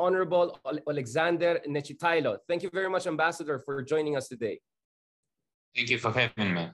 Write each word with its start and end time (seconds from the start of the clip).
Honorable 0.00 0.58
Alexander 0.88 1.60
Nechytaylo. 1.68 2.38
Thank 2.48 2.62
you 2.62 2.70
very 2.72 2.88
much, 2.88 3.06
Ambassador, 3.06 3.58
for 3.58 3.82
joining 3.82 4.16
us 4.16 4.28
today. 4.28 4.58
Thank 5.74 5.90
you 5.90 5.98
for 5.98 6.10
having 6.10 6.54
me. 6.54 6.70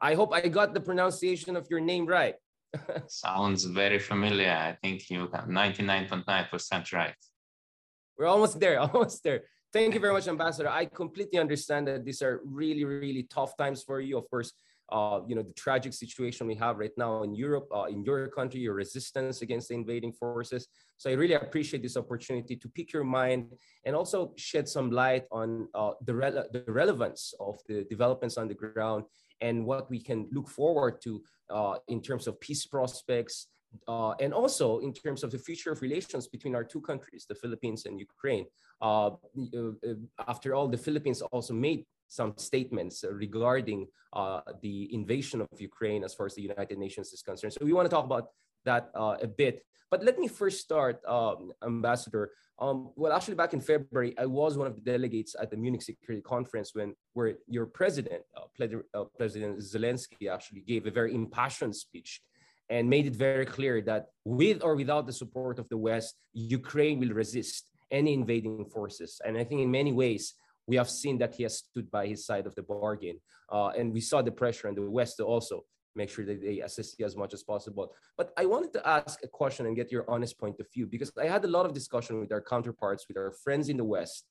I 0.00 0.14
hope 0.14 0.34
I 0.34 0.46
got 0.48 0.74
the 0.74 0.80
pronunciation 0.80 1.56
of 1.56 1.66
your 1.70 1.80
name 1.80 2.04
right. 2.06 2.34
Sounds 3.06 3.64
very 3.64 3.98
familiar. 3.98 4.50
I 4.50 4.76
think 4.82 5.08
you 5.10 5.28
got 5.28 5.48
99.9% 5.48 6.92
right. 6.92 7.14
We're 8.18 8.26
almost 8.26 8.60
there, 8.60 8.78
almost 8.86 9.22
there. 9.24 9.42
Thank 9.72 9.94
you 9.94 10.00
very 10.00 10.12
much, 10.18 10.28
Ambassador. 10.28 10.68
I 10.68 10.84
completely 10.84 11.38
understand 11.38 11.88
that 11.88 12.04
these 12.04 12.20
are 12.22 12.40
really, 12.44 12.84
really 12.84 13.24
tough 13.24 13.56
times 13.56 13.82
for 13.82 14.00
you. 14.00 14.18
Of 14.18 14.28
course, 14.30 14.52
uh, 14.92 15.20
you 15.26 15.34
know, 15.34 15.42
the 15.42 15.54
tragic 15.54 15.92
situation 15.94 16.46
we 16.46 16.54
have 16.56 16.78
right 16.78 16.96
now 16.96 17.22
in 17.22 17.34
Europe, 17.34 17.68
uh, 17.74 17.84
in 17.84 18.04
your 18.04 18.28
country, 18.28 18.60
your 18.60 18.74
resistance 18.74 19.42
against 19.42 19.68
the 19.68 19.74
invading 19.74 20.12
forces. 20.12 20.68
So 20.96 21.10
I 21.10 21.14
really 21.14 21.34
appreciate 21.34 21.82
this 21.82 21.96
opportunity 21.96 22.56
to 22.56 22.68
pick 22.68 22.92
your 22.92 23.04
mind 23.04 23.52
and 23.84 23.96
also 23.96 24.32
shed 24.36 24.68
some 24.68 24.90
light 24.90 25.24
on 25.30 25.68
uh, 25.74 25.92
the, 26.04 26.14
re- 26.14 26.30
the 26.52 26.64
relevance 26.68 27.34
of 27.40 27.58
the 27.68 27.84
developments 27.90 28.36
on 28.38 28.48
the 28.48 28.54
ground 28.54 29.04
and 29.40 29.66
what 29.66 29.90
we 29.90 30.00
can 30.00 30.28
look 30.32 30.48
forward 30.48 31.00
to 31.02 31.22
uh, 31.50 31.76
in 31.88 32.00
terms 32.00 32.26
of 32.26 32.40
peace 32.40 32.64
prospects, 32.64 33.48
uh, 33.88 34.12
and 34.20 34.32
also 34.32 34.78
in 34.78 34.92
terms 34.92 35.22
of 35.24 35.30
the 35.30 35.38
future 35.38 35.72
of 35.72 35.82
relations 35.82 36.28
between 36.28 36.54
our 36.54 36.64
two 36.64 36.80
countries, 36.80 37.26
the 37.28 37.34
Philippines 37.34 37.86
and 37.86 37.98
Ukraine. 37.98 38.46
Uh, 38.80 39.10
uh 39.10 39.94
after 40.26 40.54
all, 40.54 40.68
the 40.68 40.78
Philippines 40.78 41.20
also 41.22 41.54
made 41.54 41.84
some 42.08 42.34
statements 42.36 43.04
regarding 43.10 43.86
uh, 44.12 44.40
the 44.62 44.92
invasion 44.94 45.40
of 45.40 45.48
Ukraine 45.60 46.04
as 46.04 46.14
far 46.14 46.26
as 46.26 46.34
the 46.34 46.42
United 46.42 46.78
Nations 46.78 47.12
is 47.12 47.22
concerned. 47.22 47.52
So 47.52 47.64
we 47.64 47.72
want 47.72 47.86
to 47.86 47.94
talk 47.96 48.04
about 48.04 48.28
that 48.64 48.90
uh, 48.94 49.16
a 49.20 49.26
bit. 49.26 49.64
But 49.90 50.02
let 50.02 50.18
me 50.18 50.28
first 50.28 50.60
start, 50.60 51.00
um, 51.06 51.52
Ambassador. 51.62 52.32
Um, 52.58 52.90
well, 52.96 53.12
actually, 53.12 53.34
back 53.34 53.52
in 53.52 53.60
February, 53.60 54.14
I 54.18 54.26
was 54.26 54.56
one 54.56 54.66
of 54.66 54.74
the 54.74 54.80
delegates 54.80 55.34
at 55.40 55.50
the 55.50 55.56
Munich 55.56 55.82
Security 55.82 56.22
Conference 56.22 56.74
when 56.74 56.94
where 57.12 57.34
your 57.48 57.66
president, 57.66 58.22
uh, 58.36 58.66
uh 58.94 59.04
President 59.16 59.58
Zelensky, 59.60 60.28
actually 60.32 60.60
gave 60.60 60.86
a 60.86 60.90
very 60.90 61.14
impassioned 61.14 61.76
speech 61.76 62.20
and 62.70 62.88
made 62.88 63.06
it 63.06 63.14
very 63.14 63.44
clear 63.44 63.82
that 63.82 64.06
with 64.24 64.62
or 64.62 64.74
without 64.74 65.06
the 65.06 65.12
support 65.12 65.58
of 65.58 65.68
the 65.68 65.76
West, 65.76 66.14
Ukraine 66.32 66.98
will 66.98 67.10
resist 67.10 67.70
any 67.90 68.14
invading 68.14 68.64
forces. 68.66 69.20
And 69.24 69.36
I 69.36 69.44
think 69.44 69.60
in 69.60 69.70
many 69.70 69.92
ways, 69.92 70.34
we 70.66 70.76
have 70.76 70.88
seen 70.88 71.18
that 71.18 71.34
he 71.34 71.42
has 71.42 71.58
stood 71.58 71.90
by 71.90 72.06
his 72.06 72.24
side 72.24 72.46
of 72.46 72.54
the 72.54 72.62
bargain. 72.62 73.20
Uh, 73.52 73.68
and 73.68 73.92
we 73.92 74.00
saw 74.00 74.22
the 74.22 74.32
pressure 74.32 74.68
on 74.68 74.74
the 74.74 74.82
West 74.82 75.18
to 75.18 75.24
also 75.24 75.64
make 75.94 76.10
sure 76.10 76.24
that 76.24 76.40
they 76.40 76.60
assist 76.60 76.98
you 76.98 77.06
as 77.06 77.16
much 77.16 77.34
as 77.34 77.42
possible. 77.42 77.92
But 78.16 78.32
I 78.36 78.46
wanted 78.46 78.72
to 78.74 78.88
ask 78.88 79.20
a 79.22 79.28
question 79.28 79.66
and 79.66 79.76
get 79.76 79.92
your 79.92 80.08
honest 80.08 80.38
point 80.38 80.58
of 80.60 80.66
view 80.72 80.86
because 80.86 81.12
I 81.18 81.26
had 81.26 81.44
a 81.44 81.48
lot 81.48 81.66
of 81.66 81.72
discussion 81.72 82.20
with 82.20 82.32
our 82.32 82.40
counterparts, 82.40 83.06
with 83.08 83.16
our 83.16 83.32
friends 83.42 83.68
in 83.68 83.76
the 83.76 83.84
West, 83.84 84.24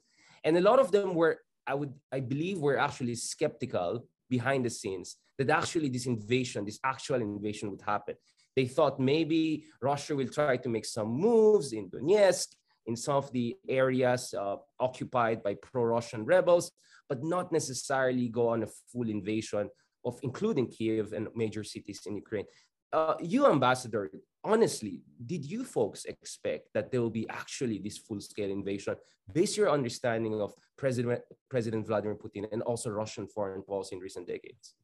and 0.44 0.58
a 0.58 0.62
lot 0.62 0.80
of 0.80 0.92
them 0.92 1.16
were, 1.16 1.40
I 1.66 1.74
would, 1.76 1.94
I 2.12 2.20
believe, 2.20 2.60
were 2.60 2.78
actually 2.78 3.16
skeptical 3.16 4.06
behind 4.30 4.66
the 4.66 4.70
scenes 4.70 5.18
that 5.38 5.50
actually 5.50 5.90
this 5.90 6.06
invasion, 6.06 6.66
this 6.66 6.80
actual 6.84 7.22
invasion, 7.22 7.72
would 7.72 7.82
happen. 7.82 8.16
They 8.56 8.66
thought 8.66 9.00
maybe 9.00 9.66
Russia 9.82 10.16
will 10.16 10.28
try 10.28 10.58
to 10.58 10.70
make 10.70 10.86
some 10.86 11.08
moves 11.08 11.74
in 11.74 11.90
Donetsk, 11.90 12.50
in 12.86 12.96
some 12.96 13.16
of 13.16 13.32
the 13.32 13.56
areas 13.68 14.34
uh, 14.34 14.58
occupied 14.80 15.42
by 15.42 15.56
pro-Russian 15.56 16.26
rebels, 16.26 16.72
but 17.08 17.24
not 17.24 17.52
necessarily 17.52 18.28
go 18.28 18.50
on 18.50 18.64
a 18.64 18.68
full 18.92 19.10
invasion 19.10 19.70
of 20.06 20.20
including 20.24 20.68
Kiev 20.68 21.14
and 21.14 21.28
major 21.36 21.64
cities 21.64 22.02
in 22.06 22.16
Ukraine. 22.16 22.46
Uh, 22.92 23.16
you, 23.20 23.48
ambassador, 23.48 24.12
honestly, 24.44 25.02
did 25.26 25.44
you 25.44 25.64
folks 25.64 26.06
expect 26.06 26.68
that 26.76 26.92
there 26.92 27.02
will 27.02 27.10
be 27.10 27.28
actually 27.30 27.80
this 27.80 27.98
full-scale 27.98 28.52
invasion 28.52 28.96
based 29.34 29.58
your 29.58 29.72
understanding 29.72 30.40
of 30.40 30.54
President 30.78 31.22
President 31.50 31.88
Vladimir 31.88 32.16
Putin 32.16 32.46
and 32.52 32.62
also 32.62 32.90
Russian 32.92 33.28
foreign 33.28 33.64
policy 33.64 33.96
in 33.96 34.02
recent 34.02 34.28
decades? 34.28 34.76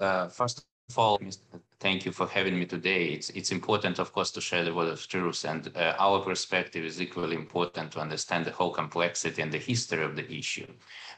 Uh, 0.00 0.28
first 0.28 0.64
thank 1.80 2.04
you 2.04 2.12
for 2.12 2.26
having 2.26 2.58
me 2.58 2.66
today. 2.66 3.06
It's, 3.06 3.30
it's 3.30 3.50
important, 3.50 3.98
of 3.98 4.12
course, 4.12 4.30
to 4.32 4.40
share 4.40 4.64
the 4.64 4.74
word 4.74 4.88
of 4.88 5.06
truth, 5.08 5.44
and 5.44 5.70
uh, 5.76 5.94
our 5.98 6.20
perspective 6.20 6.84
is 6.84 7.00
equally 7.00 7.36
important 7.36 7.92
to 7.92 8.00
understand 8.00 8.44
the 8.44 8.50
whole 8.52 8.72
complexity 8.72 9.42
and 9.42 9.50
the 9.50 9.58
history 9.58 10.04
of 10.04 10.16
the 10.16 10.30
issue. 10.30 10.66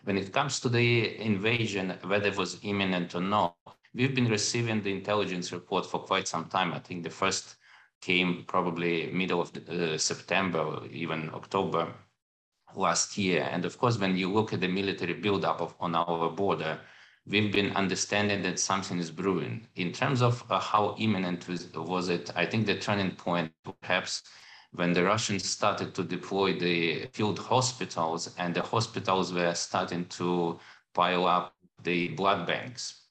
When 0.05 0.17
it 0.17 0.33
comes 0.33 0.61
to 0.61 0.69
the 0.69 1.21
invasion, 1.21 1.95
whether 2.05 2.29
it 2.29 2.37
was 2.37 2.59
imminent 2.63 3.15
or 3.15 3.21
not, 3.21 3.57
we've 3.95 4.15
been 4.15 4.29
receiving 4.29 4.83
the 4.83 4.93
intelligence 4.93 5.53
report 5.53 5.87
for 5.87 6.01
quite 6.01 6.29
some 6.29 6.47
time. 6.47 6.73
I 6.73 6.79
think 6.79 7.03
the 7.03 7.11
first 7.11 7.57
came 8.01 8.45
probably 8.47 9.11
middle 9.13 9.41
of 9.41 9.53
the, 9.53 9.95
uh, 9.95 9.99
September, 9.99 10.81
even 10.91 11.31
October 11.33 11.93
last 12.77 13.17
year. 13.17 13.49
And 13.51 13.65
of 13.65 13.79
course, 13.79 13.99
when 13.99 14.17
you 14.17 14.33
look 14.33 14.53
at 14.53 14.61
the 14.61 14.69
military 14.69 15.15
buildup 15.15 15.61
of, 15.61 15.75
on 15.81 15.95
our 15.95 16.31
border, 16.31 16.79
we've 17.27 17.53
been 17.53 17.75
understanding 17.77 18.43
that 18.43 18.59
something 18.59 18.99
is 18.99 19.11
brewing. 19.11 19.67
In 19.77 19.93
terms 19.93 20.23
of 20.23 20.45
uh, 20.51 20.61
how 20.61 20.95
imminent 20.99 21.49
was, 21.49 21.73
was 21.75 22.09
it, 22.09 22.31
I 22.37 22.47
think 22.47 22.67
the 22.67 22.79
turning 22.79 23.13
point 23.13 23.53
perhaps 23.81 24.23
when 24.73 24.93
the 24.93 25.05
Russians 25.05 25.49
started 25.49 25.95
to 25.95 26.03
deploy 26.03 26.59
the 26.59 27.07
field 27.13 27.39
hospitals 27.39 28.35
and 28.39 28.55
the 28.55 28.63
hospitals 28.63 29.33
were 29.33 29.55
starting 29.55 30.05
to 30.07 30.59
pile 30.93 31.27
up 31.27 31.55
the 31.83 32.09
blood 32.09 32.47
banks. 32.47 33.03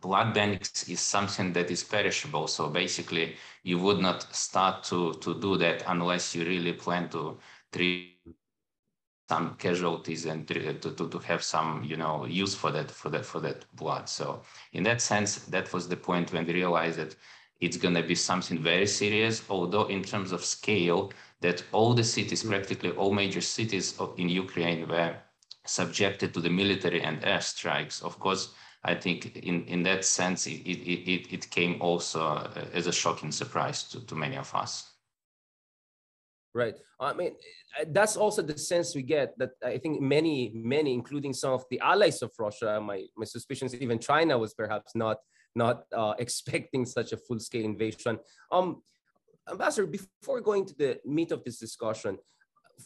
Blood 0.00 0.32
banks 0.32 0.88
is 0.88 1.00
something 1.00 1.52
that 1.52 1.70
is 1.70 1.84
perishable. 1.84 2.46
So 2.46 2.70
basically, 2.70 3.36
you 3.62 3.78
would 3.78 3.98
not 3.98 4.34
start 4.34 4.82
to, 4.84 5.12
to 5.14 5.38
do 5.38 5.58
that 5.58 5.84
unless 5.86 6.34
you 6.34 6.44
really 6.44 6.72
plan 6.72 7.10
to 7.10 7.38
treat 7.70 8.09
some 9.30 9.54
casualties 9.66 10.26
and 10.26 10.48
to, 10.48 10.74
to, 10.74 11.08
to 11.14 11.18
have 11.30 11.42
some 11.54 11.84
you 11.90 11.96
know 12.02 12.14
use 12.26 12.54
for 12.60 12.70
that 12.76 12.90
for 12.90 13.10
that 13.14 13.24
for 13.24 13.40
that 13.46 13.60
blood. 13.80 14.08
So 14.08 14.26
in 14.72 14.82
that 14.88 15.00
sense 15.00 15.30
that 15.54 15.72
was 15.74 15.84
the 15.88 16.00
point 16.08 16.32
when 16.32 16.46
we 16.46 16.54
realized 16.62 16.98
that 16.98 17.14
it's 17.60 17.76
going 17.76 17.94
to 17.94 18.02
be 18.02 18.14
something 18.14 18.58
very 18.72 18.86
serious 18.86 19.36
although 19.48 19.86
in 19.96 20.02
terms 20.02 20.32
of 20.32 20.44
scale 20.44 21.12
that 21.40 21.62
all 21.72 21.94
the 21.94 22.04
cities 22.04 22.42
practically 22.42 22.90
all 23.00 23.12
major 23.12 23.40
cities 23.40 23.86
in 24.16 24.28
ukraine 24.28 24.88
were 24.88 25.14
subjected 25.64 26.32
to 26.32 26.40
the 26.40 26.54
military 26.62 27.00
and 27.08 27.24
air 27.24 27.40
strikes 27.40 28.02
of 28.02 28.18
course 28.18 28.42
i 28.84 28.94
think 28.94 29.36
in 29.50 29.56
in 29.74 29.82
that 29.82 30.04
sense 30.04 30.46
it 30.46 30.60
it, 30.72 30.80
it, 31.14 31.32
it 31.36 31.50
came 31.50 31.74
also 31.80 32.20
uh, 32.20 32.78
as 32.78 32.86
a 32.86 32.92
shocking 33.02 33.32
surprise 33.32 33.78
to, 33.90 33.96
to 34.08 34.14
many 34.14 34.36
of 34.36 34.54
us 34.54 34.89
Right. 36.52 36.74
I 36.98 37.12
mean, 37.12 37.32
uh, 37.80 37.84
that's 37.88 38.16
also 38.16 38.42
the 38.42 38.58
sense 38.58 38.94
we 38.94 39.02
get 39.02 39.38
that 39.38 39.50
I 39.64 39.78
think 39.78 40.00
many, 40.00 40.50
many, 40.52 40.92
including 40.92 41.32
some 41.32 41.52
of 41.52 41.64
the 41.70 41.78
allies 41.78 42.22
of 42.22 42.32
Russia, 42.38 42.80
my, 42.80 43.06
my 43.16 43.24
suspicion 43.24 43.66
is 43.66 43.74
even 43.76 44.00
China 44.00 44.36
was 44.36 44.52
perhaps 44.54 44.96
not 44.96 45.18
not 45.54 45.84
uh, 45.96 46.14
expecting 46.18 46.84
such 46.84 47.12
a 47.12 47.16
full-scale 47.16 47.64
invasion. 47.64 48.18
Um, 48.50 48.82
Ambassador, 49.50 49.86
before 49.86 50.40
going 50.40 50.64
to 50.66 50.74
the 50.76 51.00
meat 51.04 51.32
of 51.32 51.42
this 51.44 51.58
discussion, 51.58 52.18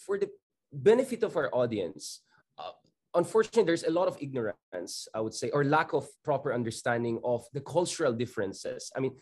for 0.07 0.19
the 0.19 0.29
benefit 0.73 1.23
of 1.23 1.37
our 1.37 1.55
audience, 1.55 2.21
uh, 2.59 2.71
unfortunately, 3.15 3.65
there's 3.65 3.85
a 3.85 3.91
lot 3.91 4.09
of 4.09 4.17
ignorance, 4.21 5.09
I 5.15 5.21
would 5.21 5.35
say, 5.35 5.51
or 5.51 5.65
lack 5.65 5.93
of 5.93 6.07
proper 6.23 6.53
understanding 6.53 7.21
of 7.25 7.45
the 7.53 7.61
cultural 7.61 8.13
differences. 8.13 8.91
I 8.97 9.01
mean, 9.01 9.17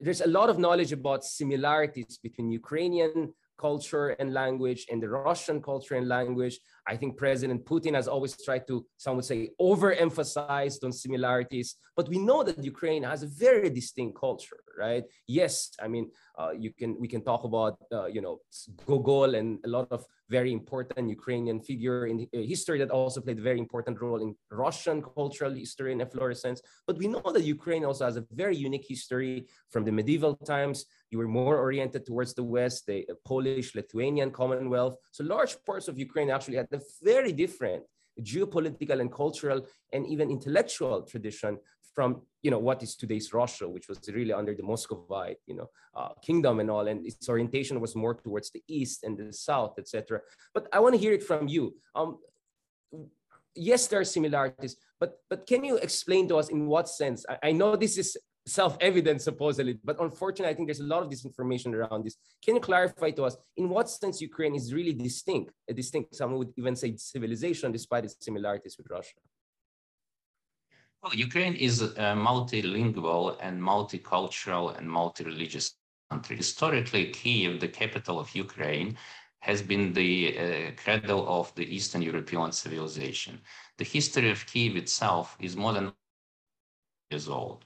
there's 0.00 0.20
a 0.20 0.28
lot 0.28 0.50
of 0.50 0.58
knowledge 0.58 0.92
about 0.92 1.24
similarities 1.24 2.18
between 2.22 2.50
Ukrainian 2.50 3.32
culture 3.66 4.06
and 4.20 4.28
language 4.42 4.82
and 4.90 4.98
the 5.02 5.08
Russian 5.08 5.58
culture 5.70 5.94
and 6.00 6.06
language. 6.16 6.56
I 6.92 6.94
think 6.96 7.10
President 7.24 7.64
Putin 7.64 7.94
has 7.94 8.08
always 8.14 8.34
tried 8.46 8.64
to, 8.70 8.76
some 9.04 9.14
would 9.16 9.24
say, 9.32 9.40
overemphasize 9.60 10.74
on 10.86 10.92
similarities. 11.04 11.68
But 11.96 12.08
we 12.12 12.18
know 12.28 12.40
that 12.42 12.64
Ukraine 12.74 13.04
has 13.10 13.20
a 13.22 13.30
very 13.46 13.70
distinct 13.80 14.14
culture, 14.26 14.60
right? 14.84 15.04
Yes, 15.26 15.54
I 15.84 15.86
mean, 15.94 16.04
uh, 16.40 16.52
you 16.64 16.70
can 16.80 16.90
we 17.02 17.08
can 17.14 17.22
talk 17.30 17.42
about 17.50 17.74
uh, 17.98 18.06
you 18.06 18.22
know 18.24 18.34
Gogol 18.88 19.30
and 19.40 19.48
a 19.68 19.70
lot 19.76 19.88
of 19.96 20.00
very 20.38 20.52
important 20.60 21.10
Ukrainian 21.18 21.58
figure 21.70 22.06
in 22.12 22.16
uh, 22.22 22.38
history 22.54 22.78
that 22.82 22.90
also 22.90 23.20
played 23.20 23.40
a 23.44 23.46
very 23.50 23.60
important 23.66 23.96
role 24.04 24.20
in 24.26 24.30
Russian 24.64 24.98
cultural 25.18 25.52
history 25.64 25.90
and 25.94 26.00
efflorescence. 26.06 26.58
But 26.86 26.96
we 27.02 27.06
know 27.14 27.28
that 27.34 27.44
Ukraine 27.56 27.84
also 27.88 28.04
has 28.08 28.16
a 28.16 28.24
very 28.42 28.56
unique 28.68 28.86
history 28.94 29.46
from 29.72 29.82
the 29.84 29.94
medieval 30.00 30.34
times. 30.54 30.78
You 31.12 31.18
were 31.18 31.28
more 31.28 31.58
oriented 31.58 32.06
towards 32.06 32.32
the 32.32 32.42
West, 32.42 32.86
the 32.86 33.04
Polish, 33.26 33.74
Lithuanian 33.74 34.30
Commonwealth. 34.30 34.96
So 35.10 35.22
large 35.24 35.54
parts 35.66 35.86
of 35.86 35.98
Ukraine 35.98 36.30
actually 36.30 36.56
had 36.56 36.68
a 36.72 36.80
very 37.02 37.32
different 37.32 37.82
geopolitical 38.20 38.98
and 38.98 39.12
cultural 39.12 39.66
and 39.92 40.06
even 40.06 40.30
intellectual 40.30 41.02
tradition 41.02 41.58
from 41.94 42.22
you 42.42 42.50
know 42.50 42.58
what 42.58 42.82
is 42.82 42.96
today's 42.96 43.34
Russia, 43.34 43.68
which 43.68 43.88
was 43.88 43.98
really 44.08 44.32
under 44.32 44.54
the 44.54 44.62
Muscovite 44.62 45.36
you 45.46 45.54
know 45.54 45.68
uh, 45.94 46.12
kingdom 46.24 46.60
and 46.60 46.70
all, 46.70 46.88
and 46.88 47.06
its 47.06 47.28
orientation 47.28 47.78
was 47.78 47.94
more 47.94 48.14
towards 48.14 48.50
the 48.50 48.62
east 48.66 49.04
and 49.04 49.18
the 49.18 49.32
south, 49.34 49.74
etc. 49.78 50.20
But 50.54 50.66
I 50.72 50.80
want 50.80 50.94
to 50.94 51.00
hear 51.00 51.12
it 51.12 51.22
from 51.22 51.46
you. 51.46 51.74
Um, 51.94 52.16
yes, 53.54 53.86
there 53.86 54.00
are 54.00 54.04
similarities, 54.04 54.76
but 54.98 55.18
but 55.28 55.46
can 55.46 55.62
you 55.62 55.76
explain 55.76 56.26
to 56.28 56.36
us 56.36 56.48
in 56.48 56.66
what 56.66 56.88
sense? 56.88 57.26
I, 57.28 57.48
I 57.48 57.52
know 57.52 57.76
this 57.76 57.98
is 57.98 58.16
self-evident 58.46 59.22
supposedly. 59.22 59.78
But 59.84 60.00
unfortunately 60.00 60.52
i 60.52 60.54
think 60.54 60.68
there's 60.68 60.80
a 60.80 60.84
lot 60.84 61.02
of 61.02 61.08
disinformation 61.10 61.72
around 61.74 62.04
this. 62.04 62.16
Can 62.44 62.56
you 62.56 62.60
clarify 62.60 63.10
to 63.12 63.24
us 63.24 63.36
in 63.56 63.68
what 63.68 63.88
sense 63.88 64.20
ukraine 64.20 64.54
is 64.54 64.74
really 64.74 64.92
distinct 64.92 65.52
a 65.68 65.74
distinct 65.74 66.14
some 66.14 66.32
would 66.34 66.52
even 66.56 66.74
say 66.74 66.96
civilization 66.96 67.70
despite 67.72 68.04
its 68.04 68.16
similarities 68.20 68.76
with 68.76 68.88
russia? 68.90 69.14
Well 71.02 71.14
ukraine 71.14 71.54
is 71.54 71.82
a 71.82 72.14
multilingual 72.30 73.36
and 73.40 73.60
multicultural 73.60 74.76
and 74.76 74.88
multi-religious 74.88 75.74
country. 76.10 76.36
Historically 76.36 77.10
kiev 77.10 77.60
the 77.60 77.68
capital 77.68 78.18
of 78.18 78.34
ukraine 78.34 78.96
has 79.40 79.60
been 79.60 79.92
the 79.92 80.38
uh, 80.38 80.70
cradle 80.82 81.28
of 81.28 81.52
the 81.54 81.66
eastern 81.76 82.02
european 82.02 82.50
civilization. 82.52 83.40
The 83.78 83.84
history 83.84 84.30
of 84.30 84.46
kiev 84.46 84.76
itself 84.76 85.36
is 85.40 85.56
more 85.56 85.72
than 85.72 85.92
years 87.10 87.28
old 87.28 87.64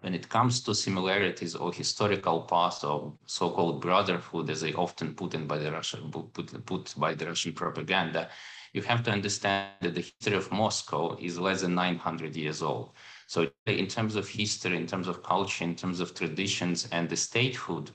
when 0.00 0.14
it 0.14 0.28
comes 0.28 0.60
to 0.62 0.74
similarities 0.74 1.54
or 1.54 1.72
historical 1.72 2.42
past 2.42 2.84
or 2.84 3.14
so-called 3.26 3.80
brotherhood, 3.80 4.50
as 4.50 4.60
they 4.60 4.72
often 4.74 5.14
put 5.14 5.34
in 5.34 5.46
by 5.46 5.58
the 5.58 5.72
Russian 5.72 6.10
put, 6.10 6.66
put 6.66 6.94
by 6.96 7.14
the 7.14 7.26
Russian 7.26 7.52
propaganda, 7.52 8.30
you 8.72 8.82
have 8.82 9.02
to 9.04 9.10
understand 9.10 9.72
that 9.80 9.94
the 9.94 10.02
history 10.02 10.36
of 10.36 10.52
Moscow 10.52 11.16
is 11.20 11.38
less 11.38 11.62
than 11.62 11.74
900 11.74 12.36
years 12.36 12.62
old. 12.62 12.92
So 13.26 13.50
in 13.66 13.86
terms 13.86 14.14
of 14.14 14.28
history, 14.28 14.76
in 14.76 14.86
terms 14.86 15.08
of 15.08 15.22
culture, 15.22 15.64
in 15.64 15.74
terms 15.74 16.00
of 16.00 16.14
traditions 16.14 16.88
and 16.92 17.08
the 17.08 17.16
statehood, 17.16 17.90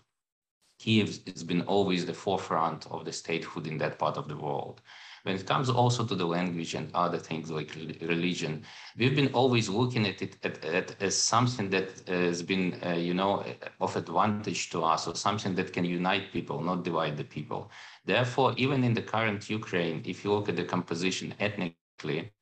Kiev 0.80 1.20
has 1.28 1.44
been 1.44 1.62
always 1.62 2.06
the 2.06 2.14
forefront 2.14 2.88
of 2.88 3.06
the 3.06 3.14
statehood 3.14 3.68
in 3.68 3.78
that 3.78 3.98
part 3.98 4.18
of 4.18 4.28
the 4.28 4.36
world. 4.36 4.82
When 5.24 5.36
it 5.36 5.46
comes 5.48 5.70
also 5.70 6.06
to 6.06 6.16
the 6.16 6.26
language 6.26 6.74
and 6.76 6.94
other 6.94 7.18
things 7.18 7.50
like 7.50 7.74
religion, 8.02 8.64
we've 8.98 9.16
been 9.16 9.34
always 9.34 9.70
looking 9.70 10.06
at 10.06 10.22
it 10.22 10.38
at, 10.44 10.64
at, 10.66 11.02
as 11.02 11.16
something 11.16 11.70
that 11.70 12.08
has 12.08 12.44
been, 12.44 12.78
uh, 12.86 12.92
you 12.92 13.14
know, 13.14 13.46
of 13.80 13.96
advantage 13.96 14.70
to 14.72 14.84
us 14.84 15.08
or 15.08 15.16
something 15.16 15.56
that 15.56 15.72
can 15.72 15.86
unite 15.86 16.34
people, 16.34 16.62
not 16.62 16.84
divide 16.84 17.16
the 17.16 17.24
people. 17.24 17.72
Therefore, 18.06 18.54
even 18.58 18.84
in 18.84 18.94
the 18.94 19.02
current 19.02 19.50
Ukraine, 19.50 20.02
if 20.06 20.26
you 20.26 20.34
look 20.34 20.50
at 20.50 20.58
the 20.58 20.66
composition 20.66 21.34
ethnically, 21.40 22.34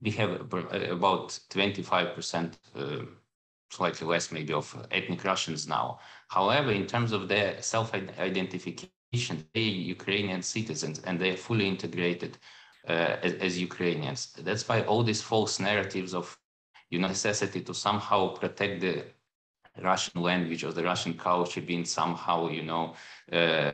we 0.00 0.10
have 0.12 0.30
about 0.40 1.38
25%, 1.50 2.52
uh, 2.74 3.04
slightly 3.70 4.06
less 4.06 4.32
maybe, 4.32 4.54
of 4.54 4.86
ethnic 4.90 5.22
Russians 5.22 5.68
now. 5.68 5.98
However, 6.28 6.72
in 6.72 6.86
terms 6.86 7.12
of 7.12 7.28
their 7.28 7.60
self-identification, 7.60 8.90
they 9.12 9.68
are 9.68 9.88
Ukrainian 9.96 10.42
citizens 10.42 11.00
and 11.00 11.18
they 11.18 11.30
are 11.30 11.36
fully 11.36 11.68
integrated 11.68 12.38
uh, 12.88 13.16
as, 13.22 13.34
as, 13.34 13.60
Ukrainians. 13.60 14.32
That's 14.38 14.66
why 14.68 14.82
all 14.82 15.02
these 15.02 15.22
false 15.22 15.60
narratives 15.60 16.14
of 16.14 16.36
you 16.90 16.98
know, 16.98 17.08
necessity 17.08 17.60
to 17.62 17.74
somehow 17.74 18.28
protect 18.28 18.80
the 18.80 19.04
Russian 19.80 20.20
language 20.20 20.64
or 20.64 20.72
the 20.72 20.82
Russian 20.82 21.14
culture 21.14 21.60
being 21.60 21.84
somehow, 21.84 22.48
you 22.48 22.62
know, 22.62 22.94
uh, 23.32 23.72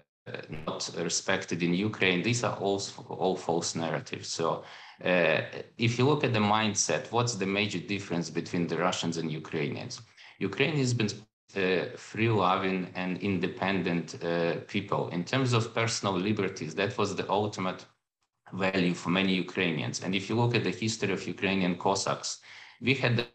not 0.67 0.91
respected 0.99 1.63
in 1.63 1.73
Ukraine. 1.75 2.23
These 2.23 2.45
are 2.45 2.57
all, 2.57 2.81
all 3.09 3.37
false 3.37 3.75
narratives. 3.75 4.29
So 4.29 4.65
uh, 5.05 5.41
if 5.79 5.99
you 5.99 6.05
look 6.05 6.23
at 6.25 6.33
the 6.33 6.39
mindset, 6.39 7.11
what's 7.11 7.35
the 7.35 7.47
major 7.47 7.79
difference 7.79 8.29
between 8.31 8.67
the 8.67 8.77
Russians 8.77 9.17
and 9.17 9.33
Ukrainians? 9.33 10.03
Ukraine 10.39 10.77
has 10.77 10.93
been 10.95 11.09
free 11.97 12.29
loving 12.29 12.91
and 12.95 13.19
independent 13.19 14.23
uh, 14.23 14.57
people. 14.67 15.09
In 15.09 15.25
terms 15.25 15.53
of 15.53 15.75
personal 15.75 16.15
liberties, 16.15 16.75
that 16.75 16.97
was 16.99 17.17
the 17.17 17.29
ultimate 17.31 17.87
value 18.53 18.95
for 18.95 19.11
many 19.11 19.35
Ukrainians. 19.35 20.03
And 20.03 20.15
if 20.15 20.29
you 20.29 20.37
look 20.37 20.55
at 20.55 20.65
the 20.65 20.71
history 20.71 21.13
of 21.13 21.27
Ukrainian 21.27 21.77
Cossacks, 21.77 22.41
we 22.81 22.95
had 22.95 23.17
the 23.17 23.27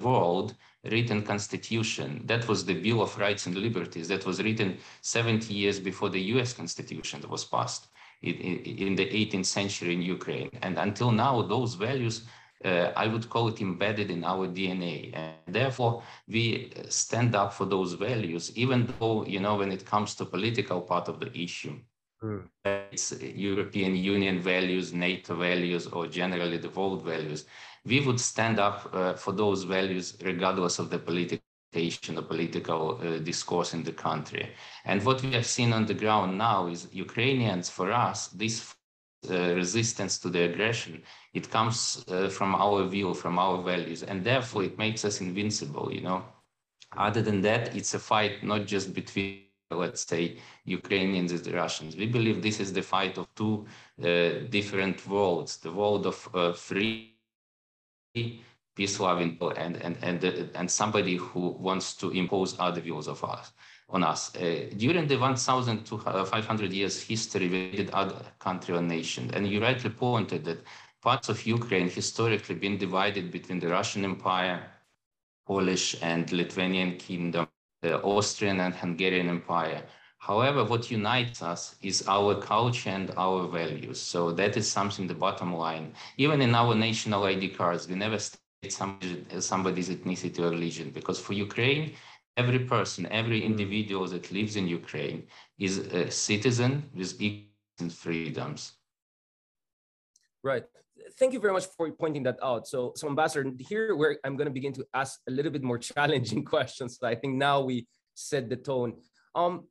world 0.00 0.54
written 0.84 1.22
constitution. 1.22 2.22
That 2.24 2.48
was 2.48 2.64
the 2.64 2.74
Bill 2.74 3.02
of 3.02 3.18
Rights 3.18 3.46
and 3.46 3.56
Liberties 3.56 4.08
that 4.08 4.24
was 4.24 4.42
written 4.42 4.78
70 5.02 5.52
years 5.52 5.78
before 5.78 6.08
the 6.08 6.20
US 6.34 6.52
Constitution 6.54 7.22
was 7.28 7.44
passed 7.44 7.88
in, 8.22 8.34
in 8.34 8.94
the 8.94 9.06
18th 9.06 9.46
century 9.46 9.94
in 9.94 10.02
Ukraine. 10.02 10.50
And 10.62 10.78
until 10.78 11.10
now, 11.10 11.42
those 11.42 11.74
values 11.74 12.22
uh, 12.64 12.92
I 12.96 13.06
would 13.06 13.28
call 13.30 13.48
it 13.48 13.60
embedded 13.60 14.10
in 14.10 14.24
our 14.24 14.46
DNA. 14.46 15.10
And 15.14 15.54
therefore, 15.54 16.02
we 16.28 16.72
stand 16.88 17.34
up 17.34 17.52
for 17.52 17.64
those 17.64 17.94
values, 17.94 18.56
even 18.56 18.92
though, 18.98 19.24
you 19.24 19.40
know, 19.40 19.56
when 19.56 19.72
it 19.72 19.86
comes 19.86 20.14
to 20.16 20.24
political 20.24 20.80
part 20.80 21.08
of 21.08 21.20
the 21.20 21.36
issue, 21.36 21.78
mm. 22.22 22.42
it's 22.64 23.12
European 23.20 23.96
Union 23.96 24.40
values, 24.40 24.92
NATO 24.92 25.34
values, 25.34 25.86
or 25.86 26.06
generally 26.06 26.58
the 26.58 26.70
world 26.70 27.04
values, 27.04 27.46
we 27.84 28.00
would 28.00 28.20
stand 28.20 28.58
up 28.58 28.90
uh, 28.92 29.14
for 29.14 29.32
those 29.32 29.62
values 29.62 30.18
regardless 30.22 30.78
of 30.78 30.90
the 30.90 30.98
political 30.98 31.44
the 31.72 32.24
political 32.26 32.98
uh, 33.00 33.18
discourse 33.18 33.74
in 33.74 33.84
the 33.84 33.92
country. 33.92 34.50
And 34.84 35.04
what 35.04 35.22
we 35.22 35.30
have 35.32 35.46
seen 35.46 35.72
on 35.72 35.86
the 35.86 35.94
ground 35.94 36.36
now 36.36 36.66
is 36.66 36.88
Ukrainians, 36.92 37.70
for 37.70 37.92
us, 37.92 38.26
this 38.28 38.74
uh, 39.28 39.54
resistance 39.54 40.18
to 40.18 40.28
the 40.30 40.42
aggression. 40.44 41.02
It 41.34 41.50
comes 41.50 42.04
uh, 42.08 42.28
from 42.28 42.54
our 42.54 42.84
view 42.84 43.12
from 43.14 43.38
our 43.38 43.62
values 43.62 44.02
and 44.02 44.24
therefore 44.24 44.64
it 44.64 44.78
makes 44.78 45.04
us 45.04 45.20
invincible 45.20 45.92
you 45.92 46.00
know. 46.00 46.24
Other 46.96 47.22
than 47.22 47.40
that 47.42 47.76
it's 47.76 47.94
a 47.94 47.98
fight 47.98 48.42
not 48.42 48.66
just 48.66 48.94
between 48.94 49.42
let's 49.70 50.06
say 50.06 50.38
ukrainians 50.64 51.32
and 51.32 51.44
the 51.44 51.52
russians. 51.52 51.96
We 51.96 52.06
believe 52.06 52.42
this 52.42 52.60
is 52.60 52.72
the 52.72 52.82
fight 52.82 53.18
of 53.18 53.26
two 53.34 53.66
uh, 54.02 54.46
different 54.48 55.06
worlds 55.06 55.58
the 55.58 55.72
world 55.72 56.06
of 56.06 56.28
uh, 56.34 56.52
free 56.52 57.10
peace 58.74 58.98
loving 59.00 59.36
and 59.56 59.76
and 59.76 59.96
and 60.02 60.24
uh, 60.24 60.32
and 60.54 60.70
somebody 60.70 61.16
who 61.16 61.50
wants 61.68 61.94
to 61.96 62.10
impose 62.10 62.56
other 62.58 62.80
views 62.80 63.08
of 63.08 63.22
us 63.24 63.52
on 63.90 64.02
us. 64.04 64.34
Uh, 64.36 64.70
during 64.76 65.06
the 65.06 65.16
1,500 65.16 66.72
years 66.72 67.02
history, 67.02 67.48
we 67.48 67.72
did 67.72 67.90
other 67.90 68.22
country 68.38 68.74
or 68.74 68.82
nation. 68.82 69.30
And 69.34 69.48
you 69.48 69.60
rightly 69.60 69.90
pointed 69.90 70.44
that 70.44 70.64
parts 71.02 71.28
of 71.28 71.44
Ukraine 71.46 71.88
historically 71.88 72.54
been 72.54 72.78
divided 72.78 73.30
between 73.30 73.58
the 73.58 73.68
Russian 73.68 74.04
Empire, 74.04 74.62
Polish 75.46 75.96
and 76.02 76.30
Lithuanian 76.32 76.96
kingdom, 76.96 77.48
the 77.82 78.00
Austrian 78.02 78.60
and 78.60 78.74
Hungarian 78.74 79.28
Empire. 79.28 79.82
However, 80.18 80.64
what 80.64 80.90
unites 80.90 81.42
us 81.42 81.76
is 81.82 82.06
our 82.06 82.34
culture 82.40 82.90
and 82.90 83.10
our 83.16 83.48
values. 83.48 83.98
So 83.98 84.32
that 84.32 84.56
is 84.56 84.70
something, 84.70 85.06
the 85.06 85.14
bottom 85.14 85.54
line. 85.54 85.94
Even 86.18 86.42
in 86.42 86.54
our 86.54 86.74
national 86.74 87.24
ID 87.24 87.48
cards, 87.48 87.88
we 87.88 87.94
never 87.94 88.18
state 88.18 88.72
somebody's 88.72 89.88
ethnicity 89.88 90.38
or 90.40 90.50
religion 90.50 90.90
because 90.90 91.18
for 91.18 91.32
Ukraine, 91.32 91.94
every 92.36 92.60
person, 92.60 93.06
every 93.10 93.40
hmm. 93.40 93.46
individual 93.46 94.06
that 94.08 94.30
lives 94.32 94.56
in 94.56 94.66
Ukraine 94.68 95.24
is 95.58 95.78
a 95.78 96.10
citizen 96.10 96.88
with 96.94 97.20
equal 97.20 97.90
freedoms. 97.90 98.72
Right. 100.42 100.64
Thank 101.18 101.32
you 101.32 101.40
very 101.40 101.52
much 101.52 101.66
for 101.76 101.90
pointing 101.92 102.22
that 102.24 102.38
out. 102.42 102.66
So, 102.66 102.92
so 102.94 103.08
Ambassador, 103.08 103.50
here 103.58 103.96
where 103.96 104.18
I'm 104.24 104.36
going 104.36 104.46
to 104.46 104.52
begin 104.52 104.72
to 104.74 104.86
ask 104.94 105.20
a 105.28 105.30
little 105.30 105.52
bit 105.52 105.62
more 105.62 105.78
challenging 105.92 106.44
questions. 106.44 106.98
I 107.02 107.14
think 107.14 107.34
now 107.34 107.60
we 107.60 107.86
set 108.14 108.48
the 108.48 108.56
tone. 108.56 108.94
Um, 109.34 109.66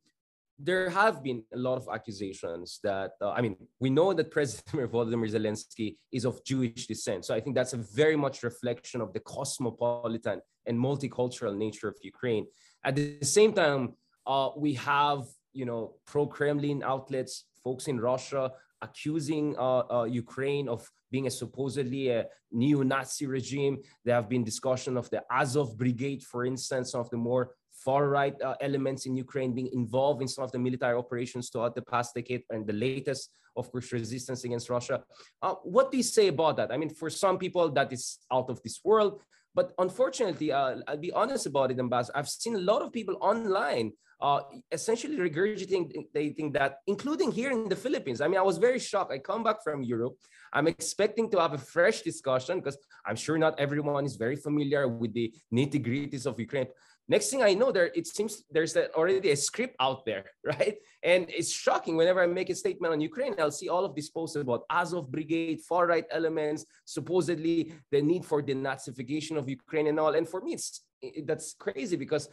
there 0.61 0.89
have 0.89 1.23
been 1.23 1.43
a 1.53 1.57
lot 1.57 1.77
of 1.77 1.87
accusations 1.91 2.79
that 2.83 3.11
uh, 3.21 3.31
I 3.31 3.41
mean, 3.41 3.55
we 3.79 3.89
know 3.89 4.13
that 4.13 4.29
President 4.29 4.91
Volodymyr 4.91 5.31
Zelensky 5.31 5.95
is 6.11 6.25
of 6.25 6.43
Jewish 6.43 6.85
descent, 6.87 7.25
so 7.25 7.33
I 7.33 7.39
think 7.39 7.55
that's 7.55 7.73
a 7.73 7.77
very 7.77 8.17
much 8.17 8.43
reflection 8.43 8.99
of 9.01 9.13
the 9.13 9.21
cosmopolitan 9.21 10.41
and 10.65 10.77
multicultural 10.77 11.55
nature 11.57 11.87
of 11.87 11.95
Ukraine. 12.01 12.45
At 12.83 12.95
the 12.95 13.17
same 13.21 13.53
time, 13.53 13.93
uh, 14.27 14.49
we 14.57 14.73
have 14.73 15.23
you 15.53 15.65
know 15.65 15.95
pro-Kremlin 16.05 16.83
outlets, 16.83 17.45
folks 17.63 17.87
in 17.87 17.99
Russia 17.99 18.51
accusing 18.81 19.57
uh, 19.57 19.83
uh, 19.91 20.03
Ukraine 20.03 20.69
of 20.69 20.89
being 21.11 21.27
a 21.27 21.31
supposedly 21.31 22.09
a 22.09 22.25
neo-Nazi 22.51 23.25
regime. 23.25 23.79
There 24.05 24.15
have 24.15 24.29
been 24.29 24.43
discussion 24.43 24.97
of 24.97 25.09
the 25.09 25.23
Azov 25.29 25.77
Brigade, 25.77 26.23
for 26.23 26.45
instance, 26.45 26.95
of 26.95 27.09
the 27.09 27.17
more 27.17 27.55
far 27.85 28.09
right 28.09 28.35
uh, 28.41 28.55
elements 28.61 29.05
in 29.05 29.15
Ukraine 29.15 29.53
being 29.53 29.69
involved 29.73 30.21
in 30.21 30.27
some 30.27 30.43
of 30.43 30.51
the 30.51 30.59
military 30.59 30.97
operations 30.97 31.49
throughout 31.49 31.75
the 31.75 31.81
past 31.81 32.13
decade 32.15 32.43
and 32.49 32.67
the 32.67 32.73
latest, 32.73 33.31
of 33.55 33.71
course, 33.71 33.91
resistance 33.91 34.43
against 34.43 34.69
Russia. 34.69 35.03
Uh, 35.41 35.55
what 35.63 35.91
do 35.91 35.97
you 35.97 36.03
say 36.03 36.27
about 36.27 36.57
that? 36.57 36.71
I 36.71 36.77
mean, 36.77 36.89
for 36.89 37.09
some 37.09 37.37
people, 37.37 37.69
that 37.71 37.91
is 37.91 38.19
out 38.31 38.49
of 38.49 38.61
this 38.63 38.79
world. 38.83 39.21
But 39.55 39.73
unfortunately, 39.77 40.51
uh, 40.51 40.77
I'll 40.87 40.97
be 40.97 41.11
honest 41.11 41.45
about 41.45 41.71
it, 41.71 41.79
Ambassador. 41.79 42.17
I've 42.17 42.29
seen 42.29 42.55
a 42.55 42.59
lot 42.71 42.81
of 42.81 42.91
people 42.91 43.17
online 43.19 43.91
uh, 44.21 44.41
essentially 44.71 45.17
regurgitating 45.17 46.53
that, 46.53 46.79
including 46.87 47.31
here 47.31 47.51
in 47.51 47.69
the 47.69 47.75
Philippines. 47.75 48.21
I 48.21 48.27
mean, 48.27 48.37
I 48.37 48.41
was 48.41 48.57
very 48.57 48.79
shocked. 48.79 49.11
I 49.11 49.17
come 49.17 49.43
back 49.43 49.63
from 49.63 49.81
Europe. 49.81 50.15
I'm 50.51 50.67
expecting 50.67 51.29
to 51.31 51.39
have 51.39 51.53
a 51.53 51.57
fresh 51.57 52.01
discussion 52.01 52.59
because 52.59 52.77
I'm 53.05 53.15
sure 53.15 53.37
not 53.37 53.59
everyone 53.59 54.05
is 54.05 54.17
very 54.17 54.35
familiar 54.35 54.87
with 54.87 55.13
the 55.13 55.33
nitty 55.53 55.85
gritties 55.85 56.25
of 56.25 56.39
Ukraine. 56.39 56.67
Next 57.09 57.31
thing 57.31 57.41
I 57.41 57.55
know, 57.55 57.71
there 57.71 57.89
it 57.95 58.05
seems 58.05 58.43
there's 58.51 58.77
already 58.77 59.31
a 59.31 59.35
script 59.35 59.75
out 59.79 60.05
there, 60.05 60.25
right? 60.43 60.77
And 61.01 61.25
it's 61.29 61.51
shocking 61.51 61.97
whenever 61.97 62.21
I 62.21 62.27
make 62.27 62.51
a 62.51 62.55
statement 62.55 62.93
on 62.93 63.01
Ukraine, 63.01 63.33
I'll 63.39 63.51
see 63.51 63.67
all 63.67 63.83
of 63.83 63.95
these 63.95 64.09
posts 64.11 64.35
about 64.35 64.63
Azov 64.69 65.11
Brigade, 65.11 65.59
far 65.61 65.87
right 65.87 66.05
elements, 66.11 66.65
supposedly 66.85 67.73
the 67.91 68.01
need 68.01 68.23
for 68.25 68.43
denazification 68.43 69.37
of 69.37 69.49
Ukraine 69.49 69.87
and 69.87 69.99
all. 69.99 70.13
And 70.13 70.29
for 70.29 70.39
me, 70.41 70.53
it's 70.53 70.81
it, 71.01 71.25
that's 71.25 71.53
crazy 71.53 71.95
because 71.95 72.29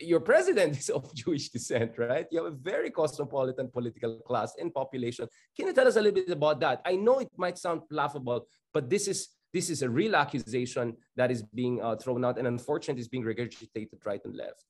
your 0.00 0.20
president 0.20 0.76
is 0.80 0.90
of 0.90 1.14
Jewish 1.14 1.50
descent, 1.50 1.92
right? 1.96 2.26
You 2.32 2.42
have 2.42 2.52
a 2.52 2.56
very 2.56 2.90
cosmopolitan 2.90 3.70
political 3.70 4.18
class 4.26 4.54
and 4.58 4.74
population. 4.74 5.28
Can 5.56 5.68
you 5.68 5.72
tell 5.72 5.86
us 5.86 5.96
a 5.96 6.02
little 6.02 6.20
bit 6.20 6.30
about 6.30 6.58
that? 6.60 6.80
I 6.84 6.96
know 6.96 7.20
it 7.20 7.30
might 7.36 7.58
sound 7.58 7.82
laughable, 7.90 8.48
but 8.74 8.90
this 8.90 9.06
is 9.06 9.28
this 9.56 9.70
is 9.70 9.80
a 9.80 9.88
real 9.88 10.14
accusation 10.14 10.86
that 11.18 11.30
is 11.30 11.42
being 11.42 11.80
uh, 11.82 11.96
thrown 11.96 12.22
out 12.26 12.36
and 12.38 12.46
unfortunately 12.46 13.00
is 13.00 13.08
being 13.08 13.24
regurgitated 13.24 13.98
right 14.04 14.22
and 14.26 14.36
left. 14.36 14.64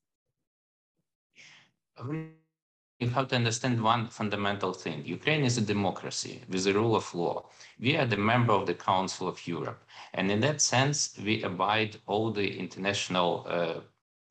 You 2.99 3.09
have 3.09 3.27
to 3.27 3.35
understand 3.35 3.75
one 3.93 4.07
fundamental 4.19 4.71
thing. 4.83 4.97
Ukraine 5.05 5.43
is 5.43 5.57
a 5.57 5.65
democracy 5.73 6.35
with 6.51 6.63
the 6.63 6.73
rule 6.73 6.95
of 6.95 7.05
law. 7.13 7.37
We 7.85 7.97
are 7.97 8.05
the 8.05 8.21
member 8.31 8.53
of 8.53 8.65
the 8.65 8.77
Council 8.91 9.27
of 9.27 9.37
Europe. 9.45 9.81
And 10.13 10.31
in 10.31 10.39
that 10.47 10.61
sense, 10.61 10.97
we 11.27 11.43
abide 11.43 11.97
all 12.05 12.31
the 12.31 12.47
international 12.63 13.45
uh, 13.49 13.79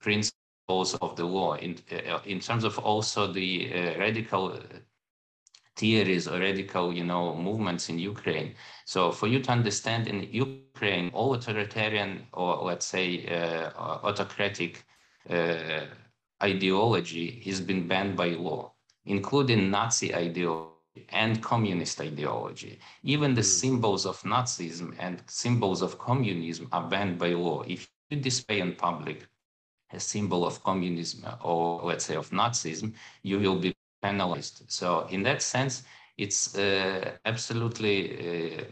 principles 0.00 0.88
of 1.04 1.10
the 1.20 1.26
law 1.38 1.52
in, 1.66 1.72
uh, 1.92 2.20
in 2.25 2.40
terms 2.40 2.64
of 2.64 2.78
also 2.78 3.20
the 3.40 3.50
uh, 3.72 3.98
radical 3.98 4.44
uh, 4.52 4.60
theories 5.76 6.26
or 6.26 6.40
radical, 6.40 6.92
you 6.92 7.04
know, 7.04 7.35
movements 7.37 7.88
in 7.88 7.99
Ukraine. 7.99 8.54
So 8.85 9.12
for 9.12 9.26
you 9.26 9.40
to 9.40 9.50
understand 9.50 10.09
in 10.09 10.28
Ukraine, 10.33 11.11
all 11.12 11.35
authoritarian 11.35 12.26
or 12.33 12.56
let's 12.64 12.87
say 12.87 13.26
uh, 13.26 13.71
autocratic 14.09 14.85
uh, 15.28 15.85
ideology 16.42 17.42
has 17.47 17.61
been 17.61 17.87
banned 17.87 18.16
by 18.16 18.30
law, 18.30 18.73
including 19.04 19.71
Nazi 19.71 20.14
ideology 20.14 20.73
and 21.11 21.42
communist 21.42 22.00
ideology. 22.00 22.78
Even 23.02 23.35
the 23.35 23.40
mm. 23.42 23.61
symbols 23.61 24.06
of 24.06 24.21
Nazism 24.23 24.95
and 24.99 25.23
symbols 25.26 25.83
of 25.83 25.99
communism 25.99 26.68
are 26.73 26.88
banned 26.88 27.18
by 27.18 27.30
law. 27.30 27.62
If 27.62 27.90
you 28.11 28.18
display 28.18 28.61
in 28.61 28.75
public 28.75 29.26
a 29.92 30.00
symbol 30.00 30.45
of 30.45 30.62
communism 30.64 31.25
or 31.42 31.83
let's 31.83 32.04
say 32.04 32.16
of 32.16 32.30
Nazism, 32.30 32.95
you 33.23 33.38
will 33.38 33.59
be 33.59 33.75
penalized. 34.06 34.70
So 34.80 35.06
in 35.16 35.22
that 35.28 35.42
sense, 35.54 35.84
it's 36.25 36.56
uh, 36.58 37.12
absolutely, 37.32 37.96
uh, 38.58 38.64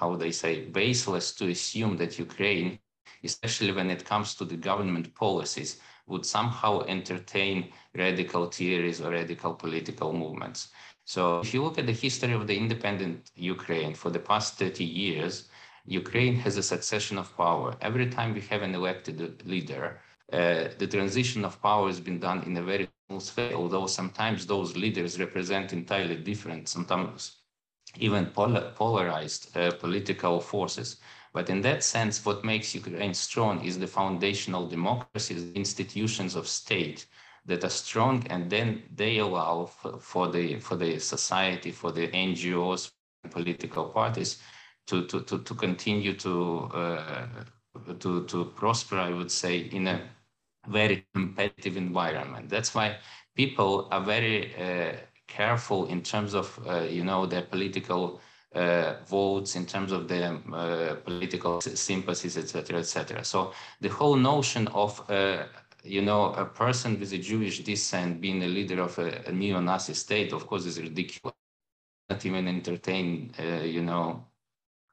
how 0.00 0.16
they 0.16 0.32
say, 0.32 0.54
baseless 0.80 1.34
to 1.38 1.48
assume 1.56 1.96
that 1.98 2.18
Ukraine, 2.18 2.78
especially 3.30 3.72
when 3.72 3.90
it 3.90 4.04
comes 4.04 4.34
to 4.36 4.44
the 4.44 4.56
government 4.70 5.14
policies, 5.14 5.80
would 6.06 6.24
somehow 6.36 6.82
entertain 6.96 7.72
radical 8.04 8.46
theories 8.56 9.00
or 9.00 9.10
radical 9.10 9.54
political 9.54 10.12
movements. 10.22 10.68
So 11.04 11.40
if 11.40 11.52
you 11.54 11.62
look 11.62 11.78
at 11.78 11.86
the 11.86 11.92
history 12.06 12.32
of 12.32 12.46
the 12.46 12.56
independent 12.56 13.30
Ukraine 13.36 13.94
for 13.94 14.10
the 14.10 14.24
past 14.30 14.58
30 14.58 14.84
years, 14.84 15.48
Ukraine 15.84 16.36
has 16.44 16.56
a 16.56 16.62
succession 16.74 17.18
of 17.18 17.36
power. 17.36 17.76
Every 17.80 18.08
time 18.08 18.34
we 18.34 18.42
have 18.52 18.62
an 18.62 18.74
elected 18.74 19.46
leader, 19.46 20.00
uh, 20.32 20.68
the 20.78 20.86
transition 20.86 21.44
of 21.44 21.60
power 21.60 21.86
has 21.88 22.00
been 22.00 22.20
done 22.20 22.42
in 22.48 22.56
a 22.56 22.62
very 22.62 22.88
although 23.54 23.86
sometimes 23.86 24.46
those 24.46 24.76
leaders 24.76 25.18
represent 25.18 25.72
entirely 25.72 26.16
different, 26.16 26.68
sometimes 26.68 27.38
even 27.98 28.26
polar, 28.26 28.72
polarized 28.74 29.56
uh, 29.56 29.72
political 29.72 30.40
forces. 30.40 30.96
But 31.32 31.50
in 31.50 31.60
that 31.62 31.82
sense, 31.82 32.24
what 32.24 32.44
makes 32.44 32.74
Ukraine 32.74 33.14
strong 33.14 33.64
is 33.64 33.78
the 33.78 33.86
foundational 33.86 34.66
democracies, 34.68 35.52
institutions 35.54 36.36
of 36.36 36.46
state 36.46 37.06
that 37.46 37.64
are 37.64 37.70
strong, 37.70 38.26
and 38.28 38.50
then 38.50 38.82
they 38.94 39.18
allow 39.18 39.66
for, 39.66 39.98
for 39.98 40.28
the 40.28 40.58
for 40.60 40.76
the 40.76 40.98
society, 40.98 41.70
for 41.70 41.90
the 41.90 42.08
NGOs, 42.08 42.90
political 43.30 43.86
parties 43.86 44.38
to, 44.86 45.06
to, 45.06 45.20
to, 45.22 45.38
to 45.38 45.54
continue 45.54 46.14
to, 46.14 46.70
uh, 46.74 47.26
to, 48.00 48.24
to 48.24 48.44
prosper, 48.56 48.98
I 48.98 49.10
would 49.10 49.30
say, 49.30 49.58
in 49.58 49.86
a 49.86 50.00
very 50.68 51.06
competitive 51.14 51.76
environment. 51.76 52.48
That's 52.48 52.74
why 52.74 52.96
people 53.34 53.88
are 53.90 54.00
very 54.00 54.54
uh, 54.56 54.96
careful 55.26 55.86
in 55.86 56.02
terms 56.02 56.34
of, 56.34 56.58
uh, 56.68 56.80
you 56.80 57.04
know, 57.04 57.26
their 57.26 57.42
political 57.42 58.20
uh, 58.54 58.96
votes, 59.06 59.56
in 59.56 59.64
terms 59.64 59.92
of 59.92 60.08
their 60.08 60.38
uh, 60.52 60.96
political 61.04 61.60
sympathies, 61.60 62.36
etc., 62.36 62.78
etc. 62.78 63.24
So 63.24 63.52
the 63.80 63.88
whole 63.88 64.16
notion 64.16 64.68
of 64.68 65.02
uh, 65.10 65.44
you 65.84 66.02
know, 66.02 66.32
a 66.34 66.44
person 66.44 66.98
with 66.98 67.12
a 67.12 67.18
Jewish 67.18 67.60
descent 67.60 68.20
being 68.20 68.42
a 68.42 68.46
leader 68.46 68.80
of 68.80 68.98
a, 68.98 69.22
a 69.26 69.32
neo-Nazi 69.32 69.94
state, 69.94 70.32
of 70.32 70.46
course, 70.46 70.64
is 70.64 70.80
ridiculous. 70.80 71.34
Not 72.08 72.24
even 72.24 72.46
entertain, 72.46 73.32
uh, 73.38 73.64
you 73.64 73.82
know, 73.82 74.26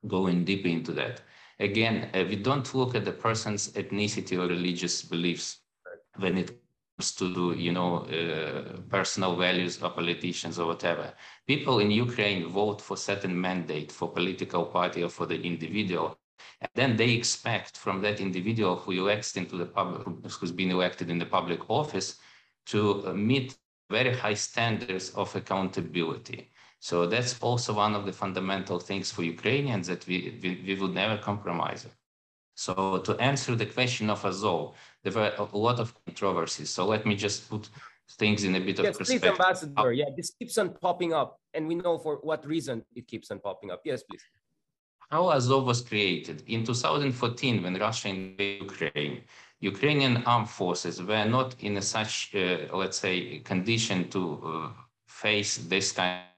going 0.08 0.46
deep 0.46 0.66
into 0.66 0.92
that. 0.94 1.22
Again, 1.60 2.10
we 2.14 2.38
don't 2.38 2.74
look 2.74 2.96
at 2.96 3.04
the 3.04 3.12
person's 3.12 3.74
ethnicity 3.74 4.38
or 4.38 4.48
religious 4.48 5.02
beliefs 5.02 5.60
when 6.18 6.38
it 6.38 6.58
comes 6.98 7.12
to, 7.16 7.54
you 7.58 7.74
know, 7.74 8.06
uh, 8.06 8.80
personal 8.90 9.36
values 9.36 9.82
or 9.82 9.90
politicians 9.90 10.58
or 10.58 10.68
whatever. 10.68 11.14
People 11.48 11.80
in 11.80 11.92
Ukraine 11.92 12.48
vote 12.48 12.82
for 12.82 12.96
certain 12.96 13.40
mandate 13.40 13.92
for 13.92 14.08
political 14.10 14.66
party 14.66 15.04
or 15.04 15.10
for 15.10 15.26
the 15.26 15.42
individual. 15.42 16.18
And 16.62 16.70
then 16.76 16.96
they 16.96 17.12
expect 17.12 17.78
from 17.78 18.02
that 18.02 18.22
individual 18.22 18.78
who 18.78 18.92
elects 18.92 19.36
into 19.36 19.58
the 19.58 19.66
public, 19.66 20.08
who's 20.32 20.52
been 20.54 20.72
elected 20.72 21.10
in 21.10 21.20
the 21.20 21.26
public 21.26 21.70
office 21.70 22.20
to 22.68 23.06
uh, 23.08 23.14
meet 23.14 23.58
very 23.90 24.16
high 24.16 24.36
standards 24.36 25.10
of 25.12 25.36
accountability. 25.36 26.52
So 26.80 27.06
that's 27.06 27.38
also 27.42 27.74
one 27.74 27.94
of 27.94 28.06
the 28.06 28.14
fundamental 28.14 28.80
things 28.80 29.12
for 29.12 29.24
Ukrainians 29.24 29.88
that 29.88 30.08
we, 30.08 30.40
we, 30.42 30.64
we 30.66 30.80
would 30.80 30.94
never 30.94 31.18
compromise. 31.18 31.86
So 32.56 33.00
to 33.00 33.16
answer 33.18 33.56
the 33.56 33.66
question 33.66 34.10
of 34.10 34.26
Azov, 34.26 34.76
there 35.04 35.14
were 35.14 35.34
a 35.38 35.58
lot 35.58 35.80
of 35.80 35.94
controversies. 36.06 36.70
So 36.70 36.86
let 36.86 37.06
me 37.06 37.16
just 37.16 37.50
put 37.50 37.70
things 38.18 38.44
in 38.44 38.56
a 38.56 38.60
bit 38.60 38.80
yes, 38.80 38.88
of 38.88 38.98
perspective. 38.98 39.36
Please, 39.36 39.40
Ambassador. 39.40 39.94
Yeah, 39.94 40.06
this 40.16 40.32
keeps 40.32 40.58
on 40.58 40.74
popping 40.82 41.14
up, 41.14 41.40
and 41.54 41.68
we 41.68 41.76
know 41.76 41.98
for 41.98 42.18
what 42.22 42.46
reason 42.46 42.84
it 42.96 43.08
keeps 43.08 43.30
on 43.32 43.40
popping 43.40 43.72
up. 43.72 43.82
Yes, 43.86 44.04
please. 44.04 44.24
How 45.10 45.30
Azov 45.32 45.66
was 45.66 45.82
created. 45.82 46.44
In 46.48 46.64
2014, 46.64 47.64
when 47.64 47.76
Russia 47.76 48.10
invaded 48.10 48.62
Ukraine, 48.62 49.22
Ukrainian 49.60 50.24
armed 50.26 50.50
forces 50.50 51.02
were 51.02 51.26
not 51.26 51.56
in 51.60 51.78
a 51.78 51.82
such, 51.82 52.34
uh, 52.36 52.76
let's 52.76 53.00
say, 53.00 53.40
condition 53.40 54.10
to 54.10 54.22
uh, 54.44 54.70
face 55.08 55.58
this 55.58 55.92
kind 55.92 56.29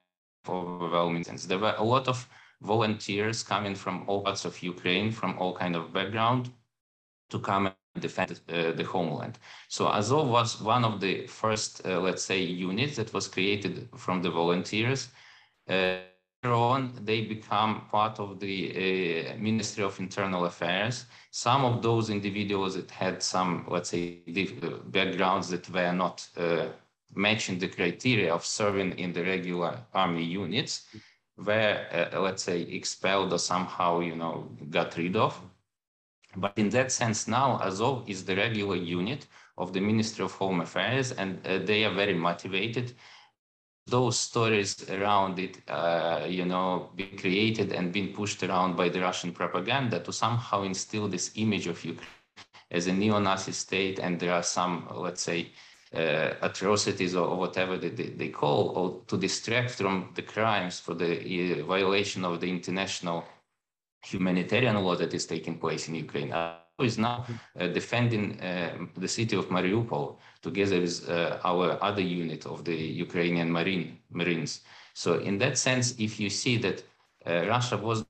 overwhelming 0.48 1.24
sense. 1.24 1.46
There 1.46 1.60
were 1.60 1.76
a 1.78 1.84
lot 1.84 2.08
of 2.08 2.28
volunteers 2.62 3.44
coming 3.44 3.76
from 3.76 4.04
all 4.08 4.24
parts 4.24 4.46
of 4.46 4.62
Ukraine, 4.62 5.12
from 5.12 5.38
all 5.40 5.56
kind 5.56 5.76
of 5.76 5.94
background, 5.94 6.50
to 7.30 7.40
come 7.40 7.68
and 7.68 8.02
defend 8.02 8.40
uh, 8.50 8.72
the 8.72 8.84
homeland. 8.84 9.40
So 9.68 9.88
Azov 9.88 10.28
was 10.30 10.62
one 10.62 10.84
of 10.86 11.00
the 11.00 11.28
first, 11.28 11.86
uh, 11.86 12.00
let's 12.00 12.24
say, 12.24 12.42
units 12.42 12.98
that 12.98 13.14
was 13.14 13.28
created 13.28 13.90
from 13.96 14.22
the 14.22 14.32
volunteers. 14.32 15.10
Uh, 15.68 16.00
later 16.44 16.54
on, 16.54 16.92
they 17.04 17.22
become 17.26 17.88
part 17.92 18.20
of 18.20 18.40
the 18.40 19.32
uh, 19.34 19.38
Ministry 19.38 19.84
of 19.84 20.00
Internal 20.00 20.46
Affairs. 20.46 21.06
Some 21.32 21.66
of 21.66 21.82
those 21.82 22.10
individuals 22.10 22.76
that 22.76 22.92
had 22.92 23.22
some, 23.24 23.66
let's 23.70 23.90
say, 23.90 24.24
uh, 24.64 24.70
backgrounds 24.86 25.50
that 25.50 25.70
were 25.70 25.92
not 25.94 26.28
uh, 26.38 26.68
matching 27.16 27.60
the 27.60 27.68
criteria 27.68 28.34
of 28.34 28.46
serving 28.46 28.98
in 29.00 29.14
the 29.14 29.24
regular 29.24 29.80
army 29.94 30.24
units 30.24 30.88
were, 31.38 32.10
uh, 32.14 32.20
let's 32.20 32.44
say, 32.44 32.62
expelled 32.62 33.34
or 33.34 33.40
somehow, 33.40 34.00
you 34.00 34.16
know, 34.16 34.50
got 34.70 34.96
rid 34.98 35.16
of. 35.16 35.40
But 36.36 36.58
in 36.58 36.70
that 36.70 36.92
sense, 36.92 37.28
now 37.28 37.60
Azov 37.62 38.10
is 38.10 38.24
the 38.24 38.36
regular 38.36 38.78
unit 38.78 39.28
of 39.58 39.74
the 39.74 39.82
Ministry 39.82 40.24
of 40.24 40.32
Home 40.34 40.62
Affairs, 40.62 41.12
and 41.12 41.46
uh, 41.46 41.60
they 41.60 41.84
are 41.84 41.94
very 41.94 42.14
motivated. 42.14 42.94
Those 43.88 44.18
stories 44.18 44.90
around 44.90 45.40
it, 45.40 45.58
uh, 45.70 46.26
you 46.30 46.46
know, 46.46 46.92
being 46.96 47.18
created 47.18 47.74
and 47.74 47.92
being 47.92 48.14
pushed 48.14 48.44
around 48.44 48.78
by 48.78 48.88
the 48.90 49.02
Russian 49.02 49.34
propaganda 49.34 50.00
to 50.00 50.14
somehow 50.14 50.64
instill 50.64 51.08
this 51.08 51.32
image 51.36 51.68
of 51.68 51.84
Ukraine 51.84 52.08
as 52.70 52.88
a 52.88 52.94
neo-Nazi 52.94 53.52
state, 53.52 54.00
and 54.00 54.18
there 54.18 54.32
are 54.32 54.44
some, 54.44 54.88
let's 54.96 55.22
say, 55.22 55.52
uh, 55.94 56.34
atrocities 56.42 57.16
or, 57.16 57.36
whatever 57.36 57.78
they, 57.78 57.90
they, 57.90 58.30
call, 58.30 58.70
or 58.70 59.02
to 59.08 59.18
distract 59.18 59.72
from 59.72 60.12
the 60.16 60.22
crimes 60.22 60.80
for 60.80 60.94
the 60.94 61.60
uh, 61.60 61.66
violation 61.66 62.24
of 62.24 62.40
the 62.40 62.50
international 62.50 63.26
humanitarian 64.04 64.76
law 64.76 64.96
that 64.96 65.14
is 65.14 65.26
taking 65.26 65.58
place 65.58 65.88
in 65.88 65.96
Ukraine. 65.96 66.32
Uh, 66.32 66.56
is 66.80 66.98
now 66.98 67.26
uh, 67.60 67.68
defending 67.68 68.42
uh, 68.42 68.76
the 68.98 69.08
city 69.08 69.36
of 69.36 69.50
Mariupol 69.50 70.16
together 70.42 70.80
with 70.80 71.08
uh, 71.08 71.38
our 71.44 71.78
other 71.84 72.02
unit 72.02 72.48
of 72.48 72.66
the 72.66 72.76
Ukrainian 72.76 73.52
Marine 73.52 74.00
Marines. 74.10 74.62
So 74.94 75.20
in 75.20 75.38
that 75.40 75.58
sense, 75.60 75.94
if 76.00 76.20
you 76.20 76.30
see 76.30 76.58
that 76.58 76.84
Russia 77.26 77.78
was 77.78 78.04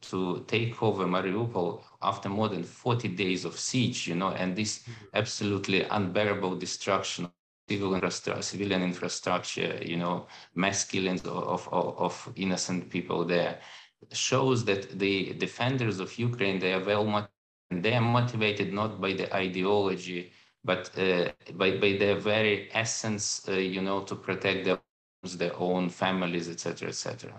to 0.00 0.44
take 0.46 0.82
over 0.82 1.06
Mariupol 1.06 1.82
after 2.02 2.28
more 2.28 2.48
than 2.48 2.64
40 2.64 3.08
days 3.08 3.44
of 3.44 3.58
siege, 3.58 4.06
you 4.06 4.14
know, 4.14 4.30
and 4.30 4.56
this 4.56 4.80
mm-hmm. 4.80 4.92
absolutely 5.14 5.82
unbearable 5.82 6.56
destruction 6.56 7.26
of 7.26 7.32
civil 7.68 7.94
infrastructure, 7.94 8.42
civilian 8.42 8.82
infrastructure, 8.82 9.78
you 9.84 9.96
know, 9.96 10.26
mass 10.54 10.84
killings 10.84 11.22
of, 11.26 11.68
of, 11.72 11.98
of 11.98 12.32
innocent 12.36 12.90
people 12.90 13.24
there, 13.24 13.60
shows 14.12 14.64
that 14.64 14.98
the 14.98 15.34
defenders 15.34 16.00
of 16.00 16.18
Ukraine, 16.18 16.58
they 16.58 16.72
are 16.72 16.84
well 16.84 17.28
they 17.70 17.94
are 17.94 18.00
motivated 18.00 18.72
not 18.72 19.00
by 19.00 19.12
the 19.12 19.34
ideology, 19.34 20.32
but 20.64 20.90
uh, 20.98 21.30
by, 21.54 21.76
by 21.78 21.96
their 21.96 22.16
very 22.16 22.68
essence, 22.72 23.48
uh, 23.48 23.52
you 23.52 23.80
know, 23.80 24.00
to 24.02 24.16
protect 24.16 24.64
their, 24.64 24.80
their 25.36 25.56
own 25.56 25.88
families, 25.88 26.48
etc., 26.48 26.88
etc. 26.88 27.32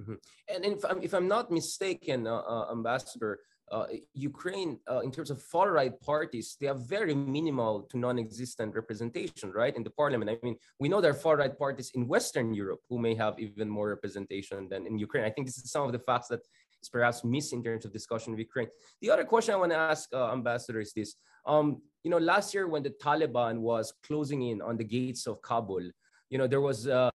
Mm-hmm. 0.00 0.14
And 0.54 0.64
if 0.64 0.84
I'm, 0.84 1.02
if 1.02 1.12
I'm 1.14 1.28
not 1.28 1.50
mistaken, 1.50 2.26
uh, 2.26 2.36
uh 2.36 2.72
Ambassador, 2.72 3.40
uh, 3.72 3.86
Ukraine, 4.14 4.78
uh, 4.88 5.00
in 5.00 5.10
terms 5.10 5.30
of 5.30 5.42
far 5.42 5.72
right 5.72 6.00
parties, 6.00 6.56
they 6.60 6.66
have 6.66 6.88
very 6.88 7.14
minimal 7.14 7.82
to 7.90 7.98
non 7.98 8.18
existent 8.18 8.74
representation, 8.74 9.50
right, 9.50 9.74
in 9.74 9.82
the 9.82 9.90
parliament. 9.90 10.30
I 10.30 10.38
mean, 10.42 10.56
we 10.78 10.88
know 10.88 11.00
there 11.00 11.10
are 11.10 11.14
far 11.14 11.36
right 11.36 11.56
parties 11.58 11.90
in 11.94 12.06
Western 12.06 12.54
Europe 12.54 12.80
who 12.88 12.98
may 12.98 13.14
have 13.16 13.38
even 13.38 13.68
more 13.68 13.88
representation 13.88 14.68
than 14.68 14.86
in 14.86 14.98
Ukraine. 14.98 15.24
I 15.24 15.30
think 15.30 15.46
this 15.46 15.58
is 15.58 15.70
some 15.70 15.84
of 15.84 15.92
the 15.92 15.98
facts 15.98 16.28
that 16.28 16.40
is 16.82 16.88
perhaps 16.88 17.24
missing 17.24 17.58
in 17.58 17.64
terms 17.64 17.84
of 17.84 17.92
discussion 17.92 18.32
of 18.32 18.38
Ukraine. 18.38 18.68
The 19.00 19.10
other 19.10 19.24
question 19.24 19.54
I 19.54 19.58
want 19.58 19.72
to 19.72 19.78
ask, 19.78 20.08
uh, 20.12 20.32
Ambassador, 20.32 20.80
is 20.80 20.92
this. 20.92 21.16
Um, 21.44 21.82
you 22.04 22.10
know, 22.10 22.18
last 22.18 22.54
year 22.54 22.68
when 22.68 22.84
the 22.84 22.90
Taliban 22.90 23.58
was 23.58 23.92
closing 24.06 24.42
in 24.42 24.62
on 24.62 24.76
the 24.76 24.84
gates 24.84 25.26
of 25.26 25.42
Kabul, 25.42 25.90
you 26.30 26.38
know, 26.38 26.46
there 26.46 26.60
was 26.60 26.86
uh, 26.86 27.10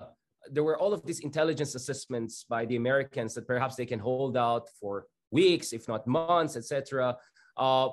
there 0.50 0.64
were 0.64 0.78
all 0.78 0.92
of 0.92 1.04
these 1.04 1.20
intelligence 1.20 1.74
assessments 1.74 2.44
by 2.48 2.64
the 2.66 2.76
Americans 2.76 3.34
that 3.34 3.46
perhaps 3.46 3.76
they 3.76 3.86
can 3.86 3.98
hold 3.98 4.36
out 4.36 4.68
for 4.80 5.06
weeks, 5.30 5.72
if 5.72 5.88
not 5.88 6.06
months, 6.06 6.56
etc. 6.56 7.16
Uh, 7.56 7.88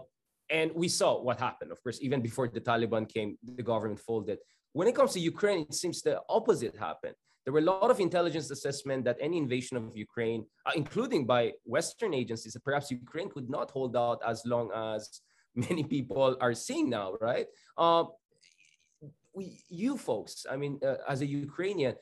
and 0.49 0.71
we 0.73 0.87
saw 0.87 1.21
what 1.21 1.39
happened. 1.39 1.71
Of 1.71 1.81
course, 1.83 1.99
even 2.01 2.21
before 2.21 2.47
the 2.47 2.61
Taliban 2.61 3.11
came, 3.11 3.37
the 3.43 3.63
government 3.63 3.99
folded. 3.99 4.39
When 4.73 4.87
it 4.87 4.95
comes 4.95 5.13
to 5.13 5.19
Ukraine, 5.19 5.59
it 5.69 5.73
seems 5.73 6.01
the 6.01 6.21
opposite 6.29 6.75
happened. 6.75 7.15
There 7.43 7.53
were 7.53 7.59
a 7.59 7.63
lot 7.63 7.91
of 7.91 7.99
intelligence 7.99 8.49
assessment 8.51 9.03
that 9.05 9.17
any 9.19 9.37
invasion 9.37 9.75
of 9.77 9.95
Ukraine, 9.95 10.45
uh, 10.65 10.71
including 10.75 11.25
by 11.25 11.53
Western 11.65 12.13
agencies, 12.13 12.53
that 12.53 12.63
perhaps 12.63 12.89
Ukraine 12.89 13.29
could 13.29 13.49
not 13.49 13.69
hold 13.71 13.95
out 13.97 14.19
as 14.25 14.45
long 14.45 14.71
as 14.73 15.21
many 15.55 15.83
people 15.83 16.37
are 16.39 16.53
seeing 16.53 16.89
now, 16.89 17.15
right? 17.19 17.47
Uh, 17.77 18.05
we, 19.33 19.59
you 19.69 19.97
folks, 19.97 20.45
I 20.49 20.55
mean, 20.55 20.79
uh, 20.85 20.95
as 21.07 21.21
a 21.21 21.25
Ukrainian, 21.25 21.95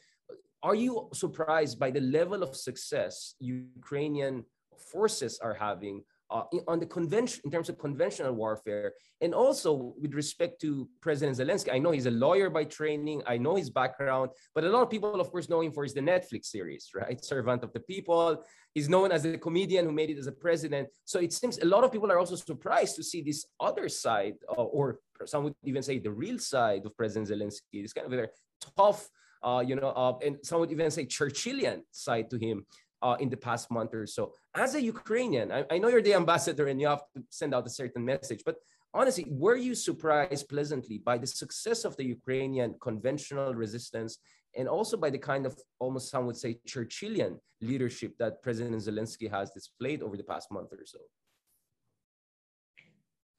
are 0.64 0.76
you 0.76 1.10
surprised 1.14 1.80
by 1.80 1.92
the 1.92 2.02
level 2.02 2.44
of 2.44 2.56
success 2.56 3.36
Ukrainian 3.40 4.46
forces 4.92 5.40
are 5.40 5.54
having 5.54 6.04
uh, 6.30 6.44
on 6.68 6.80
the 6.80 6.86
convention 6.86 7.42
in 7.44 7.52
terms 7.52 7.68
of 7.70 7.78
conventional 7.78 8.34
warfare? 8.34 8.94
And 9.22 9.34
also 9.34 9.94
with 10.00 10.14
respect 10.14 10.62
to 10.62 10.88
president 11.02 11.38
zelensky 11.38 11.74
i 11.74 11.78
know 11.78 11.92
he's 11.92 12.06
a 12.06 12.18
lawyer 12.26 12.50
by 12.50 12.64
training 12.64 13.22
i 13.28 13.38
know 13.38 13.56
his 13.56 13.70
background 13.70 14.32
but 14.56 14.64
a 14.64 14.70
lot 14.70 14.82
of 14.82 14.90
people 14.90 15.20
of 15.22 15.30
course 15.32 15.48
know 15.50 15.62
him 15.62 15.72
for 15.72 15.84
his 15.84 15.94
the 15.94 16.02
netflix 16.02 16.46
series 16.46 16.90
right? 16.96 17.24
Servant 17.24 17.64
of 17.64 17.72
the 17.74 17.80
people. 17.82 18.44
He's 18.74 18.88
known 18.88 19.12
as 19.12 19.26
a 19.26 19.38
comedian 19.38 19.86
who 19.86 19.92
made 19.92 20.10
it 20.10 20.18
as 20.18 20.28
a 20.28 20.32
president. 20.32 20.88
So 21.06 21.20
it 21.20 21.34
seems 21.34 21.58
a 21.58 21.66
lot 21.66 21.84
of 21.84 21.92
people 21.92 22.10
are 22.12 22.18
also 22.18 22.36
surprised 22.36 22.96
to 22.96 23.04
see 23.04 23.22
this 23.22 23.46
other 23.60 23.90
side 23.90 24.36
uh, 24.50 24.64
or 24.78 25.00
some 25.26 25.44
would 25.44 25.56
even 25.64 25.84
say 25.84 26.00
the 26.00 26.12
real 26.12 26.40
side 26.40 26.86
of 26.86 26.96
president 26.96 27.30
zelensky. 27.30 27.82
This 27.82 27.94
kind 27.94 28.08
of 28.08 28.14
a 28.18 28.30
tough 28.78 29.10
uh, 29.44 29.64
you 29.66 29.76
know, 29.76 29.90
uh, 29.90 30.18
and 30.26 30.38
some 30.44 30.60
would 30.60 30.72
even 30.72 30.92
say 30.92 31.06
Churchillian 31.06 31.82
side 31.92 32.30
to 32.30 32.38
him 32.38 32.66
uh, 33.02 33.16
in 33.20 33.30
the 33.30 33.38
past 33.38 33.72
month 33.72 33.94
or 33.94 34.06
so. 34.06 34.34
As 34.56 34.76
a 34.76 34.82
Ukrainian, 34.82 35.52
I, 35.52 35.66
I, 35.72 35.78
know 35.78 35.88
you're 35.88 36.02
the 36.02 36.14
ambassador 36.22 36.68
and 36.68 36.80
you 36.80 36.88
have 36.88 37.04
to 37.16 37.24
send 37.30 37.54
out 37.56 37.66
a 37.66 37.70
certain 37.70 38.06
message, 38.06 38.44
but 38.46 38.56
honestly, 38.94 39.26
were 39.30 39.56
you 39.56 39.74
surprised 39.74 40.48
pleasantly 40.50 41.00
by 41.00 41.18
the 41.18 41.28
success 41.28 41.86
of 41.86 41.98
the 41.98 42.06
Ukrainian 42.06 42.76
conventional 42.82 43.54
resistance 43.56 44.20
and 44.56 44.68
also 44.68 44.98
by 44.98 45.10
the 45.10 45.18
kind 45.18 45.46
of 45.46 45.58
almost 45.80 46.12
some 46.12 46.26
would 46.26 46.38
say 46.38 46.60
Churchillian 46.68 47.40
leadership 47.62 48.14
that 48.20 48.42
President 48.44 48.76
Zelensky 48.76 49.32
has 49.32 49.50
displayed 49.52 50.02
over 50.04 50.18
the 50.18 50.24
past 50.24 50.52
month 50.52 50.74
or 50.74 50.86
so? 50.86 51.00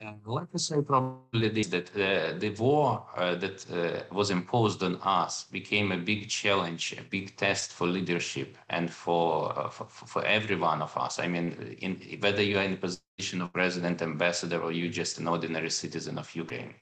Uh, 0.04 0.14
let 0.24 0.52
me 0.52 0.58
say 0.58 0.82
probably 0.82 1.48
this, 1.48 1.68
that 1.68 1.88
uh, 1.94 2.36
the 2.38 2.50
war 2.58 3.06
uh, 3.16 3.36
that 3.36 3.64
uh, 3.70 4.02
was 4.12 4.30
imposed 4.30 4.82
on 4.82 4.96
us 4.96 5.44
became 5.44 5.92
a 5.92 5.96
big 5.96 6.28
challenge, 6.28 6.94
a 6.98 7.02
big 7.02 7.36
test 7.36 7.72
for 7.72 7.86
leadership 7.86 8.56
and 8.70 8.90
for, 8.90 9.56
uh, 9.56 9.68
for, 9.68 9.84
for 9.84 10.24
every 10.24 10.56
one 10.56 10.82
of 10.82 10.96
us. 10.96 11.20
I 11.20 11.28
mean, 11.28 11.76
in, 11.80 12.18
whether 12.20 12.42
you 12.42 12.58
are 12.58 12.64
in 12.64 12.72
the 12.72 12.76
position 12.78 13.42
of 13.42 13.52
president, 13.52 14.02
ambassador, 14.02 14.60
or 14.60 14.72
you're 14.72 14.90
just 14.90 15.18
an 15.18 15.28
ordinary 15.28 15.70
citizen 15.70 16.18
of 16.18 16.34
Ukraine. 16.34 16.74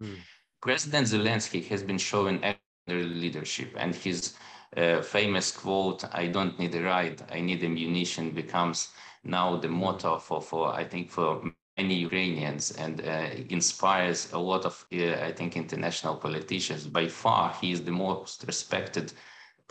Hmm. 0.00 0.14
President 0.60 1.06
Zelensky 1.06 1.66
has 1.68 1.82
been 1.82 1.98
showing 1.98 2.42
extraordinary 2.42 3.14
leadership, 3.18 3.72
and 3.76 3.94
his 3.94 4.34
uh, 4.76 5.00
famous 5.00 5.52
quote, 5.52 6.04
"I 6.12 6.26
don't 6.26 6.58
need 6.58 6.74
a 6.74 6.82
ride, 6.82 7.22
I 7.30 7.40
need 7.40 7.64
ammunition," 7.64 8.30
becomes 8.30 8.90
now 9.24 9.56
the 9.56 9.68
motto 9.68 10.18
for, 10.18 10.42
for 10.42 10.74
I 10.74 10.84
think, 10.84 11.10
for 11.10 11.42
many 11.82 11.94
Ukrainians 12.08 12.64
and 12.82 12.94
uh, 13.00 13.28
inspires 13.58 14.20
a 14.32 14.40
lot 14.50 14.62
of, 14.70 14.74
uh, 14.92 15.28
I 15.28 15.32
think, 15.38 15.50
international 15.56 16.16
politicians. 16.26 16.82
By 16.98 17.06
far, 17.08 17.44
he 17.60 17.68
is 17.74 17.80
the 17.82 17.96
most 18.06 18.44
respected 18.52 19.06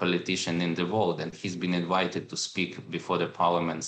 politician 0.04 0.56
in 0.68 0.74
the 0.80 0.88
world, 0.94 1.18
and 1.22 1.30
he's 1.42 1.58
been 1.66 1.76
invited 1.84 2.24
to 2.30 2.38
speak 2.50 2.72
before 2.98 3.18
the 3.24 3.30
parliaments 3.44 3.88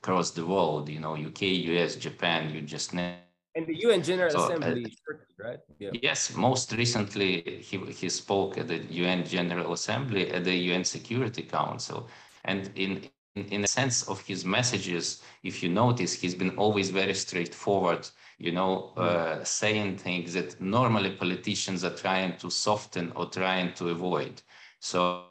across 0.00 0.28
the 0.38 0.46
world. 0.54 0.88
You 0.94 1.00
know, 1.04 1.14
UK, 1.28 1.42
US, 1.72 1.92
Japan. 2.06 2.40
You 2.54 2.60
just 2.76 2.88
know. 2.94 3.10
And 3.56 3.66
the 3.72 3.78
UN 3.86 4.02
General 4.10 4.30
so, 4.30 4.40
uh, 4.40 4.46
Assembly, 4.46 4.96
uh, 5.08 5.44
right? 5.44 5.60
Yeah. 5.78 5.90
Yes, 6.08 6.20
most 6.48 6.66
recently 6.82 7.30
he, 7.68 7.76
he 8.00 8.08
spoke 8.08 8.52
at 8.58 8.66
the 8.72 8.80
UN 9.04 9.20
General 9.36 9.72
Assembly 9.78 10.24
at 10.36 10.42
the 10.44 10.56
UN 10.70 10.84
Security 10.96 11.42
Council. 11.42 11.98
And 12.44 12.70
in 12.74 12.90
in 13.34 13.64
a 13.64 13.66
sense 13.66 14.04
of 14.08 14.20
his 14.20 14.44
messages, 14.44 15.22
if 15.42 15.62
you 15.62 15.68
notice, 15.68 16.12
he's 16.12 16.34
been 16.34 16.56
always 16.56 16.90
very 16.90 17.14
straightforward, 17.14 18.08
you 18.38 18.52
know, 18.52 18.92
uh, 18.96 19.38
mm. 19.38 19.46
saying 19.46 19.98
things 19.98 20.34
that 20.34 20.60
normally 20.60 21.10
politicians 21.10 21.84
are 21.84 21.94
trying 21.94 22.36
to 22.38 22.50
soften 22.50 23.12
or 23.16 23.26
trying 23.26 23.74
to 23.74 23.88
avoid. 23.88 24.40
So 24.78 25.24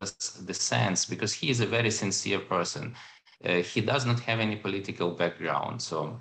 that's 0.00 0.34
the 0.34 0.54
sense, 0.54 1.04
because 1.04 1.32
he 1.32 1.50
is 1.50 1.60
a 1.60 1.66
very 1.66 1.90
sincere 1.90 2.40
person. 2.40 2.94
Uh, 3.44 3.54
he 3.54 3.80
does 3.80 4.06
not 4.06 4.20
have 4.20 4.38
any 4.38 4.56
political 4.56 5.10
background. 5.10 5.82
So 5.82 6.20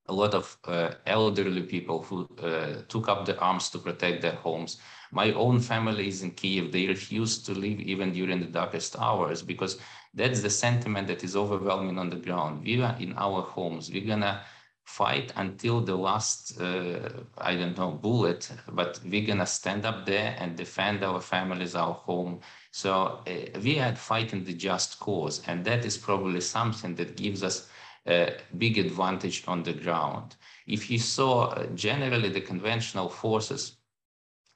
a 0.08 0.12
lot 0.12 0.34
of 0.34 0.58
uh, 0.66 0.90
elderly 1.06 1.62
people 1.62 2.02
who 2.02 2.26
uh, 2.42 2.82
took 2.88 3.08
up 3.08 3.24
the 3.24 3.38
arms 3.38 3.68
to 3.70 3.78
protect 3.78 4.22
their 4.22 4.34
homes. 4.36 4.78
My 5.10 5.32
own 5.32 5.60
family 5.60 6.08
is 6.08 6.22
in 6.22 6.32
Kiev. 6.32 6.72
They 6.72 6.86
refuse 6.86 7.42
to 7.44 7.52
leave 7.52 7.80
even 7.80 8.12
during 8.12 8.40
the 8.40 8.46
darkest 8.46 8.96
hours 8.98 9.42
because 9.42 9.78
that's 10.14 10.40
the 10.42 10.50
sentiment 10.50 11.08
that 11.08 11.22
is 11.24 11.36
overwhelming 11.36 11.98
on 11.98 12.10
the 12.10 12.16
ground. 12.16 12.64
We 12.64 12.80
are 12.82 12.96
in 12.98 13.14
our 13.16 13.42
homes. 13.42 13.90
We're 13.90 14.06
gonna 14.06 14.42
fight 14.84 15.32
until 15.36 15.80
the 15.80 15.96
last, 15.96 16.58
uh, 16.60 17.08
I 17.38 17.54
don't 17.54 17.76
know, 17.76 17.90
bullet, 17.92 18.50
but 18.70 19.00
we're 19.04 19.26
gonna 19.26 19.46
stand 19.46 19.84
up 19.84 20.06
there 20.06 20.36
and 20.38 20.56
defend 20.56 21.04
our 21.04 21.20
families, 21.20 21.74
our 21.74 21.92
home. 21.94 22.40
So 22.78 22.92
uh, 23.26 23.58
we 23.60 23.80
are 23.80 23.92
fighting 23.96 24.44
the 24.44 24.54
just 24.54 25.00
cause, 25.00 25.42
and 25.48 25.64
that 25.64 25.84
is 25.84 25.98
probably 25.98 26.40
something 26.40 26.94
that 26.94 27.16
gives 27.16 27.42
us 27.42 27.68
a 28.06 28.36
big 28.56 28.78
advantage 28.78 29.42
on 29.48 29.64
the 29.64 29.72
ground. 29.72 30.36
If 30.68 30.88
you 30.88 31.00
saw 31.00 31.46
uh, 31.46 31.66
generally 31.74 32.28
the 32.28 32.40
conventional 32.40 33.08
forces, 33.08 33.78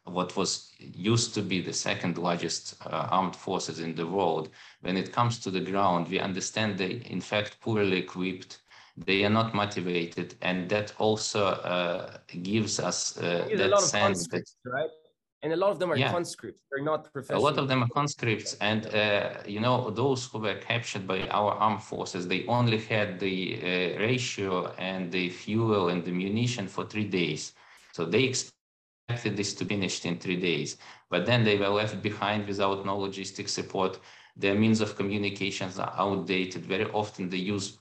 what 0.04 0.36
was 0.36 0.70
used 0.78 1.34
to 1.34 1.42
be 1.42 1.60
the 1.60 1.72
second 1.72 2.16
largest 2.16 2.76
uh, 2.86 3.08
armed 3.10 3.34
forces 3.34 3.80
in 3.80 3.96
the 3.96 4.06
world, 4.06 4.50
when 4.82 4.96
it 4.96 5.12
comes 5.12 5.40
to 5.40 5.50
the 5.50 5.64
ground, 5.72 6.06
we 6.06 6.20
understand 6.20 6.78
they 6.78 7.02
in 7.10 7.20
fact 7.20 7.58
poorly 7.60 7.98
equipped, 7.98 8.60
they 8.96 9.24
are 9.24 9.30
not 9.30 9.52
motivated 9.52 10.36
and 10.42 10.68
that 10.68 10.94
also 11.00 11.46
uh, 11.46 12.18
gives 12.40 12.78
us 12.78 13.18
uh, 13.18 13.48
that 13.56 13.80
sense 13.80 14.28
that 14.28 14.44
right 14.64 15.01
and 15.42 15.52
a 15.52 15.56
lot 15.56 15.70
of 15.70 15.78
them 15.78 15.90
are 15.90 15.96
yeah. 15.96 16.10
conscripts. 16.10 16.62
They're 16.70 16.84
not 16.84 17.12
professional 17.12 17.42
a 17.42 17.44
lot 17.48 17.58
of 17.58 17.68
them 17.68 17.82
are 17.82 17.88
conscripts. 17.88 18.56
And 18.60 18.86
uh, 18.86 19.34
you 19.46 19.60
know 19.60 19.90
those 19.90 20.26
who 20.26 20.38
were 20.38 20.54
captured 20.54 21.06
by 21.06 21.28
our 21.28 21.52
armed 21.52 21.82
forces 21.82 22.28
they 22.28 22.46
only 22.46 22.78
had 22.78 23.18
the 23.18 23.36
uh, 23.58 24.00
ratio 24.00 24.72
and 24.78 25.10
the 25.10 25.30
fuel 25.30 25.88
and 25.88 26.04
the 26.04 26.12
munition 26.12 26.68
for 26.68 26.84
three 26.84 27.08
days. 27.20 27.52
So 27.92 28.04
they 28.04 28.22
expected 28.24 29.36
this 29.36 29.54
to 29.54 29.64
be 29.64 29.74
finished 29.74 30.06
in 30.06 30.18
three 30.18 30.36
days. 30.36 30.76
But 31.10 31.26
then 31.26 31.44
they 31.44 31.56
were 31.58 31.68
left 31.68 32.00
behind 32.02 32.46
without 32.46 32.86
no 32.86 32.96
logistic 32.96 33.48
support. 33.48 33.98
Their 34.36 34.54
means 34.54 34.80
of 34.80 34.96
communications 34.96 35.78
are 35.78 35.92
outdated. 35.96 36.64
Very 36.64 36.86
often 36.92 37.28
they 37.28 37.36
use 37.56 37.78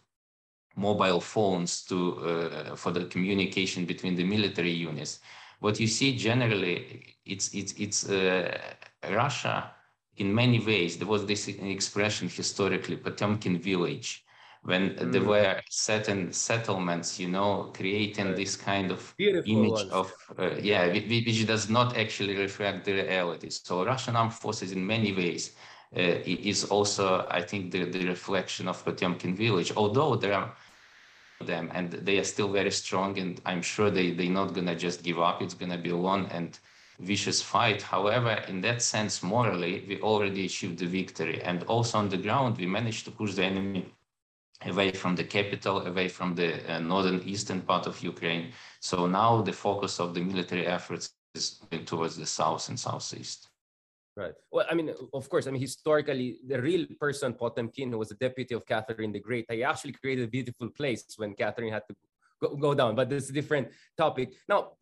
mobile 0.76 1.21
phones 1.21 1.84
to 1.84 1.97
uh, 2.17 2.76
for 2.76 2.91
the 2.91 3.06
communication 3.06 3.86
between 3.86 4.15
the 4.15 4.24
military 4.24 4.71
units. 4.71 5.19
What 5.62 5.80
you 5.80 5.88
see 5.88 6.17
generally, 6.17 7.15
it's 7.24 7.54
it's 7.54 7.74
it's 7.74 8.10
uh, 8.10 8.58
Russia 9.12 9.71
in 10.17 10.34
many 10.34 10.60
ways. 10.60 10.97
There 10.97 11.08
was 11.08 11.24
this 11.26 11.47
expression 11.47 12.30
historically, 12.30 12.97
Potemkin 12.97 13.60
village, 13.60 14.26
when 14.63 14.84
mm. 14.95 15.12
there 15.12 15.24
were 15.24 15.62
certain 15.69 16.34
settlements, 16.34 17.19
you 17.19 17.30
know, 17.30 17.71
creating 17.76 18.34
this 18.36 18.56
kind 18.56 18.91
of 18.91 19.13
Beautiful 19.17 19.52
image 19.52 19.71
ones. 19.71 19.91
of 19.91 20.13
uh, 20.39 20.56
yeah, 20.62 20.88
which 20.88 21.45
does 21.45 21.69
not 21.69 21.95
actually 21.95 22.36
reflect 22.38 22.86
the 22.86 22.93
reality. 22.93 23.50
So 23.52 23.86
Russian 23.86 24.15
armed 24.15 24.34
forces, 24.34 24.71
in 24.71 24.86
many 24.86 25.13
ways, 25.13 25.52
uh, 25.95 26.02
is 26.26 26.65
also, 26.65 27.28
I 27.30 27.41
think, 27.43 27.71
the, 27.71 27.86
the 27.86 28.08
reflection 28.08 28.67
of 28.67 28.84
Potemkin 28.84 29.36
village. 29.36 29.71
Although 29.76 30.15
there 30.15 30.34
are 30.34 30.54
them 31.47 31.71
and 31.73 31.91
they 31.91 32.17
are 32.17 32.23
still 32.23 32.49
very 32.49 32.71
strong 32.71 33.17
and 33.19 33.41
I'm 33.45 33.62
sure 33.62 33.89
they, 33.89 34.12
they're 34.12 34.30
not 34.30 34.54
gonna 34.54 34.75
just 34.75 35.04
give 35.04 35.19
up. 35.19 35.41
It's 35.41 35.54
gonna 35.54 35.77
be 35.77 35.89
a 35.89 35.95
long 35.95 36.27
and 36.27 36.58
vicious 36.99 37.41
fight. 37.41 37.82
However, 37.82 38.32
in 38.47 38.62
that 38.62 38.82
sense, 38.82 39.23
morally, 39.23 39.86
we 39.88 39.99
already 40.01 40.45
achieved 40.45 40.80
the 40.80 40.86
victory. 40.86 41.41
And 41.41 41.63
also 41.63 41.97
on 41.97 42.10
the 42.10 42.17
ground, 42.17 42.58
we 42.58 42.65
managed 42.65 43.06
to 43.06 43.12
push 43.12 43.34
the 43.34 43.43
enemy 43.43 43.86
away 44.65 44.91
from 44.91 45.15
the 45.15 45.23
capital, 45.23 45.86
away 45.88 46.08
from 46.08 46.36
the 46.36 46.51
uh, 46.71 46.80
northern 46.80 47.21
eastern 47.25 47.62
part 47.62 47.88
of 47.88 48.01
Ukraine. 48.04 48.51
So 48.80 49.08
now 49.08 49.41
the 49.41 49.54
focus 49.54 49.99
of 49.99 50.13
the 50.13 50.21
military 50.21 50.67
efforts 50.67 51.13
is 51.34 51.62
towards 51.86 52.17
the 52.17 52.25
south 52.25 52.69
and 52.69 52.80
southeast. 52.80 53.50
Right. 54.15 54.34
Well, 54.52 54.65
I 54.69 54.74
mean, 54.74 54.93
of 55.13 55.30
course, 55.30 55.47
I 55.47 55.52
mean, 55.52 55.62
historically, 55.62 56.39
the 56.45 56.62
real 56.62 56.86
person, 57.00 57.34
Potemkin, 57.34 57.91
who 57.91 57.97
was 57.97 58.10
the 58.10 58.15
deputy 58.15 58.54
of 58.54 58.65
Catherine 58.65 59.13
the 59.13 59.19
Great, 59.19 59.45
he 59.50 59.63
actually 59.63 59.93
created 59.93 60.26
a 60.26 60.28
beautiful 60.28 60.69
place 60.69 61.06
when 61.15 61.34
Catherine 61.34 61.71
had 61.71 61.84
to 61.88 61.95
go, 62.41 62.56
go 62.58 62.74
down, 62.74 62.95
but 62.95 63.12
is 63.13 63.30
a 63.30 63.34
different 63.34 63.69
topic. 63.97 64.34
Now, 64.50 64.74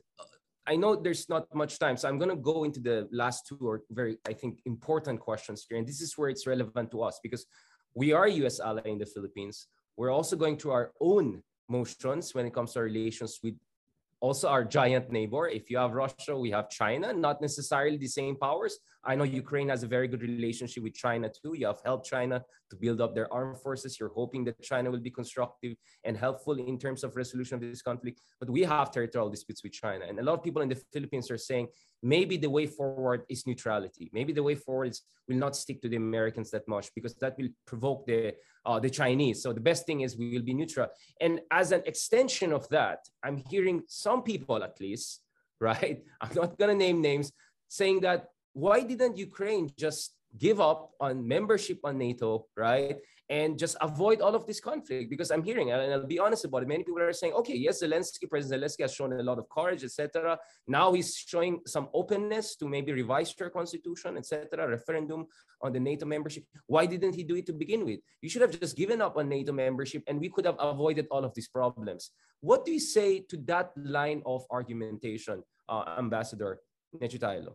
I 0.66 0.76
know 0.76 0.96
there's 0.96 1.30
not 1.30 1.54
much 1.54 1.78
time, 1.78 1.96
so 1.96 2.08
I'm 2.08 2.18
going 2.18 2.30
to 2.30 2.36
go 2.36 2.64
into 2.64 2.80
the 2.80 3.08
last 3.12 3.48
two 3.48 3.58
or 3.62 3.84
very, 3.92 4.18
I 4.28 4.34
think, 4.34 4.60
important 4.66 5.20
questions 5.20 5.66
here. 5.68 5.78
And 5.78 5.88
this 5.88 6.02
is 6.02 6.18
where 6.18 6.30
it's 6.30 6.48
relevant 6.48 6.90
to 6.92 7.04
us 7.04 7.20
because 7.22 7.46
we 7.96 8.14
are 8.14 8.28
US 8.28 8.60
ally 8.60 8.82
in 8.86 8.98
the 8.98 9.06
Philippines. 9.06 9.68
We're 9.96 10.12
also 10.12 10.36
going 10.36 10.58
through 10.58 10.72
our 10.72 10.92
own 11.02 11.44
motions 11.68 12.34
when 12.34 12.46
it 12.46 12.54
comes 12.54 12.74
to 12.74 12.80
our 12.80 12.86
relations 12.86 13.40
with 13.44 13.56
also 14.22 14.48
our 14.48 14.64
giant 14.64 15.12
neighbor. 15.12 15.48
If 15.48 15.70
you 15.70 15.78
have 15.78 15.94
Russia, 15.94 16.38
we 16.38 16.52
have 16.52 16.70
China, 16.70 17.14
not 17.14 17.42
necessarily 17.42 17.98
the 17.98 18.08
same 18.08 18.36
powers. 18.36 18.78
I 19.04 19.16
know 19.16 19.24
Ukraine 19.24 19.70
has 19.70 19.84
a 19.84 19.88
very 19.88 20.08
good 20.08 20.22
relationship 20.22 20.84
with 20.84 20.94
China 20.94 21.30
too. 21.30 21.54
You 21.56 21.68
have 21.68 21.82
helped 21.86 22.06
China 22.06 22.44
to 22.70 22.76
build 22.76 23.00
up 23.00 23.16
their 23.16 23.32
armed 23.34 23.60
forces. 23.60 23.98
You're 24.00 24.14
hoping 24.14 24.44
that 24.46 24.62
China 24.62 24.92
will 24.92 25.00
be 25.00 25.10
constructive 25.10 25.76
and 26.04 26.18
helpful 26.18 26.60
in 26.60 26.78
terms 26.78 27.04
of 27.04 27.16
resolution 27.16 27.56
of 27.56 27.62
this 27.62 27.82
conflict. 27.82 28.20
But 28.40 28.50
we 28.50 28.62
have 28.64 28.92
territorial 28.92 29.30
disputes 29.30 29.64
with 29.64 29.72
China. 29.72 30.06
And 30.08 30.20
a 30.20 30.24
lot 30.24 30.34
of 30.34 30.44
people 30.44 30.62
in 30.62 30.70
the 30.70 30.82
Philippines 30.92 31.32
are 31.32 31.38
saying 31.38 31.68
maybe 32.02 32.38
the 32.38 32.50
way 32.50 32.66
forward 32.66 33.24
is 33.30 33.46
neutrality. 33.46 34.10
Maybe 34.14 34.34
the 34.34 34.44
way 34.44 34.56
forward 34.56 34.92
is 34.92 35.02
will 35.28 35.38
not 35.38 35.56
stick 35.56 35.82
to 35.82 35.90
the 35.90 35.96
Americans 35.96 36.50
that 36.52 36.68
much 36.68 36.90
because 36.96 37.14
that 37.16 37.38
will 37.38 37.50
provoke 37.66 38.06
the 38.06 38.34
uh, 38.66 38.80
the 38.80 38.90
Chinese. 38.90 39.42
So 39.42 39.54
the 39.54 39.62
best 39.62 39.86
thing 39.86 40.02
is 40.02 40.18
we 40.18 40.34
will 40.34 40.44
be 40.44 40.54
neutral. 40.54 40.88
And 41.22 41.42
as 41.52 41.72
an 41.72 41.84
extension 41.86 42.52
of 42.52 42.68
that, 42.70 43.00
I'm 43.24 43.38
hearing 43.50 43.84
some 43.88 44.22
people 44.24 44.64
at 44.64 44.80
least, 44.80 45.22
right? 45.60 46.04
I'm 46.22 46.34
not 46.36 46.58
gonna 46.58 46.76
name 46.76 47.02
names, 47.02 47.32
saying 47.68 48.02
that 48.02 48.28
why 48.54 48.82
didn't 48.82 49.18
Ukraine 49.18 49.72
just 49.78 50.16
give 50.38 50.60
up 50.62 50.92
on 51.00 51.28
membership 51.28 51.80
on 51.84 51.98
NATO, 51.98 52.46
right? 52.56 52.98
and 53.30 53.60
just 53.60 53.78
avoid 53.80 54.22
all 54.22 54.34
of 54.34 54.48
this 54.48 54.60
conflict 54.60 55.10
because 55.10 55.30
I'm 55.30 55.44
hearing, 55.44 55.72
and 55.72 55.94
I'll 55.94 56.06
be 56.06 56.18
honest 56.18 56.46
about 56.46 56.64
it, 56.64 56.68
many 56.68 56.84
people 56.84 57.02
are 57.02 57.14
saying, 57.14 57.34
okay, 57.34 57.56
yes, 57.56 57.84
Zelensky, 57.84 58.28
President 58.28 58.64
Zelensky 58.64 58.82
has 58.82 58.94
shown 58.94 59.14
a 59.14 59.22
lot 59.22 59.38
of 59.38 59.48
courage, 59.50 59.84
etc. 59.84 60.38
Now 60.68 60.94
he's 60.94 61.16
showing 61.16 61.62
some 61.68 61.90
openness 61.94 62.56
to 62.56 62.68
maybe 62.68 62.92
revise 62.92 63.34
your 63.40 63.52
constitution, 63.52 64.18
etc., 64.18 64.68
referendum 64.68 65.28
on 65.62 65.74
the 65.74 65.80
NATO 65.80 66.08
membership. 66.08 66.44
Why 66.66 66.88
didn't 66.88 67.14
he 67.14 67.24
do 67.24 67.36
it 67.36 67.46
to 67.46 67.54
begin 67.54 67.86
with? 67.86 68.00
You 68.22 68.30
should 68.30 68.42
have 68.42 68.60
just 68.60 68.76
given 68.76 69.00
up 69.00 69.16
on 69.18 69.30
NATO 69.30 69.52
membership 69.52 70.04
and 70.08 70.20
we 70.20 70.30
could 70.30 70.46
have 70.46 70.58
avoided 70.58 71.06
all 71.12 71.24
of 71.24 71.34
these 71.36 71.50
problems. 71.50 72.12
What 72.42 72.66
do 72.66 72.72
you 72.72 72.80
say 72.80 73.20
to 73.30 73.38
that 73.46 73.72
line 73.78 74.24
of 74.26 74.44
argumentation, 74.50 75.44
uh, 75.68 75.96
Ambassador 76.00 76.62
Nechytaylo? 77.00 77.54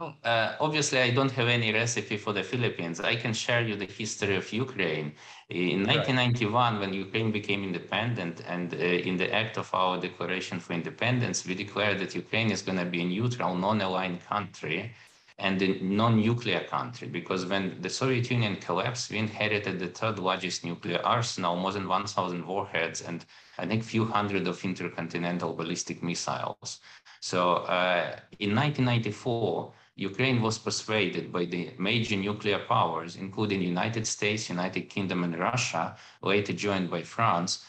Well, 0.00 0.16
uh, 0.24 0.56
obviously, 0.58 0.98
I 0.98 1.10
don't 1.10 1.30
have 1.30 1.46
any 1.46 1.72
recipe 1.72 2.16
for 2.16 2.32
the 2.32 2.42
Philippines. 2.42 2.98
I 2.98 3.14
can 3.14 3.32
share 3.32 3.62
you 3.62 3.76
the 3.76 3.86
history 3.86 4.34
of 4.34 4.52
Ukraine. 4.52 5.12
In 5.50 5.86
1991, 5.86 6.52
right. 6.52 6.80
when 6.80 6.92
Ukraine 6.92 7.30
became 7.30 7.62
independent, 7.62 8.42
and 8.44 8.74
uh, 8.74 8.78
in 8.78 9.16
the 9.16 9.32
act 9.32 9.56
of 9.56 9.72
our 9.72 10.00
Declaration 10.00 10.58
for 10.58 10.72
Independence, 10.72 11.46
we 11.46 11.54
declared 11.54 12.00
that 12.00 12.12
Ukraine 12.12 12.50
is 12.50 12.60
going 12.60 12.78
to 12.78 12.84
be 12.84 13.02
a 13.02 13.04
neutral, 13.04 13.54
non-aligned 13.54 14.24
country 14.26 14.92
and 15.38 15.62
a 15.62 15.78
non-nuclear 15.80 16.64
country. 16.64 17.06
Because 17.06 17.46
when 17.46 17.80
the 17.80 17.90
Soviet 17.90 18.28
Union 18.32 18.56
collapsed, 18.56 19.12
we 19.12 19.18
inherited 19.18 19.78
the 19.78 19.88
third 19.88 20.18
largest 20.18 20.64
nuclear 20.64 21.00
arsenal, 21.04 21.54
more 21.54 21.72
than 21.72 21.86
1,000 21.86 22.44
warheads, 22.44 23.02
and 23.02 23.24
I 23.58 23.66
think 23.66 23.82
a 23.82 23.86
few 23.86 24.04
hundred 24.06 24.48
of 24.48 24.64
intercontinental 24.64 25.52
ballistic 25.52 26.02
missiles. 26.02 26.80
So 27.20 27.54
uh, 27.54 28.18
in 28.40 28.54
1994, 28.54 29.72
Ukraine 29.96 30.42
was 30.42 30.58
persuaded 30.58 31.30
by 31.30 31.44
the 31.44 31.70
major 31.78 32.16
nuclear 32.16 32.58
powers, 32.58 33.14
including 33.16 33.60
the 33.60 33.66
United 33.66 34.06
States, 34.06 34.48
United 34.48 34.88
Kingdom, 34.90 35.22
and 35.22 35.38
Russia, 35.38 35.96
later 36.20 36.52
joined 36.52 36.90
by 36.90 37.02
France, 37.02 37.64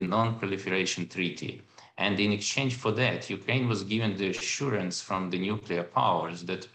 the 0.00 0.06
Non-Proliferation 0.06 1.06
Treaty. 1.06 1.62
And 1.98 2.18
in 2.18 2.32
exchange 2.32 2.76
for 2.76 2.92
that, 2.92 3.28
Ukraine 3.28 3.68
was 3.68 3.84
given 3.84 4.16
the 4.16 4.30
assurance 4.30 5.02
from 5.02 5.28
the 5.28 5.38
nuclear 5.38 5.82
powers 5.82 6.44
that 6.44 6.66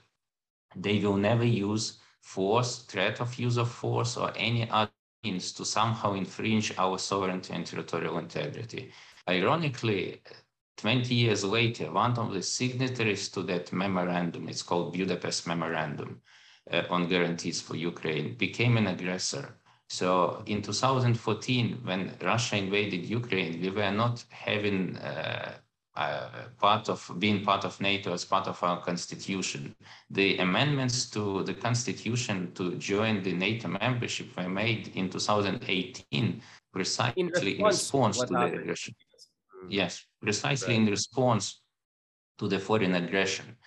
they 0.75 0.99
will 0.99 1.17
never 1.17 1.45
use 1.45 1.97
force, 2.21 2.83
threat 2.83 3.19
of 3.19 3.39
use 3.39 3.57
of 3.57 3.71
force, 3.71 4.17
or 4.17 4.31
any 4.35 4.69
other 4.69 4.91
means 5.23 5.51
to 5.53 5.65
somehow 5.65 6.13
infringe 6.13 6.77
our 6.77 6.99
sovereignty 6.99 7.53
and 7.53 7.65
territorial 7.65 8.19
integrity. 8.19 8.91
Ironically, 9.27 10.21
20 10.77 11.13
years 11.15 11.43
later, 11.43 11.91
one 11.91 12.17
of 12.17 12.33
the 12.33 12.41
signatories 12.41 13.29
to 13.29 13.43
that 13.43 13.71
memorandum, 13.71 14.49
it's 14.49 14.61
called 14.61 14.93
Budapest 14.93 15.47
Memorandum 15.47 16.21
uh, 16.71 16.83
on 16.89 17.07
Guarantees 17.07 17.61
for 17.61 17.75
Ukraine, 17.75 18.35
became 18.35 18.77
an 18.77 18.87
aggressor. 18.87 19.57
So 19.87 20.43
in 20.47 20.61
2014, 20.61 21.79
when 21.83 22.15
Russia 22.21 22.57
invaded 22.57 23.05
Ukraine, 23.05 23.61
we 23.61 23.69
were 23.69 23.91
not 23.91 24.23
having 24.31 24.97
uh, 24.97 25.53
uh, 25.95 26.27
part 26.59 26.89
of 26.89 27.09
being 27.19 27.43
part 27.45 27.63
of 27.63 27.79
NATO 27.79 28.11
as 28.11 28.25
part 28.25 28.47
of 28.47 28.61
our 28.61 28.81
constitution. 28.81 29.73
The 30.09 30.39
amendments 30.39 31.09
to 31.11 31.43
the 31.43 31.53
constitution 31.53 32.51
to 32.55 32.75
join 32.75 33.23
the 33.23 33.31
NATO 33.31 33.69
membership 33.69 34.35
were 34.35 34.49
made 34.49 34.91
in 34.95 35.09
2018 35.09 36.41
precisely 36.73 37.21
in 37.21 37.27
response, 37.27 37.57
in 37.59 37.63
response 37.63 38.17
to 38.19 38.25
the 38.25 38.59
aggression. 38.59 38.95
Yes, 39.61 40.05
precisely 40.21 40.73
right. 40.73 40.81
in 40.81 40.87
response 40.87 41.61
to 42.37 42.47
the 42.47 42.59
foreign 42.59 42.95
aggression. 42.95 43.57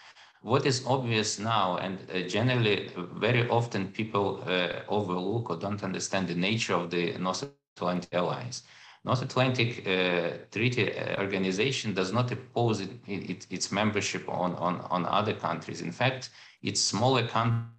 What 0.42 0.66
is 0.66 0.85
obvious 0.87 1.38
now, 1.38 1.77
and 1.79 1.98
uh, 2.11 2.20
generally 2.29 2.90
very 2.96 3.48
often 3.48 3.88
people 3.88 4.42
uh, 4.46 4.83
overlook 4.88 5.51
or 5.51 5.57
don't 5.57 5.83
understand 5.83 6.29
the 6.29 6.35
nature 6.35 6.74
of 6.74 6.90
the 6.90 7.18
North 7.18 7.42
Atlantic 7.42 7.83
Alliance. 7.83 8.62
North 9.05 9.22
Atlantic 9.22 9.87
uh, 9.87 10.20
Treaty 10.51 10.96
uh, 10.96 11.20
Organization 11.20 11.94
does 11.94 12.12
not 12.12 12.31
impose 12.31 12.81
it, 12.81 12.90
it, 13.07 13.46
its 13.51 13.72
membership 13.72 14.29
on, 14.29 14.55
on, 14.57 14.81
on 14.90 15.07
other 15.07 15.35
countries. 15.35 15.81
In 15.81 15.92
fact, 15.92 16.31
it's 16.62 16.81
smaller 16.81 17.27
countries 17.27 17.78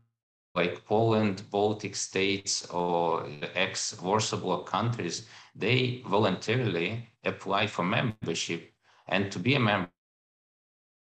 like 0.55 0.85
Poland, 0.85 1.43
Baltic 1.51 1.95
states, 1.95 2.65
or 2.67 3.27
ex-Warsaw 3.55 4.37
Bloc 4.37 4.65
countries, 4.65 5.27
they 5.55 6.03
voluntarily 6.07 7.07
apply 7.23 7.67
for 7.67 7.83
membership 7.83 8.73
and 9.07 9.31
to 9.31 9.39
be 9.39 9.55
a 9.55 9.59
member 9.59 9.89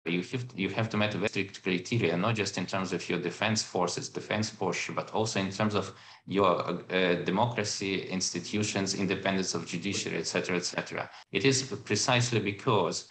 you 0.08 0.22
have, 0.22 0.46
you 0.56 0.68
have 0.70 0.88
to 0.90 0.96
meet 0.96 1.12
very 1.12 1.28
strict 1.28 1.62
criteria, 1.62 2.16
not 2.16 2.34
just 2.34 2.58
in 2.58 2.66
terms 2.66 2.92
of 2.92 3.08
your 3.08 3.18
defense 3.18 3.62
forces, 3.62 4.08
defense 4.08 4.50
posture, 4.50 4.92
but 4.92 5.12
also 5.12 5.40
in 5.40 5.50
terms 5.50 5.74
of 5.74 5.94
your 6.26 6.82
uh, 6.92 7.14
democracy, 7.24 8.02
institutions, 8.08 8.94
independence 8.94 9.54
of 9.54 9.66
judiciary, 9.66 10.18
etc., 10.18 10.56
etc. 10.56 11.10
It 11.32 11.44
is 11.44 11.62
precisely 11.84 12.40
because 12.40 13.08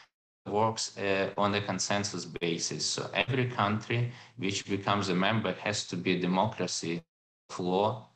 works 0.47 0.97
uh, 0.97 1.29
on 1.38 1.55
a 1.55 1.62
consensus 1.62 2.25
basis. 2.25 2.86
So 2.86 3.10
every 3.13 3.49
country 3.49 4.12
which 4.38 4.67
becomes 4.67 5.10
a 5.10 5.15
member 5.15 5.53
has 5.53 5.86
to 5.88 5.95
be 5.95 6.17
a 6.17 6.19
democracy 6.19 7.01
of 7.49 7.60
law, 7.60 8.10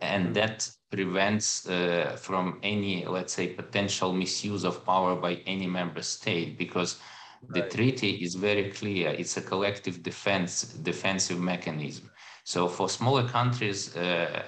and 0.00 0.34
that 0.34 0.70
prevents 0.90 1.68
uh, 1.68 2.16
from 2.20 2.58
any, 2.62 3.04
let's 3.06 3.32
say, 3.32 3.48
potential 3.48 4.12
misuse 4.12 4.64
of 4.64 4.84
power 4.84 5.14
by 5.14 5.34
any 5.46 5.66
member 5.66 6.02
state 6.02 6.58
because 6.58 6.98
the 7.48 7.60
right. 7.60 7.70
treaty 7.70 8.10
is 8.22 8.34
very 8.34 8.70
clear. 8.70 9.10
It's 9.10 9.36
a 9.36 9.42
collective 9.42 10.02
defense, 10.02 10.62
defensive 10.62 11.38
mechanism. 11.38 12.10
So 12.44 12.68
for 12.68 12.88
smaller 12.88 13.28
countries, 13.28 13.96
uh, 13.96 14.42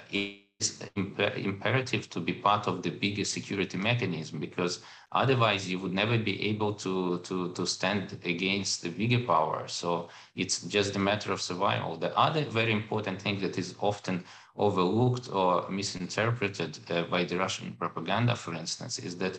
it's 0.62 0.78
imper 0.96 1.36
imperative 1.36 2.08
to 2.10 2.20
be 2.20 2.32
part 2.32 2.66
of 2.68 2.82
the 2.82 2.90
bigger 2.90 3.24
security 3.24 3.76
mechanism 3.76 4.38
because 4.38 4.80
otherwise 5.12 5.68
you 5.70 5.78
would 5.80 5.92
never 5.92 6.18
be 6.18 6.40
able 6.50 6.72
to, 6.74 7.18
to, 7.20 7.52
to 7.52 7.66
stand 7.66 8.18
against 8.24 8.82
the 8.82 8.90
bigger 8.90 9.26
power. 9.26 9.66
So 9.66 10.08
it's 10.36 10.62
just 10.62 10.96
a 10.96 10.98
matter 10.98 11.32
of 11.32 11.40
survival. 11.40 11.96
The 11.96 12.16
other 12.16 12.44
very 12.44 12.72
important 12.72 13.20
thing 13.20 13.40
that 13.40 13.58
is 13.58 13.74
often 13.80 14.24
overlooked 14.56 15.30
or 15.32 15.68
misinterpreted 15.68 16.78
uh, 16.90 17.02
by 17.04 17.24
the 17.24 17.38
Russian 17.38 17.72
propaganda, 17.78 18.36
for 18.36 18.54
instance, 18.54 18.98
is 18.98 19.16
that 19.18 19.38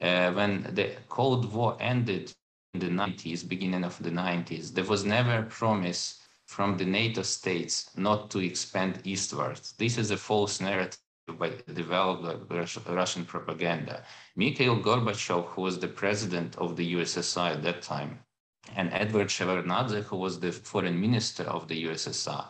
uh, 0.00 0.32
when 0.32 0.62
the 0.74 0.96
Cold 1.08 1.52
War 1.52 1.76
ended 1.80 2.32
in 2.74 2.80
the 2.80 2.88
90s, 2.88 3.46
beginning 3.46 3.84
of 3.84 4.02
the 4.02 4.10
90s, 4.10 4.72
there 4.72 4.84
was 4.84 5.04
never 5.04 5.38
a 5.38 5.42
promise 5.42 6.21
from 6.52 6.76
the 6.76 6.84
NATO 6.84 7.22
states 7.22 7.90
not 7.96 8.30
to 8.30 8.38
expand 8.38 9.00
eastwards. 9.04 9.72
This 9.78 9.96
is 9.96 10.10
a 10.10 10.18
false 10.18 10.60
narrative 10.60 10.98
by 11.38 11.50
developed 11.72 12.50
Russian 12.88 13.24
propaganda. 13.24 14.04
Mikhail 14.36 14.76
Gorbachev, 14.76 15.46
who 15.46 15.62
was 15.62 15.78
the 15.78 15.88
president 15.88 16.56
of 16.56 16.76
the 16.76 16.94
USSR 16.94 17.52
at 17.56 17.62
that 17.62 17.80
time, 17.80 18.20
and 18.76 18.92
Eduard 18.92 19.28
Shevardnadze, 19.28 20.04
who 20.04 20.16
was 20.16 20.38
the 20.38 20.52
foreign 20.52 21.00
minister 21.00 21.44
of 21.44 21.68
the 21.68 21.84
USSR, 21.84 22.46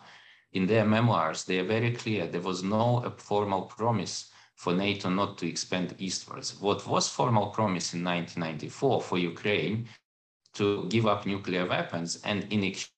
in 0.51 0.67
their 0.67 0.85
memoirs, 0.85 1.45
they 1.45 1.59
are 1.59 1.71
very 1.77 1.91
clear. 1.93 2.27
There 2.27 2.41
was 2.41 2.61
no 2.61 2.97
uh, 2.97 3.09
formal 3.11 3.63
promise 3.63 4.31
for 4.55 4.73
NATO 4.73 5.09
not 5.09 5.37
to 5.39 5.47
expand 5.47 5.95
eastwards. 5.97 6.59
What 6.59 6.85
was 6.85 7.09
formal 7.09 7.47
promise 7.47 7.93
in 7.93 8.03
1994 8.03 9.01
for 9.01 9.17
Ukraine 9.17 9.87
to 10.53 10.87
give 10.89 11.07
up 11.07 11.25
nuclear 11.25 11.65
weapons 11.65 12.21
and 12.23 12.43
in 12.51 12.63
exchange 12.63 12.92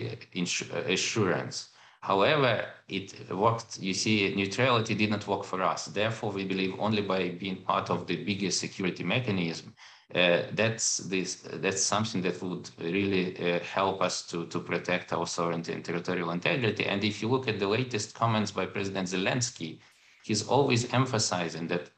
uh, 0.00 0.76
assurance. 0.86 1.70
However, 2.02 2.64
it 2.88 3.30
worked, 3.30 3.78
you 3.78 3.92
see, 3.92 4.34
neutrality 4.34 4.94
did 4.94 5.10
not 5.10 5.26
work 5.26 5.44
for 5.44 5.62
us. 5.62 5.86
Therefore, 5.86 6.32
we 6.32 6.44
believe 6.44 6.74
only 6.78 7.02
by 7.02 7.28
being 7.28 7.56
part 7.62 7.90
of 7.90 8.06
the 8.06 8.24
biggest 8.24 8.58
security 8.58 9.04
mechanism 9.04 9.74
uh, 10.14 10.42
that's 10.54 10.98
this 10.98 11.36
that's 11.60 11.82
something 11.82 12.20
that 12.22 12.42
would 12.42 12.68
really 12.78 13.36
uh, 13.38 13.60
help 13.60 14.02
us 14.02 14.26
to 14.26 14.46
to 14.46 14.58
protect 14.58 15.12
our 15.12 15.26
sovereignty 15.26 15.72
and 15.72 15.84
territorial 15.84 16.32
integrity. 16.32 16.84
And 16.86 17.04
if 17.04 17.22
you 17.22 17.28
look 17.28 17.46
at 17.46 17.60
the 17.60 17.68
latest 17.68 18.14
comments 18.14 18.50
by 18.50 18.66
President 18.66 19.08
Zelensky, 19.08 19.78
he's 20.24 20.46
always 20.48 20.92
emphasizing 20.92 21.68
that 21.68 21.90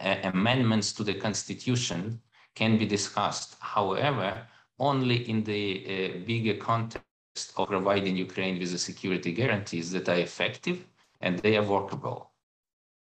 uh, 0.00 0.16
amendments 0.24 0.92
to 0.94 1.04
the 1.04 1.14
constitution 1.14 2.22
can 2.54 2.78
be 2.78 2.86
discussed. 2.86 3.56
However, 3.60 4.46
only 4.80 5.28
in 5.30 5.44
the 5.44 5.64
uh, 5.86 6.26
bigger 6.26 6.54
context 6.54 7.52
of 7.56 7.68
providing 7.68 8.16
Ukraine 8.16 8.58
with 8.58 8.72
the 8.72 8.78
security 8.78 9.32
guarantees 9.32 9.92
that 9.92 10.08
are 10.08 10.18
effective 10.18 10.78
and 11.20 11.38
they 11.38 11.56
are 11.56 11.62
workable 11.62 12.30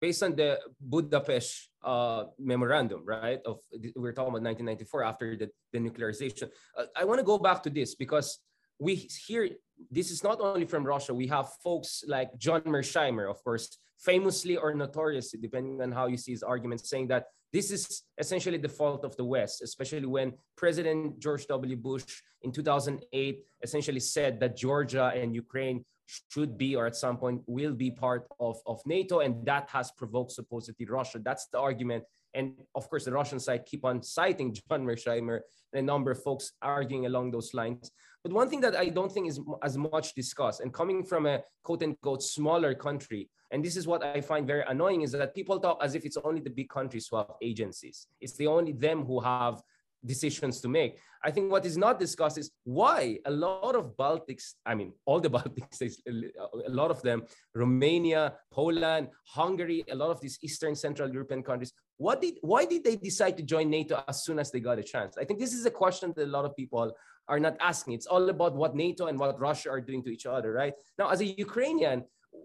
based 0.01 0.23
on 0.23 0.37
the 0.37 0.61
Budapest 0.81 1.71
uh, 1.83 2.25
memorandum, 2.39 3.03
right? 3.05 3.41
Of 3.45 3.59
we're 3.95 4.13
talking 4.13 4.35
about 4.35 4.43
1994 4.43 5.05
after 5.05 5.37
the, 5.37 5.51
nuclearization. 5.79 6.49
Uh, 6.77 6.85
I 6.97 7.05
want 7.05 7.19
to 7.21 7.25
go 7.25 7.39
back 7.39 7.63
to 7.65 7.71
this 7.71 7.95
because 7.95 8.39
we 8.79 9.09
hear 9.27 9.49
this 9.91 10.11
is 10.11 10.23
not 10.23 10.41
only 10.41 10.67
from 10.67 10.85
Russia. 10.85 11.13
We 11.15 11.27
have 11.29 11.49
folks 11.63 12.05
like 12.07 12.31
John 12.39 12.63
Mearsheimer, 12.63 13.29
of 13.31 13.43
course, 13.45 13.79
famously 13.99 14.57
or 14.57 14.75
notoriously, 14.75 15.41
depending 15.41 15.83
on 15.83 15.93
how 15.93 16.07
you 16.07 16.17
see 16.17 16.33
his 16.33 16.43
arguments, 16.43 16.89
saying 16.89 17.09
that 17.09 17.25
this 17.53 17.71
is 17.71 18.03
essentially 18.19 18.59
the 18.59 18.69
fault 18.69 19.05
of 19.05 19.17
the 19.17 19.25
West, 19.25 19.63
especially 19.63 20.07
when 20.07 20.33
President 20.57 21.19
George 21.19 21.47
W. 21.47 21.77
Bush 21.77 22.05
in 22.43 22.53
2008 22.53 23.45
essentially 23.63 24.01
said 24.01 24.41
that 24.41 24.57
Georgia 24.57 25.13
and 25.15 25.35
Ukraine 25.35 25.85
should 26.31 26.57
be 26.57 26.77
or 26.77 26.87
at 26.87 26.97
some 26.97 27.17
point 27.17 27.43
will 27.47 27.75
be 27.75 27.91
part 27.91 28.27
of, 28.39 28.61
of 28.67 28.81
NATO, 28.87 29.21
and 29.21 29.45
that 29.47 29.69
has 29.71 29.91
provoked 29.93 30.33
supposedly 30.33 30.87
Russia. 30.87 31.19
That's 31.19 31.47
the 31.49 31.59
argument. 31.59 32.05
And 32.35 32.53
of 32.75 32.89
course, 32.89 33.05
the 33.05 33.13
Russian 33.13 33.41
side 33.41 33.65
keep 33.65 33.85
on 33.85 34.03
citing 34.03 34.55
John 34.55 34.85
Mearsheimer 34.85 35.41
and 35.73 35.81
a 35.81 35.83
number 35.83 36.11
of 36.11 36.23
folks 36.23 36.53
arguing 36.61 37.07
along 37.07 37.31
those 37.31 37.55
lines. 37.55 37.91
But 38.27 38.35
one 38.35 38.51
thing 38.51 38.61
that 38.63 38.75
I 38.75 38.89
don't 38.89 39.13
think 39.13 39.29
is 39.29 39.39
as 39.63 39.79
much 39.79 40.17
discussed, 40.17 40.59
and 40.61 40.75
coming 40.75 41.05
from 41.05 41.27
a 41.27 41.43
quote 41.63 41.85
unquote 41.85 42.25
smaller 42.25 42.75
country, 42.75 43.31
and 43.53 43.65
this 43.65 43.77
is 43.77 43.87
what 43.87 44.03
I 44.03 44.21
find 44.21 44.49
very 44.49 44.65
annoying, 44.67 45.03
is 45.03 45.13
that 45.13 45.33
people 45.33 45.61
talk 45.61 45.79
as 45.81 45.95
if 45.95 46.05
it's 46.05 46.17
only 46.17 46.41
the 46.41 46.51
big 46.51 46.69
countries 46.69 47.07
who 47.09 47.19
have 47.19 47.31
agencies. 47.41 48.09
It's 48.21 48.37
the 48.37 48.49
only 48.49 48.73
them 48.73 49.05
who 49.05 49.21
have 49.21 49.63
decisions 50.05 50.61
to 50.63 50.69
make. 50.69 50.99
I 51.23 51.31
think 51.31 51.53
what 51.53 51.65
is 51.65 51.77
not 51.77 52.01
discussed 52.01 52.37
is 52.37 52.51
why 52.65 53.19
a 53.27 53.31
lot 53.31 53.77
of 53.77 53.97
Baltics, 53.97 54.55
I 54.65 54.75
mean, 54.75 54.93
all 55.05 55.21
the 55.21 55.31
Baltic 55.37 55.73
states, 55.73 56.03
uh, 56.09 56.47
a 56.67 56.71
lot 56.71 56.91
of 56.91 57.03
them, 57.03 57.23
Romania, 57.55 58.35
Poland, 58.53 59.07
Hungary, 59.25 59.85
a 59.89 59.95
lot 59.95 60.11
of 60.11 60.21
these 60.21 60.37
Eastern 60.43 60.75
Central 60.75 61.13
European 61.13 61.45
countries, 61.45 61.73
what 61.97 62.21
did, 62.21 62.35
why 62.41 62.65
did 62.65 62.83
they 62.83 62.97
decide 62.97 63.37
to 63.37 63.45
join 63.45 63.71
NATO 63.71 64.03
as 64.09 64.25
soon 64.25 64.41
as 64.41 64.51
they 64.51 64.59
got 64.59 64.81
a 64.81 64.83
chance? 64.83 65.17
I 65.17 65.25
think 65.25 65.39
this 65.39 65.55
is 65.55 65.65
a 65.65 65.71
question 65.71 66.13
that 66.17 66.25
a 66.25 66.27
lot 66.27 66.45
of 66.45 66.57
people 66.57 66.93
are 67.29 67.41
not 67.41 67.57
asking. 67.61 67.95
It's 67.95 68.07
all 68.07 68.29
about 68.29 68.55
what 68.55 68.75
NATO 68.75 69.07
and 69.07 69.19
what 69.19 69.39
Russia 69.41 69.71
are 69.71 69.81
doing 69.81 70.03
to 70.05 70.11
each 70.11 70.27
other, 70.27 70.53
right? 70.53 70.75
Now, 70.99 71.09
as 71.11 71.21
a 71.21 71.27
Ukrainian, 71.27 72.05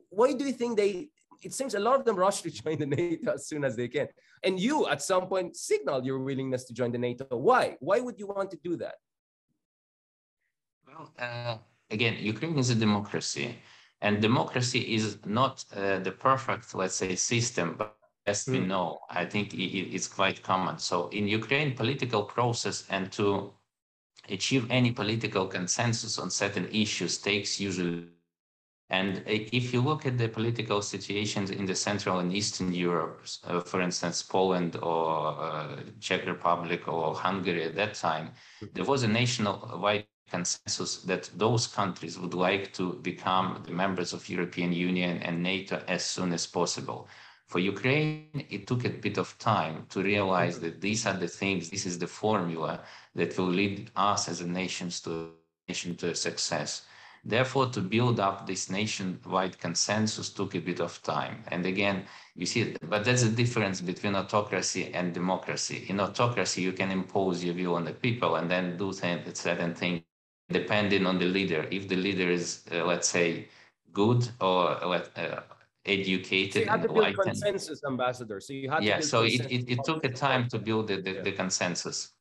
why 0.09 0.33
do 0.33 0.45
you 0.45 0.53
think 0.53 0.77
they 0.77 1.09
it 1.43 1.53
seems 1.53 1.73
a 1.73 1.79
lot 1.79 1.99
of 1.99 2.05
them 2.05 2.15
rush 2.15 2.41
to 2.41 2.51
join 2.61 2.77
the 2.77 2.85
NATO 2.85 3.31
as 3.33 3.47
soon 3.47 3.63
as 3.63 3.75
they 3.75 3.87
can. 3.87 4.07
And 4.43 4.59
you, 4.59 4.87
at 4.87 5.01
some 5.01 5.27
point, 5.27 5.55
signal 5.55 6.05
your 6.05 6.19
willingness 6.19 6.65
to 6.65 6.73
join 6.73 6.91
the 6.91 6.97
NATO. 6.97 7.25
Why? 7.31 7.77
Why 7.79 7.99
would 7.99 8.19
you 8.19 8.27
want 8.27 8.51
to 8.51 8.57
do 8.63 8.75
that? 8.77 8.95
Well, 10.87 11.11
uh, 11.17 11.57
again, 11.89 12.17
Ukraine 12.19 12.57
is 12.57 12.69
a 12.69 12.75
democracy, 12.75 13.55
and 14.01 14.21
democracy 14.21 14.93
is 14.93 15.17
not 15.25 15.65
uh, 15.75 15.99
the 15.99 16.11
perfect, 16.11 16.75
let's 16.75 16.95
say, 16.95 17.15
system, 17.15 17.75
but 17.77 17.95
as 18.27 18.45
mm. 18.45 18.51
we 18.53 18.59
hmm. 18.59 18.67
know, 18.67 18.99
I 19.09 19.25
think 19.25 19.53
it's 19.53 20.07
quite 20.07 20.43
common. 20.43 20.77
So 20.77 21.07
in 21.09 21.27
Ukraine, 21.27 21.75
political 21.75 22.23
process 22.23 22.85
and 22.89 23.11
to 23.13 23.51
achieve 24.29 24.69
any 24.69 24.91
political 24.91 25.47
consensus 25.47 26.17
on 26.19 26.29
certain 26.29 26.67
issues 26.71 27.17
takes 27.17 27.59
usually 27.59 28.07
and 28.91 29.23
if 29.25 29.73
you 29.73 29.79
look 29.79 30.05
at 30.05 30.17
the 30.17 30.27
political 30.27 30.81
situations 30.81 31.49
in 31.49 31.65
the 31.65 31.75
Central 31.75 32.19
and 32.19 32.33
Eastern 32.33 32.73
Europe, 32.73 33.23
uh, 33.45 33.61
for 33.61 33.79
instance, 33.79 34.21
Poland 34.21 34.75
or 34.83 35.41
uh, 35.41 35.77
Czech 36.01 36.25
Republic 36.25 36.89
or 36.89 37.15
Hungary 37.15 37.63
at 37.63 37.75
that 37.75 37.93
time, 37.93 38.31
there 38.73 38.83
was 38.83 39.03
a 39.03 39.07
nationwide 39.07 40.07
consensus 40.29 41.03
that 41.03 41.29
those 41.35 41.67
countries 41.67 42.19
would 42.19 42.33
like 42.33 42.73
to 42.73 42.93
become 42.95 43.63
the 43.65 43.71
members 43.71 44.11
of 44.11 44.27
European 44.27 44.73
Union 44.73 45.19
and 45.19 45.41
NATO 45.41 45.81
as 45.87 46.03
soon 46.03 46.33
as 46.33 46.45
possible. 46.45 47.07
For 47.51 47.59
Ukraine, 47.59 48.45
it 48.49 48.65
took 48.65 48.85
a 48.85 48.89
bit 48.89 49.17
of 49.17 49.37
time 49.37 49.85
to 49.89 50.01
realize 50.01 50.61
that 50.61 50.79
these 50.79 51.05
are 51.05 51.17
the 51.17 51.27
things, 51.27 51.69
this 51.69 51.85
is 51.85 51.99
the 51.99 52.07
formula 52.07 52.79
that 53.13 53.37
will 53.37 53.53
lead 53.61 53.91
us 53.93 54.29
as 54.29 54.39
a 54.39 54.47
nation 54.47 54.89
to, 55.03 55.33
nation 55.67 55.97
to 55.97 56.15
success. 56.15 56.85
Therefore, 57.25 57.65
to 57.75 57.81
build 57.81 58.21
up 58.21 58.47
this 58.47 58.69
nationwide 58.69 59.59
consensus 59.59 60.29
took 60.29 60.55
a 60.55 60.59
bit 60.59 60.79
of 60.79 61.03
time. 61.03 61.43
And 61.49 61.65
again, 61.65 62.05
you 62.37 62.45
see, 62.45 62.77
but 62.83 63.03
that's 63.03 63.23
the 63.23 63.35
difference 63.43 63.81
between 63.81 64.15
autocracy 64.15 64.93
and 64.93 65.13
democracy. 65.13 65.83
In 65.89 65.99
autocracy, 65.99 66.61
you 66.61 66.71
can 66.71 66.89
impose 66.89 67.43
your 67.43 67.53
view 67.53 67.75
on 67.75 67.83
the 67.83 67.91
people 67.91 68.37
and 68.37 68.49
then 68.49 68.77
do 68.77 68.93
certain 68.93 69.75
things 69.75 70.03
depending 70.49 71.05
on 71.05 71.19
the 71.19 71.25
leader. 71.25 71.67
If 71.69 71.89
the 71.89 71.97
leader 71.97 72.29
is, 72.31 72.63
uh, 72.71 72.85
let's 72.85 73.09
say, 73.09 73.49
good 73.91 74.25
or 74.39 74.81
uh, 74.81 75.41
educated. 75.85 76.53
So 76.53 76.59
you 76.59 76.65
had 76.67 76.81
to 76.83 76.89
build 76.89 77.17
consensus, 77.17 77.81
ambassador. 77.87 78.39
So 78.39 78.53
you 78.53 78.69
had 78.69 78.83
yeah. 78.83 78.99
so 78.99 79.23
it, 79.23 79.51
it, 79.51 79.69
it 79.69 79.79
took 79.83 80.03
a 80.05 80.09
time 80.09 80.47
to 80.49 80.59
build 80.59 80.87
the, 80.87 81.01
the, 81.01 81.11
yeah. 81.11 81.21
the 81.21 81.31
consensus. 81.31 82.13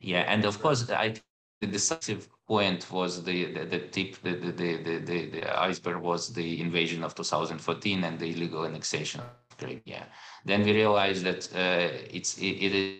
Yeah, 0.00 0.24
and 0.26 0.44
of 0.44 0.60
course, 0.60 0.90
I 0.90 1.14
the 1.60 1.66
decisive 1.68 2.28
point 2.46 2.90
was 2.90 3.22
the 3.22 3.52
the, 3.52 3.64
the 3.64 3.78
tip 3.78 4.16
the, 4.22 4.34
the, 4.34 4.50
the, 4.50 4.98
the, 4.98 5.26
the 5.30 5.60
iceberg 5.60 6.02
was 6.02 6.32
the 6.32 6.60
invasion 6.60 7.04
of 7.04 7.14
2014 7.14 8.04
and 8.04 8.18
the 8.18 8.26
illegal 8.26 8.64
annexation 8.64 9.20
of 9.20 9.58
Crimea. 9.58 10.06
Then 10.44 10.64
we 10.64 10.72
realized 10.72 11.24
that 11.24 11.48
uh, 11.54 11.94
it's 12.10 12.36
it, 12.38 12.56
it 12.66 12.98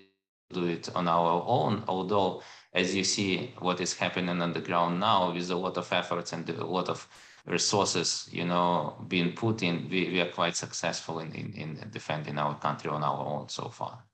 do 0.53 0.67
it 0.67 0.89
on 0.95 1.09
our 1.09 1.43
own, 1.47 1.83
although 1.89 2.43
as 2.75 2.95
you 2.95 3.05
see 3.05 3.53
what 3.59 3.81
is 3.81 3.95
happening 3.95 4.41
on 4.41 4.53
the 4.53 4.61
ground 4.61 5.01
now 5.01 5.33
with 5.33 5.51
a 5.51 5.57
lot 5.57 5.77
of 5.77 5.93
efforts 5.93 6.33
and 6.33 6.49
a 6.49 6.65
lot 6.65 6.89
of 6.89 7.07
resources, 7.47 8.29
you 8.31 8.45
know, 8.45 9.05
being 9.09 9.33
put 9.33 9.63
in, 9.63 9.89
we, 9.91 10.11
we 10.11 10.21
are 10.21 10.31
quite 10.31 10.57
successful 10.57 11.19
in, 11.19 11.33
in, 11.35 11.53
in 11.55 11.91
defending 11.91 12.39
our 12.39 12.59
country 12.59 12.91
on 12.91 13.03
our 13.03 13.25
own 13.27 13.49
so 13.49 13.69
far. 13.69 14.05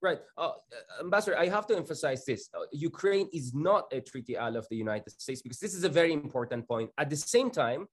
Right. 0.00 0.20
Uh, 0.36 0.52
Ambassador, 1.00 1.36
I 1.38 1.48
have 1.48 1.66
to 1.68 1.76
emphasize 1.76 2.24
this. 2.26 2.50
Uh, 2.54 2.66
Ukraine 2.72 3.28
is 3.32 3.54
not 3.54 3.84
a 3.90 4.00
treaty 4.00 4.36
ally 4.36 4.58
of 4.58 4.66
the 4.68 4.76
United 4.76 5.10
States 5.18 5.40
because 5.40 5.58
this 5.58 5.74
is 5.74 5.82
a 5.84 5.88
very 5.88 6.12
important 6.12 6.68
point. 6.68 6.90
At 6.98 7.08
the 7.08 7.16
same 7.16 7.50
time, 7.50 7.86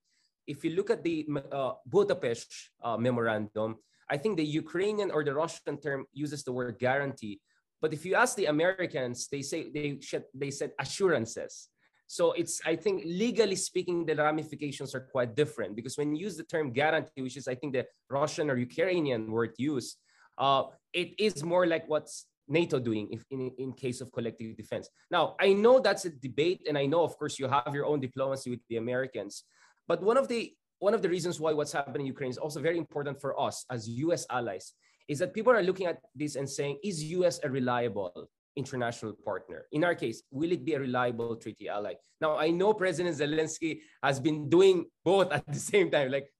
if 0.45 0.63
you 0.65 0.71
look 0.71 0.89
at 0.89 1.03
the 1.03 1.25
uh, 1.51 1.73
Budapest 1.85 2.53
uh, 2.83 2.97
memorandum, 2.97 3.77
I 4.09 4.17
think 4.17 4.35
the 4.35 4.45
Ukrainian 4.45 5.09
or 5.09 5.23
the 5.23 5.33
Russian 5.33 5.77
term 5.77 6.05
uses 6.11 6.43
the 6.43 6.51
word 6.51 6.77
guarantee. 6.79 7.39
But 7.81 7.93
if 7.93 8.05
you 8.05 8.15
ask 8.15 8.35
the 8.35 8.47
Americans, 8.47 9.29
they 9.31 9.41
say 9.41 9.71
they 9.71 9.97
they 10.35 10.51
said 10.51 10.71
assurances. 10.77 11.70
So 12.11 12.33
it's 12.33 12.59
I 12.65 12.75
think 12.75 13.03
legally 13.05 13.55
speaking, 13.55 14.05
the 14.05 14.17
ramifications 14.17 14.93
are 14.93 14.99
quite 14.99 15.33
different 15.33 15.77
because 15.77 15.97
when 15.97 16.13
you 16.13 16.25
use 16.27 16.35
the 16.35 16.43
term 16.43 16.73
guarantee, 16.73 17.21
which 17.21 17.37
is 17.37 17.47
I 17.47 17.55
think 17.55 17.71
the 17.71 17.85
Russian 18.09 18.51
or 18.51 18.57
Ukrainian 18.57 19.31
word 19.31 19.53
used, 19.57 19.95
uh, 20.37 20.63
it 20.91 21.15
is 21.17 21.41
more 21.41 21.65
like 21.65 21.87
what's 21.87 22.25
NATO 22.49 22.79
doing 22.79 23.07
if 23.15 23.23
in, 23.31 23.51
in 23.57 23.71
case 23.71 24.01
of 24.01 24.11
collective 24.11 24.57
defense. 24.57 24.89
Now, 25.09 25.37
I 25.39 25.53
know 25.53 25.79
that's 25.79 26.03
a 26.03 26.09
debate, 26.09 26.67
and 26.67 26.77
I 26.77 26.85
know, 26.85 27.01
of 27.01 27.15
course, 27.17 27.39
you 27.39 27.47
have 27.47 27.71
your 27.73 27.85
own 27.85 28.01
diplomacy 28.01 28.49
with 28.49 28.63
the 28.67 28.75
Americans. 28.75 29.45
But 29.87 30.03
one 30.03 30.17
of 30.17 30.27
the 30.27 30.53
one 30.79 30.93
of 30.93 31.01
the 31.01 31.11
reasons 31.15 31.39
why 31.39 31.53
what's 31.53 31.71
happening 31.71 32.07
in 32.07 32.13
Ukraine 32.15 32.31
is 32.35 32.41
also 32.45 32.59
very 32.59 32.77
important 32.77 33.21
for 33.21 33.39
us 33.39 33.63
as 33.71 33.87
US 33.87 34.25
allies 34.29 34.73
is 35.07 35.17
that 35.19 35.33
people 35.33 35.53
are 35.53 35.63
looking 35.63 35.87
at 35.87 35.99
this 36.13 36.35
and 36.35 36.47
saying, 36.57 36.75
is 36.83 37.05
US 37.15 37.39
a 37.41 37.49
reliable 37.49 38.11
international 38.55 39.13
partner? 39.25 39.65
In 39.71 39.83
our 39.83 39.95
case, 39.95 40.23
will 40.31 40.51
it 40.51 40.65
be 40.65 40.73
a 40.73 40.79
reliable 40.79 41.35
treaty 41.35 41.69
ally? 41.69 41.93
Now, 42.19 42.37
I 42.37 42.49
know 42.49 42.73
President 42.73 43.17
Zelensky 43.17 43.79
has 44.03 44.19
been 44.19 44.49
doing 44.49 44.85
both 45.03 45.31
at 45.31 45.45
the 45.47 45.59
same 45.59 45.89
time, 45.89 46.11
like 46.11 46.31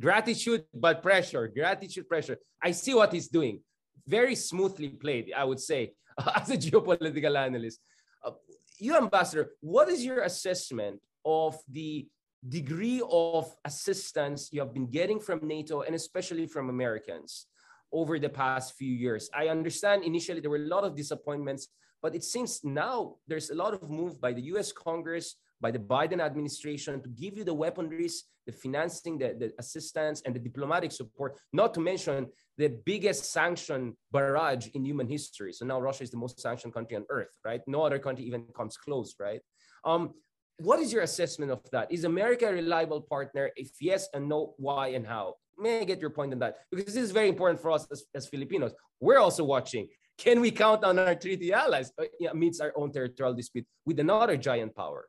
gratitude, 0.00 0.64
but 0.72 1.02
pressure, 1.02 1.48
gratitude, 1.48 2.08
pressure. 2.08 2.38
I 2.62 2.70
see 2.70 2.94
what 2.94 3.12
he's 3.12 3.28
doing. 3.28 3.60
Very 4.06 4.34
smoothly 4.34 4.90
played, 4.90 5.32
I 5.36 5.44
would 5.44 5.60
say, 5.60 5.92
as 6.34 6.50
a 6.50 6.56
geopolitical 6.56 7.36
analyst. 7.36 7.80
Uh, 8.24 8.32
you, 8.78 8.96
Ambassador, 8.96 9.50
what 9.60 9.88
is 9.88 10.04
your 10.04 10.22
assessment 10.22 11.00
of 11.24 11.58
the 11.68 12.06
degree 12.48 13.02
of 13.10 13.54
assistance 13.64 14.50
you 14.52 14.60
have 14.60 14.72
been 14.72 14.86
getting 14.86 15.18
from 15.18 15.40
NATO 15.46 15.82
and 15.82 15.94
especially 15.94 16.46
from 16.46 16.70
Americans 16.70 17.46
over 17.92 18.18
the 18.18 18.28
past 18.28 18.74
few 18.76 18.92
years. 18.92 19.30
I 19.34 19.48
understand 19.48 20.04
initially 20.04 20.40
there 20.40 20.50
were 20.50 20.56
a 20.56 20.70
lot 20.74 20.84
of 20.84 20.96
disappointments, 20.96 21.68
but 22.02 22.14
it 22.14 22.24
seems 22.24 22.60
now 22.64 23.16
there's 23.26 23.50
a 23.50 23.54
lot 23.54 23.74
of 23.74 23.90
move 23.90 24.20
by 24.20 24.32
the 24.32 24.42
US 24.52 24.72
Congress, 24.72 25.36
by 25.60 25.70
the 25.70 25.78
Biden 25.78 26.20
administration 26.20 27.02
to 27.02 27.08
give 27.08 27.36
you 27.36 27.44
the 27.44 27.54
weaponries, 27.54 28.24
the 28.46 28.52
financing, 28.52 29.18
the, 29.18 29.34
the 29.38 29.52
assistance, 29.58 30.22
and 30.24 30.34
the 30.34 30.38
diplomatic 30.38 30.92
support, 30.92 31.38
not 31.52 31.72
to 31.74 31.80
mention 31.80 32.26
the 32.58 32.68
biggest 32.84 33.32
sanction 33.32 33.96
barrage 34.12 34.68
in 34.74 34.84
human 34.84 35.08
history. 35.08 35.52
So 35.52 35.64
now 35.64 35.80
Russia 35.80 36.04
is 36.04 36.10
the 36.10 36.16
most 36.16 36.40
sanctioned 36.40 36.74
country 36.74 36.96
on 36.96 37.06
earth, 37.08 37.34
right? 37.44 37.60
No 37.66 37.82
other 37.82 37.98
country 37.98 38.24
even 38.26 38.44
comes 38.54 38.76
close, 38.76 39.14
right? 39.18 39.40
Um, 39.84 40.12
what 40.58 40.80
is 40.80 40.92
your 40.92 41.02
assessment 41.02 41.50
of 41.50 41.60
that? 41.72 41.92
Is 41.92 42.04
America 42.04 42.46
a 42.48 42.52
reliable 42.52 43.02
partner? 43.02 43.50
If 43.56 43.70
yes 43.80 44.08
and 44.14 44.28
no, 44.28 44.54
why 44.56 44.88
and 44.88 45.06
how? 45.06 45.34
May 45.58 45.80
I 45.80 45.84
get 45.84 46.00
your 46.00 46.10
point 46.10 46.32
on 46.32 46.38
that? 46.40 46.56
Because 46.70 46.94
this 46.94 47.04
is 47.04 47.10
very 47.10 47.28
important 47.28 47.60
for 47.60 47.70
us 47.70 47.86
as, 47.90 48.04
as 48.14 48.26
Filipinos. 48.26 48.72
We're 49.00 49.18
also 49.18 49.44
watching. 49.44 49.88
Can 50.18 50.40
we 50.40 50.50
count 50.50 50.84
on 50.84 50.98
our 50.98 51.14
treaty 51.14 51.52
allies 51.52 51.92
uh, 51.98 52.04
amidst 52.30 52.60
our 52.60 52.72
own 52.76 52.92
territorial 52.92 53.34
dispute 53.34 53.66
with 53.84 53.98
another 54.00 54.36
giant 54.36 54.74
power? 54.74 55.08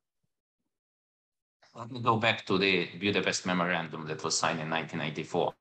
Let 1.76 1.92
me 1.92 2.02
go 2.02 2.18
back 2.18 2.46
to 2.48 2.58
the 2.58 2.88
Budapest 3.00 3.46
Memorandum 3.46 4.08
that 4.08 4.24
was 4.24 4.38
signed 4.38 4.60
in 4.60 4.70
1994. 4.70 5.54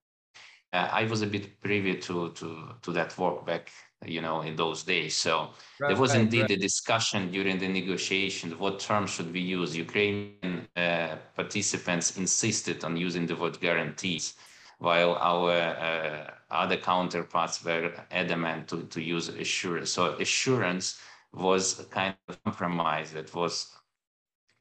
Uh, 0.73 0.89
I 0.93 1.05
was 1.05 1.23
a 1.23 1.27
bit 1.27 1.61
privy 1.61 1.97
to, 1.97 2.31
to, 2.33 2.75
to 2.83 2.93
that 2.93 3.17
work 3.19 3.47
back 3.47 3.71
you 4.05 4.21
know, 4.21 4.43
in 4.43 4.57
those 4.57 4.83
days. 4.83 5.17
So 5.17 5.51
right, 5.81 5.89
there 5.89 5.97
was 5.97 6.13
right, 6.13 6.21
indeed 6.21 6.43
right. 6.43 6.51
a 6.51 6.57
discussion 6.57 7.31
during 7.31 7.59
the 7.59 7.69
negotiations, 7.69 8.55
what 8.55 8.79
terms 8.79 9.11
should 9.11 9.33
we 9.33 9.41
use? 9.41 9.77
Ukrainian 9.77 10.69
uh, 10.77 11.17
participants 11.35 12.17
insisted 12.17 12.85
on 12.85 12.97
using 12.97 13.27
the 13.27 13.37
word 13.37 13.59
guarantees, 13.61 14.35
while 14.79 15.15
our 15.15 15.53
uh, 15.53 16.31
other 16.51 16.77
counterparts 16.77 17.65
were 17.65 17.93
adamant 18.11 18.69
to, 18.69 18.83
to 18.85 19.01
use 19.01 19.29
assurance. 19.29 19.91
So 19.91 20.15
assurance 20.15 21.01
was 21.33 21.81
a 21.81 21.85
kind 21.85 22.15
of 22.29 22.43
compromise 22.45 23.13
that 23.13 23.35
was 23.35 23.75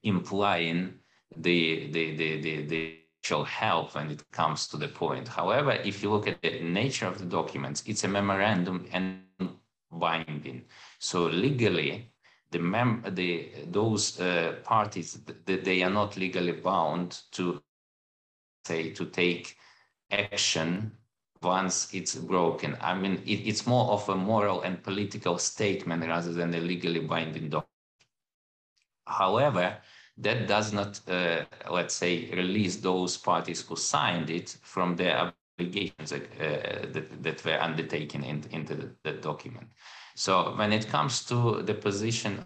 implying 0.03 0.95
the, 1.35 1.91
the, 1.91 2.15
the, 2.15 2.41
the, 2.41 2.65
the 2.65 2.99
help 3.43 3.95
when 3.95 4.11
it 4.11 4.23
comes 4.31 4.67
to 4.67 4.77
the 4.77 4.87
point. 4.87 5.27
However, 5.27 5.71
if 5.71 6.03
you 6.03 6.11
look 6.11 6.27
at 6.27 6.41
the 6.41 6.59
nature 6.61 7.07
of 7.07 7.17
the 7.17 7.25
documents, 7.25 7.83
it's 7.87 8.03
a 8.03 8.07
memorandum 8.07 8.85
and 8.91 9.21
binding. 9.91 10.63
So 10.99 11.25
legally, 11.25 12.11
the 12.51 12.59
mem 12.59 13.03
the 13.09 13.49
those 13.67 14.19
uh, 14.19 14.57
parties 14.63 15.19
th 15.45 15.63
they 15.63 15.81
are 15.81 15.89
not 15.89 16.15
legally 16.15 16.51
bound 16.51 17.21
to 17.31 17.61
say 18.65 18.91
to 18.91 19.05
take 19.05 19.57
action 20.11 20.91
once 21.41 21.93
it's 21.93 22.15
broken. 22.15 22.77
I 22.81 22.95
mean, 22.95 23.21
it, 23.25 23.47
it's 23.47 23.67
more 23.67 23.91
of 23.91 24.07
a 24.09 24.15
moral 24.15 24.61
and 24.61 24.81
political 24.81 25.37
statement 25.37 26.03
rather 26.05 26.33
than 26.33 26.53
a 26.53 26.59
legally 26.59 27.01
binding 27.01 27.49
document. 27.49 27.69
However, 29.07 29.77
that 30.17 30.47
does 30.47 30.73
not, 30.73 30.99
uh, 31.07 31.43
let's 31.69 31.93
say, 31.93 32.31
release 32.31 32.77
those 32.77 33.17
parties 33.17 33.61
who 33.61 33.75
signed 33.75 34.29
it 34.29 34.57
from 34.61 34.95
their 34.95 35.33
obligations 35.59 36.11
uh, 36.13 36.17
that, 36.91 37.23
that 37.23 37.45
were 37.45 37.61
undertaken 37.61 38.23
in, 38.23 38.43
into 38.51 38.75
the, 38.75 38.95
the, 39.03 39.11
document. 39.13 39.67
So 40.15 40.55
when 40.55 40.71
it 40.71 40.87
comes 40.87 41.25
to 41.25 41.61
the 41.63 41.73
position 41.73 42.45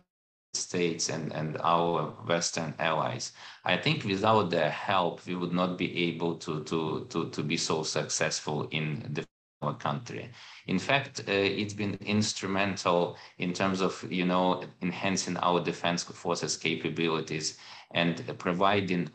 states 0.53 1.09
and, 1.09 1.31
and 1.33 1.57
our 1.62 2.12
Western 2.27 2.73
allies, 2.79 3.33
I 3.65 3.77
think 3.77 4.03
without 4.03 4.49
their 4.49 4.69
help, 4.69 5.25
we 5.25 5.35
would 5.35 5.53
not 5.53 5.77
be 5.77 6.09
able 6.09 6.35
to, 6.38 6.63
to, 6.63 7.07
to, 7.09 7.29
to 7.29 7.43
be 7.43 7.57
so 7.57 7.83
successful 7.83 8.67
in 8.71 9.07
the 9.13 9.25
our 9.62 9.75
country. 9.75 10.29
In 10.67 10.79
fact, 10.79 11.19
uh, 11.27 11.31
it's 11.31 11.73
been 11.73 11.95
instrumental 11.95 13.17
in 13.38 13.53
terms 13.53 13.81
of, 13.81 14.05
you 14.09 14.25
know, 14.25 14.63
enhancing 14.81 15.38
our 15.38 15.59
defense 15.59 16.03
forces 16.03 16.55
capabilities 16.55 17.57
and 17.91 18.23
providing 18.38 19.09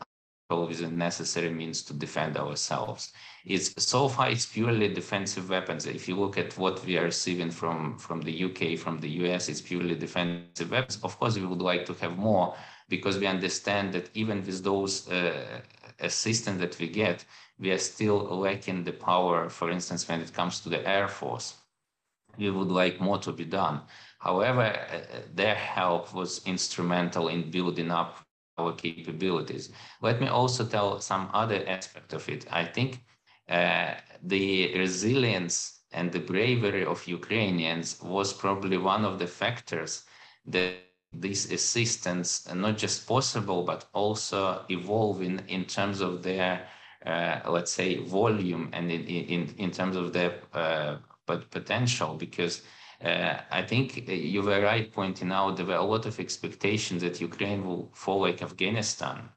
with 0.49 0.79
the 0.79 0.87
necessary 0.87 1.49
means 1.49 1.81
to 1.81 1.93
defend 1.93 2.37
ourselves. 2.37 3.11
It's 3.45 3.73
so 3.83 4.07
far 4.07 4.29
it's 4.29 4.45
purely 4.45 4.93
defensive 4.93 5.49
weapons. 5.49 5.87
If 5.87 6.07
you 6.07 6.15
look 6.15 6.37
at 6.37 6.55
what 6.57 6.85
we 6.85 6.97
are 6.97 7.05
receiving 7.05 7.49
from 7.49 7.97
from 7.97 8.21
the 8.21 8.31
UK, 8.45 8.77
from 8.77 8.99
the 8.99 9.09
US, 9.21 9.49
it's 9.49 9.61
purely 9.61 9.95
defensive 9.95 10.69
weapons. 10.69 10.99
Of 11.03 11.17
course, 11.19 11.35
we 11.35 11.45
would 11.45 11.61
like 11.61 11.85
to 11.87 11.93
have 11.95 12.17
more 12.17 12.55
because 12.89 13.17
we 13.17 13.25
understand 13.25 13.93
that 13.93 14.09
even 14.13 14.45
with 14.45 14.63
those 14.63 15.09
uh, 15.09 15.61
assistance 15.99 16.59
that 16.59 16.77
we 16.79 16.89
get, 16.89 17.25
we 17.57 17.71
are 17.71 17.79
still 17.79 18.19
lacking 18.39 18.83
the 18.83 18.93
power. 18.93 19.49
For 19.49 19.71
instance, 19.71 20.07
when 20.07 20.21
it 20.21 20.31
comes 20.31 20.59
to 20.61 20.69
the 20.69 20.87
air 20.87 21.07
force, 21.07 21.55
we 22.37 22.51
would 22.51 22.69
like 22.69 23.01
more 23.01 23.17
to 23.19 23.31
be 23.31 23.45
done. 23.45 23.81
However, 24.19 24.61
uh, 24.61 25.21
their 25.33 25.55
help 25.55 26.13
was 26.13 26.45
instrumental 26.45 27.29
in 27.29 27.49
building 27.49 27.89
up 27.89 28.24
our 28.57 28.73
capabilities. 28.73 29.71
Let 30.01 30.19
me 30.21 30.27
also 30.27 30.65
tell 30.65 30.99
some 30.99 31.29
other 31.33 31.63
aspect 31.67 32.13
of 32.13 32.27
it. 32.29 32.45
I 32.51 32.65
think 32.65 33.01
uh, 33.49 33.95
the 34.23 34.75
resilience 34.77 35.81
and 35.91 36.11
the 36.11 36.19
bravery 36.19 36.85
of 36.85 37.07
Ukrainians 37.07 38.01
was 38.01 38.33
probably 38.33 38.77
one 38.77 39.05
of 39.05 39.19
the 39.19 39.27
factors 39.27 40.05
that 40.47 40.75
this 41.13 41.51
assistance 41.51 42.47
not 42.53 42.77
just 42.77 43.07
possible 43.07 43.63
but 43.63 43.85
also 43.93 44.65
evolving 44.69 45.41
in 45.47 45.63
terms 45.65 46.01
of 46.01 46.23
their 46.23 46.67
uh, 47.05 47.39
let's 47.47 47.71
say 47.71 47.97
volume 48.03 48.69
and 48.73 48.91
in, 48.91 49.03
in, 49.05 49.55
in 49.57 49.71
terms 49.71 49.95
of 49.95 50.11
their 50.11 50.33
uh, 50.53 50.97
potential 51.25 52.15
because 52.15 52.61
uh, 53.03 53.41
I 53.51 53.61
think 53.63 54.07
you 54.07 54.41
were 54.41 54.61
right 54.61 54.91
pointing 54.91 55.31
out 55.31 55.57
there 55.57 55.65
were 55.65 55.75
a 55.75 55.83
lot 55.83 56.05
of 56.05 56.19
expectations 56.19 57.01
that 57.01 57.21
Ukraine 57.21 57.65
will 57.65 57.91
fall 57.93 58.21
like 58.21 58.41
Afghanistan. 58.41 59.29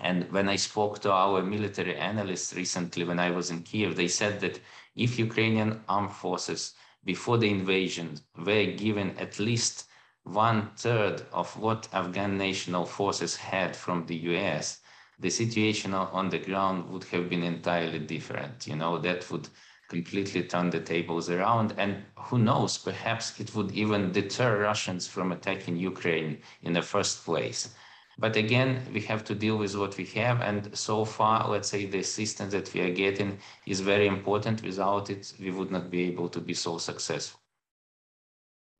And 0.00 0.30
when 0.30 0.48
I 0.48 0.56
spoke 0.56 1.00
to 1.00 1.12
our 1.12 1.42
military 1.42 1.96
analysts 1.96 2.54
recently 2.54 3.04
when 3.04 3.18
I 3.18 3.30
was 3.30 3.50
in 3.50 3.62
Kiev, 3.62 3.96
they 3.96 4.08
said 4.08 4.40
that 4.40 4.60
if 4.94 5.18
Ukrainian 5.18 5.84
armed 5.88 6.12
forces 6.12 6.74
before 7.04 7.38
the 7.38 7.50
invasion 7.50 8.18
were 8.36 8.66
given 8.66 9.16
at 9.18 9.38
least 9.38 9.88
one 10.24 10.70
third 10.76 11.22
of 11.32 11.56
what 11.56 11.88
Afghan 11.92 12.36
national 12.36 12.84
forces 12.84 13.36
had 13.36 13.76
from 13.76 14.06
the 14.06 14.16
US, 14.34 14.80
the 15.18 15.30
situation 15.30 15.94
on 15.94 16.28
the 16.28 16.38
ground 16.38 16.90
would 16.90 17.04
have 17.04 17.30
been 17.30 17.42
entirely 17.42 18.00
different. 18.00 18.66
You 18.66 18.76
know, 18.76 18.98
that 18.98 19.30
would 19.30 19.48
completely 19.88 20.42
turn 20.42 20.70
the 20.70 20.80
tables 20.80 21.30
around. 21.30 21.74
And 21.78 22.02
who 22.16 22.38
knows, 22.38 22.78
perhaps 22.78 23.38
it 23.40 23.54
would 23.54 23.72
even 23.72 24.12
deter 24.12 24.60
Russians 24.60 25.06
from 25.06 25.32
attacking 25.32 25.76
Ukraine 25.76 26.38
in 26.62 26.72
the 26.72 26.82
first 26.82 27.24
place. 27.24 27.74
But 28.18 28.34
again, 28.36 28.80
we 28.94 29.00
have 29.02 29.24
to 29.24 29.34
deal 29.34 29.58
with 29.58 29.76
what 29.76 29.96
we 29.98 30.06
have. 30.06 30.40
And 30.40 30.76
so 30.76 31.04
far, 31.04 31.48
let's 31.48 31.68
say 31.68 31.84
the 31.84 31.98
assistance 31.98 32.52
that 32.52 32.72
we 32.72 32.80
are 32.80 32.90
getting 32.90 33.38
is 33.66 33.80
very 33.80 34.06
important. 34.06 34.62
Without 34.62 35.10
it, 35.10 35.34
we 35.38 35.50
would 35.50 35.70
not 35.70 35.90
be 35.90 36.04
able 36.04 36.28
to 36.30 36.40
be 36.40 36.54
so 36.54 36.78
successful. 36.78 37.40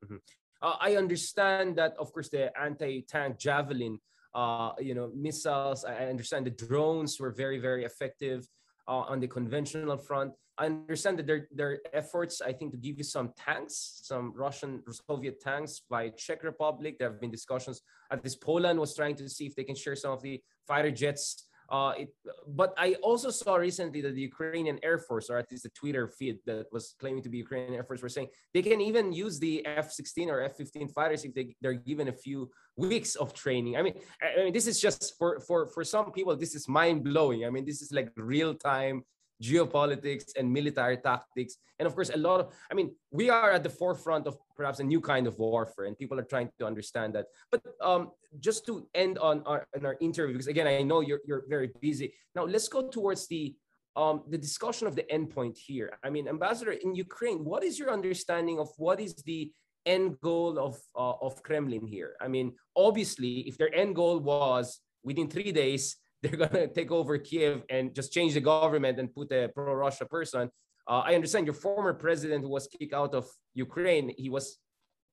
Mm-hmm. 0.04 0.16
Uh, 0.62 0.76
I 0.80 0.96
understand 0.96 1.76
that, 1.76 1.94
of 1.98 2.12
course, 2.12 2.30
the 2.30 2.50
anti-tank 2.58 3.38
javelin, 3.38 4.00
uh, 4.34 4.72
you 4.78 4.94
know, 4.94 5.10
missiles. 5.14 5.84
I 5.84 6.06
understand 6.06 6.46
the 6.46 6.50
drones 6.50 7.20
were 7.20 7.30
very, 7.30 7.58
very 7.58 7.84
effective 7.84 8.48
uh, 8.88 9.04
on 9.12 9.20
the 9.20 9.28
conventional 9.28 9.96
front. 9.96 10.32
I 10.58 10.66
understand 10.66 11.18
that 11.18 11.26
their, 11.26 11.48
there 11.52 11.70
are 11.72 11.78
efforts, 11.92 12.40
I 12.40 12.52
think, 12.52 12.72
to 12.72 12.78
give 12.78 12.96
you 12.96 13.04
some 13.04 13.32
tanks, 13.36 14.00
some 14.04 14.32
Russian 14.34 14.82
Soviet 14.90 15.40
tanks 15.40 15.82
by 15.90 16.08
Czech 16.10 16.42
Republic. 16.42 16.96
There 16.98 17.10
have 17.10 17.20
been 17.20 17.30
discussions. 17.30 17.82
At 18.10 18.22
this, 18.22 18.36
Poland 18.36 18.80
was 18.80 18.94
trying 18.94 19.16
to 19.16 19.28
see 19.28 19.46
if 19.46 19.54
they 19.54 19.64
can 19.64 19.76
share 19.76 19.96
some 19.96 20.12
of 20.12 20.22
the 20.22 20.40
fighter 20.66 20.90
jets 20.90 21.45
uh, 21.68 21.92
it, 21.98 22.08
but 22.46 22.72
I 22.78 22.94
also 23.02 23.30
saw 23.30 23.56
recently 23.56 24.00
that 24.02 24.14
the 24.14 24.20
Ukrainian 24.20 24.78
Air 24.82 24.98
Force, 24.98 25.30
or 25.30 25.38
at 25.38 25.50
least 25.50 25.64
the 25.64 25.70
Twitter 25.70 26.06
feed 26.08 26.38
that 26.46 26.66
was 26.72 26.94
claiming 27.00 27.22
to 27.24 27.28
be 27.28 27.38
Ukrainian 27.38 27.74
Air 27.74 27.84
Force, 27.84 28.02
were 28.02 28.08
saying 28.08 28.28
they 28.54 28.62
can 28.62 28.80
even 28.80 29.12
use 29.12 29.38
the 29.38 29.66
F-16 29.66 30.28
or 30.28 30.42
F-15 30.42 30.92
fighters 30.92 31.24
if 31.24 31.34
they, 31.34 31.54
they're 31.60 31.74
given 31.74 32.08
a 32.08 32.12
few 32.12 32.50
weeks 32.76 33.16
of 33.16 33.34
training. 33.34 33.76
I 33.76 33.82
mean, 33.82 33.94
I 34.22 34.44
mean, 34.44 34.52
this 34.52 34.66
is 34.66 34.80
just 34.80 35.14
for 35.18 35.40
for 35.40 35.68
for 35.68 35.82
some 35.82 36.12
people, 36.12 36.36
this 36.36 36.54
is 36.54 36.68
mind 36.68 37.04
blowing. 37.04 37.44
I 37.44 37.50
mean, 37.50 37.64
this 37.64 37.82
is 37.82 37.90
like 37.90 38.10
real 38.16 38.54
time 38.54 39.02
geopolitics 39.42 40.32
and 40.36 40.52
military 40.52 40.96
tactics. 40.96 41.56
And 41.78 41.86
of 41.86 41.94
course 41.94 42.10
a 42.10 42.16
lot 42.16 42.40
of 42.40 42.54
i 42.70 42.74
mean 42.74 42.94
we 43.10 43.28
are 43.28 43.50
at 43.52 43.62
the 43.62 43.70
forefront 43.70 44.26
of 44.26 44.36
perhaps 44.56 44.80
a 44.80 44.84
new 44.84 45.00
kind 45.00 45.26
of 45.26 45.38
warfare 45.38 45.84
and 45.84 45.98
people 45.98 46.18
are 46.18 46.24
trying 46.24 46.50
to 46.58 46.66
understand 46.66 47.14
that. 47.14 47.26
But 47.50 47.62
um, 47.82 48.12
just 48.40 48.64
to 48.66 48.88
end 48.94 49.18
on 49.18 49.42
our, 49.44 49.66
on 49.76 49.84
our 49.84 49.96
interview 50.00 50.34
because 50.34 50.46
again 50.46 50.66
i 50.66 50.82
know 50.82 51.00
you're, 51.00 51.20
you're 51.26 51.44
very 51.48 51.70
busy. 51.80 52.14
Now 52.34 52.44
let's 52.44 52.68
go 52.68 52.88
towards 52.88 53.26
the 53.28 53.54
um, 53.96 54.24
the 54.28 54.36
discussion 54.36 54.86
of 54.86 54.94
the 54.94 55.04
endpoint 55.04 55.56
here. 55.56 55.98
I 56.02 56.10
mean 56.10 56.28
ambassador 56.28 56.72
in 56.72 56.94
ukraine 56.94 57.44
what 57.44 57.62
is 57.62 57.78
your 57.78 57.90
understanding 57.90 58.58
of 58.58 58.68
what 58.78 59.00
is 59.00 59.14
the 59.16 59.52
end 59.84 60.18
goal 60.20 60.58
of 60.58 60.76
uh, 60.96 61.14
of 61.20 61.42
kremlin 61.42 61.86
here? 61.86 62.16
I 62.20 62.28
mean 62.28 62.54
obviously 62.74 63.40
if 63.48 63.58
their 63.58 63.74
end 63.74 63.94
goal 63.96 64.18
was 64.20 64.80
within 65.02 65.28
three 65.28 65.52
days 65.52 65.96
they're 66.22 66.36
going 66.36 66.50
to 66.52 66.68
take 66.68 66.90
over 66.90 67.18
Kiev 67.18 67.62
and 67.70 67.94
just 67.94 68.12
change 68.12 68.34
the 68.34 68.40
government 68.40 68.98
and 68.98 69.14
put 69.14 69.32
a 69.32 69.48
pro-Russia 69.48 70.06
person. 70.06 70.50
Uh, 70.88 71.02
I 71.04 71.14
understand 71.14 71.46
your 71.46 71.54
former 71.54 71.94
president 71.94 72.48
was 72.48 72.68
kicked 72.68 72.94
out 72.94 73.14
of 73.14 73.26
Ukraine, 73.54 74.12
he 74.16 74.30
was 74.30 74.58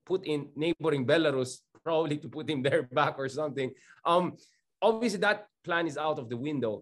put 0.05 0.25
in 0.25 0.49
neighboring 0.55 1.05
Belarus, 1.05 1.59
probably 1.83 2.17
to 2.17 2.29
put 2.29 2.49
him 2.49 2.61
there 2.61 2.83
back 2.83 3.15
or 3.17 3.27
something. 3.29 3.71
Um, 4.05 4.37
obviously, 4.81 5.19
that 5.19 5.47
plan 5.63 5.87
is 5.87 5.97
out 5.97 6.19
of 6.19 6.29
the 6.29 6.37
window. 6.37 6.81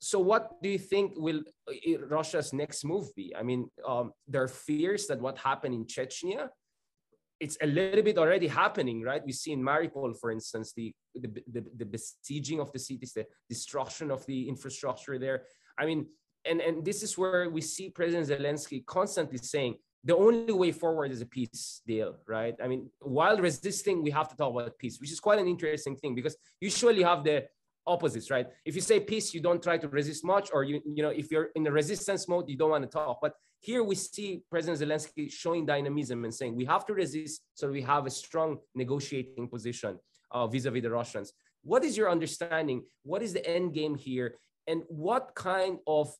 So, 0.00 0.18
what 0.20 0.62
do 0.62 0.68
you 0.68 0.78
think 0.78 1.12
will 1.16 1.42
uh, 1.68 1.98
Russia's 2.06 2.52
next 2.52 2.84
move 2.84 3.14
be? 3.16 3.34
I 3.36 3.42
mean, 3.42 3.68
um, 3.86 4.12
there 4.26 4.42
are 4.42 4.48
fears 4.48 5.06
that 5.08 5.20
what 5.20 5.38
happened 5.38 5.74
in 5.74 5.86
Chechnya 5.86 6.48
it's 7.40 7.56
a 7.62 7.66
little 7.66 8.02
bit 8.02 8.18
already 8.18 8.48
happening, 8.48 9.02
right? 9.02 9.22
We 9.24 9.32
see 9.32 9.52
in 9.52 9.62
Mariupol, 9.62 10.18
for 10.18 10.30
instance, 10.30 10.72
the, 10.76 10.92
the, 11.14 11.28
the, 11.52 11.64
the, 11.76 11.84
besieging 11.84 12.60
of 12.60 12.72
the 12.72 12.78
cities, 12.78 13.12
the 13.12 13.26
destruction 13.48 14.10
of 14.10 14.26
the 14.26 14.48
infrastructure 14.48 15.18
there. 15.18 15.44
I 15.78 15.86
mean, 15.86 16.06
and, 16.44 16.60
and 16.60 16.84
this 16.84 17.02
is 17.02 17.16
where 17.16 17.48
we 17.48 17.60
see 17.60 17.90
President 17.90 18.28
Zelensky 18.28 18.84
constantly 18.84 19.38
saying 19.38 19.76
the 20.04 20.16
only 20.16 20.52
way 20.52 20.72
forward 20.72 21.10
is 21.10 21.20
a 21.20 21.26
peace 21.26 21.82
deal, 21.86 22.16
right? 22.26 22.54
I 22.62 22.68
mean, 22.68 22.90
while 23.00 23.36
resisting, 23.36 24.02
we 24.02 24.10
have 24.10 24.28
to 24.28 24.36
talk 24.36 24.52
about 24.52 24.78
peace, 24.78 25.00
which 25.00 25.12
is 25.12 25.20
quite 25.20 25.38
an 25.38 25.48
interesting 25.48 25.96
thing 25.96 26.14
because 26.14 26.36
usually 26.60 26.98
you 26.98 27.04
have 27.04 27.24
the 27.24 27.44
opposites, 27.86 28.30
right? 28.30 28.46
If 28.64 28.74
you 28.74 28.80
say 28.80 29.00
peace, 29.00 29.34
you 29.34 29.40
don't 29.40 29.62
try 29.62 29.78
to 29.78 29.88
resist 29.88 30.24
much, 30.24 30.50
or 30.52 30.62
you, 30.64 30.80
you 30.84 31.02
know, 31.02 31.10
if 31.10 31.30
you're 31.30 31.50
in 31.56 31.62
the 31.62 31.72
resistance 31.72 32.28
mode, 32.28 32.48
you 32.48 32.56
don't 32.56 32.70
want 32.70 32.84
to 32.84 32.90
talk. 32.90 33.18
But 33.20 33.34
here 33.60 33.82
we 33.82 33.94
see 33.94 34.42
President 34.50 34.80
Zelensky 34.80 35.30
showing 35.30 35.66
dynamism 35.66 36.24
and 36.24 36.34
saying 36.34 36.54
we 36.54 36.64
have 36.64 36.86
to 36.86 36.94
resist 36.94 37.42
so 37.54 37.70
we 37.70 37.82
have 37.82 38.06
a 38.06 38.10
strong 38.10 38.58
negotiating 38.74 39.48
position 39.48 39.98
uh, 40.30 40.46
vis-a-vis 40.46 40.82
the 40.82 40.90
Russians. 40.90 41.32
What 41.62 41.84
is 41.84 41.96
your 41.96 42.10
understanding? 42.10 42.84
What 43.02 43.22
is 43.22 43.32
the 43.32 43.46
end 43.46 43.74
game 43.74 43.96
here? 43.96 44.36
And 44.66 44.82
what 44.88 45.34
kind 45.34 45.78
of, 45.86 46.12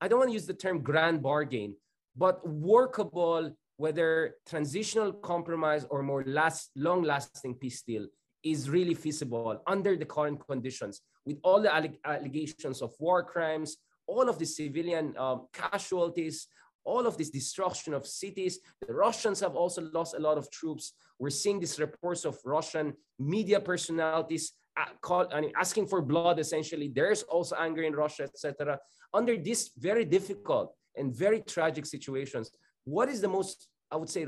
I 0.00 0.08
don't 0.08 0.18
want 0.18 0.30
to 0.30 0.34
use 0.34 0.46
the 0.46 0.54
term 0.54 0.82
grand 0.82 1.22
bargain, 1.22 1.74
but 2.16 2.46
workable, 2.48 3.56
whether 3.78 4.36
transitional 4.46 5.12
compromise 5.12 5.84
or 5.90 6.02
more 6.02 6.24
last, 6.24 6.70
long-lasting 6.76 7.54
peace 7.54 7.82
deal 7.82 8.06
is 8.42 8.70
really 8.70 8.94
feasible 8.94 9.60
under 9.66 9.96
the 9.96 10.04
current 10.04 10.40
conditions 10.46 11.00
with 11.24 11.38
all 11.42 11.60
the 11.60 11.68
alleg 11.68 11.96
allegations 12.04 12.80
of 12.80 12.92
war 13.00 13.22
crimes, 13.22 13.78
all 14.06 14.28
of 14.28 14.38
the 14.38 14.46
civilian 14.46 15.16
um, 15.18 15.48
casualties, 15.52 16.46
all 16.86 17.06
of 17.06 17.18
this 17.18 17.30
destruction 17.30 17.92
of 17.92 18.06
cities. 18.06 18.60
The 18.86 18.94
Russians 18.94 19.40
have 19.40 19.54
also 19.56 19.82
lost 19.92 20.14
a 20.14 20.20
lot 20.20 20.38
of 20.38 20.50
troops. 20.50 20.92
We're 21.18 21.30
seeing 21.30 21.60
these 21.60 21.78
reports 21.78 22.24
of 22.24 22.38
Russian 22.44 22.94
media 23.18 23.60
personalities 23.60 24.52
uh, 24.76 25.24
asking 25.58 25.86
for 25.88 26.00
blood, 26.00 26.38
essentially. 26.38 26.88
There's 26.88 27.22
also 27.24 27.56
anger 27.56 27.82
in 27.82 27.94
Russia, 27.94 28.24
etc. 28.24 28.78
Under 29.12 29.36
these 29.36 29.70
very 29.76 30.04
difficult 30.04 30.74
and 30.96 31.14
very 31.14 31.40
tragic 31.40 31.86
situations, 31.86 32.50
what 32.84 33.08
is 33.08 33.20
the 33.20 33.28
most, 33.28 33.68
I 33.90 33.96
would 33.96 34.10
say, 34.10 34.26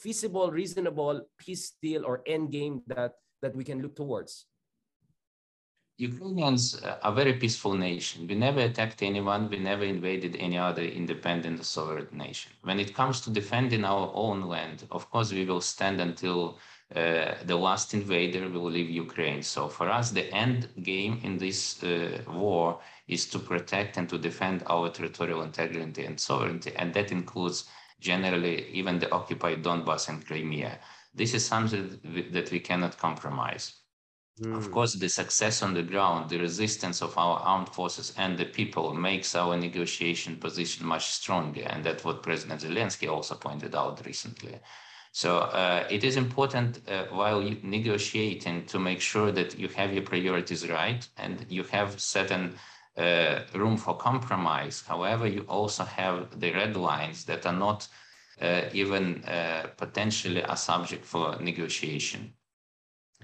feasible, 0.00 0.50
reasonable 0.50 1.26
peace 1.38 1.72
deal 1.80 2.04
or 2.04 2.22
end 2.26 2.50
game 2.50 2.82
that, 2.88 3.12
that 3.42 3.54
we 3.54 3.64
can 3.64 3.80
look 3.82 3.94
towards? 3.94 4.46
Ukrainians 5.96 6.74
are 6.82 6.98
a 7.04 7.12
very 7.12 7.34
peaceful 7.34 7.74
nation. 7.74 8.26
We 8.26 8.34
never 8.34 8.58
attacked 8.58 9.00
anyone. 9.00 9.48
We 9.48 9.58
never 9.58 9.84
invaded 9.84 10.34
any 10.34 10.58
other 10.58 10.82
independent 10.82 11.64
sovereign 11.64 12.08
nation. 12.10 12.50
When 12.62 12.80
it 12.80 12.96
comes 12.96 13.20
to 13.20 13.30
defending 13.30 13.84
our 13.84 14.10
own 14.12 14.42
land, 14.42 14.88
of 14.90 15.08
course, 15.08 15.32
we 15.32 15.44
will 15.44 15.60
stand 15.60 16.00
until 16.00 16.58
uh, 16.96 17.36
the 17.44 17.56
last 17.56 17.94
invader 17.94 18.48
will 18.48 18.64
leave 18.64 18.90
Ukraine. 18.90 19.42
So 19.42 19.68
for 19.68 19.88
us, 19.88 20.10
the 20.10 20.28
end 20.34 20.68
game 20.82 21.20
in 21.22 21.38
this 21.38 21.80
uh, 21.84 22.22
war 22.26 22.80
is 23.06 23.26
to 23.26 23.38
protect 23.38 23.96
and 23.96 24.08
to 24.08 24.18
defend 24.18 24.64
our 24.66 24.90
territorial 24.90 25.42
integrity 25.42 26.04
and 26.06 26.18
sovereignty. 26.18 26.72
And 26.74 26.92
that 26.94 27.12
includes 27.12 27.68
generally 28.00 28.68
even 28.70 28.98
the 28.98 29.12
occupied 29.12 29.62
Donbass 29.62 30.08
and 30.08 30.26
Crimea. 30.26 30.80
This 31.14 31.34
is 31.34 31.46
something 31.46 32.00
that 32.32 32.50
we 32.50 32.58
cannot 32.58 32.98
compromise. 32.98 33.83
Mm. 34.40 34.56
Of 34.56 34.64
hmm. 34.64 34.72
course, 34.72 34.94
the 34.94 35.08
success 35.08 35.62
on 35.62 35.74
the 35.74 35.82
ground, 35.82 36.30
the 36.30 36.38
resistance 36.38 37.02
of 37.02 37.16
our 37.16 37.38
armed 37.38 37.68
forces 37.68 38.12
and 38.16 38.36
the 38.36 38.44
people 38.44 38.92
makes 38.94 39.34
our 39.34 39.56
negotiation 39.56 40.36
position 40.36 40.86
much 40.86 41.06
stronger. 41.06 41.62
And 41.62 41.84
that's 41.84 42.04
what 42.04 42.22
President 42.22 42.60
Zelensky 42.62 43.08
also 43.08 43.36
pointed 43.36 43.74
out 43.74 44.04
recently. 44.04 44.58
So 45.12 45.38
uh, 45.38 45.86
it 45.88 46.02
is 46.02 46.16
important 46.16 46.80
uh, 46.88 47.04
while 47.10 47.40
negotiating 47.62 48.66
to 48.66 48.80
make 48.80 49.00
sure 49.00 49.30
that 49.30 49.56
you 49.56 49.68
have 49.68 49.92
your 49.92 50.02
priorities 50.02 50.68
right 50.68 51.06
and 51.16 51.46
you 51.48 51.62
have 51.64 52.00
certain 52.00 52.56
uh, 52.96 53.42
room 53.54 53.76
for 53.76 53.96
compromise. 53.96 54.82
However, 54.82 55.28
you 55.28 55.42
also 55.42 55.84
have 55.84 56.40
the 56.40 56.52
red 56.52 56.76
lines 56.76 57.24
that 57.26 57.46
are 57.46 57.52
not 57.52 57.86
uh, 58.40 58.62
even 58.72 59.24
uh, 59.24 59.68
potentially 59.76 60.42
a 60.42 60.56
subject 60.56 61.04
for 61.04 61.36
negotiation. 61.40 62.34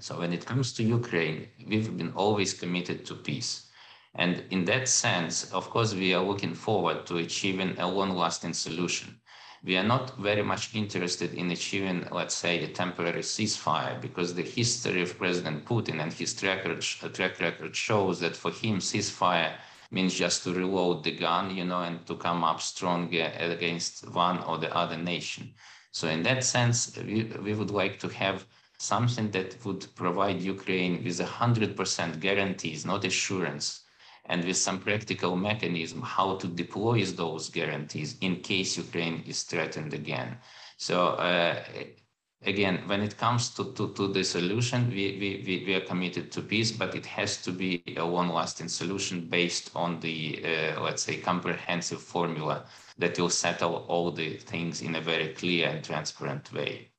So 0.00 0.18
when 0.18 0.32
it 0.32 0.46
comes 0.46 0.72
to 0.74 0.82
Ukraine, 0.82 1.48
we've 1.68 1.96
been 1.96 2.12
always 2.14 2.54
committed 2.54 3.04
to 3.06 3.14
peace. 3.14 3.68
And 4.14 4.44
in 4.50 4.64
that 4.64 4.88
sense, 4.88 5.52
of 5.52 5.68
course, 5.70 5.94
we 5.94 6.14
are 6.14 6.24
looking 6.24 6.54
forward 6.54 7.06
to 7.06 7.18
achieving 7.18 7.78
a 7.78 7.86
long-lasting 7.86 8.54
solution. 8.54 9.20
We 9.62 9.76
are 9.76 9.84
not 9.84 10.18
very 10.18 10.42
much 10.42 10.74
interested 10.74 11.34
in 11.34 11.50
achieving, 11.50 12.08
let's 12.10 12.34
say, 12.34 12.64
a 12.64 12.68
temporary 12.68 13.20
ceasefire, 13.20 14.00
because 14.00 14.34
the 14.34 14.42
history 14.42 15.02
of 15.02 15.18
President 15.18 15.66
Putin 15.66 16.00
and 16.02 16.12
his 16.12 16.32
track 16.32 16.64
record, 16.64 16.80
track 17.14 17.38
record 17.38 17.76
shows 17.76 18.20
that 18.20 18.34
for 18.34 18.50
him, 18.50 18.78
ceasefire 18.78 19.52
means 19.90 20.14
just 20.14 20.44
to 20.44 20.54
reload 20.54 21.04
the 21.04 21.12
gun, 21.12 21.54
you 21.54 21.64
know, 21.64 21.82
and 21.82 22.06
to 22.06 22.16
come 22.16 22.42
up 22.42 22.62
stronger 22.62 23.30
against 23.38 24.08
one 24.10 24.38
or 24.44 24.56
the 24.56 24.74
other 24.74 24.96
nation. 24.96 25.52
So 25.92 26.08
in 26.08 26.22
that 26.22 26.42
sense, 26.42 26.96
we, 26.96 27.24
we 27.42 27.52
would 27.52 27.70
like 27.70 27.98
to 28.00 28.08
have 28.08 28.46
something 28.80 29.30
that 29.30 29.62
would 29.64 29.94
provide 29.94 30.40
Ukraine 30.40 31.04
with 31.04 31.20
100% 31.20 32.18
guarantees, 32.18 32.86
not 32.86 33.04
assurance, 33.04 33.84
and 34.24 34.42
with 34.42 34.56
some 34.56 34.78
practical 34.80 35.36
mechanism 35.36 36.00
how 36.00 36.36
to 36.36 36.46
deploy 36.46 37.04
those 37.04 37.50
guarantees 37.50 38.16
in 38.22 38.36
case 38.36 38.78
Ukraine 38.78 39.22
is 39.26 39.42
threatened 39.42 39.92
again. 39.92 40.38
So 40.78 41.08
uh, 41.08 41.62
again, 42.46 42.84
when 42.86 43.02
it 43.02 43.18
comes 43.18 43.50
to, 43.50 43.72
to, 43.74 43.92
to 43.92 44.08
the 44.08 44.24
solution, 44.24 44.88
we, 44.88 45.44
we, 45.46 45.64
we, 45.66 45.74
are 45.74 45.82
committed 45.82 46.32
to 46.32 46.40
peace, 46.40 46.72
but 46.72 46.94
it 46.94 47.04
has 47.04 47.42
to 47.42 47.52
be 47.52 47.82
a 47.98 48.04
long-lasting 48.04 48.68
solution 48.68 49.26
based 49.26 49.70
on 49.74 50.00
the, 50.00 50.42
uh, 50.42 50.80
let's 50.80 51.02
say, 51.02 51.18
comprehensive 51.18 52.00
formula 52.00 52.64
that 52.96 53.18
will 53.18 53.28
settle 53.28 53.84
all 53.88 54.10
the 54.10 54.38
things 54.38 54.80
in 54.80 54.94
a 54.94 55.02
very 55.02 55.28
clear 55.34 55.68
and 55.68 55.84
transparent 55.84 56.50
way. 56.54 56.89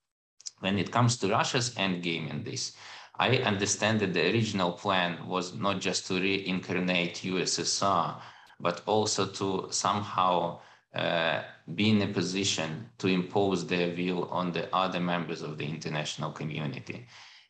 When 0.62 0.80
it 0.80 0.92
comes 0.92 1.18
to 1.18 1.28
Russia's 1.28 1.72
endgame 1.76 2.30
in 2.30 2.44
this, 2.44 2.76
I 3.20 3.38
understand 3.38 4.00
that 4.00 4.14
the 4.14 4.32
original 4.32 4.72
plan 4.72 5.28
was 5.28 5.54
not 5.54 5.82
just 5.82 6.08
to 6.08 6.20
reincarnate 6.20 7.22
USSR, 7.24 8.22
but 8.60 8.82
also 8.86 9.26
to 9.26 9.68
somehow 9.72 10.60
uh, 10.96 11.42
be 11.76 11.90
in 11.90 12.02
a 12.02 12.08
position 12.08 12.90
to 13.00 13.08
impose 13.08 13.66
their 13.66 13.96
will 13.96 14.30
on 14.30 14.52
the 14.52 14.74
other 14.76 15.00
members 15.00 15.42
of 15.42 15.58
the 15.58 15.66
international 15.66 16.32
community. 16.32 17.08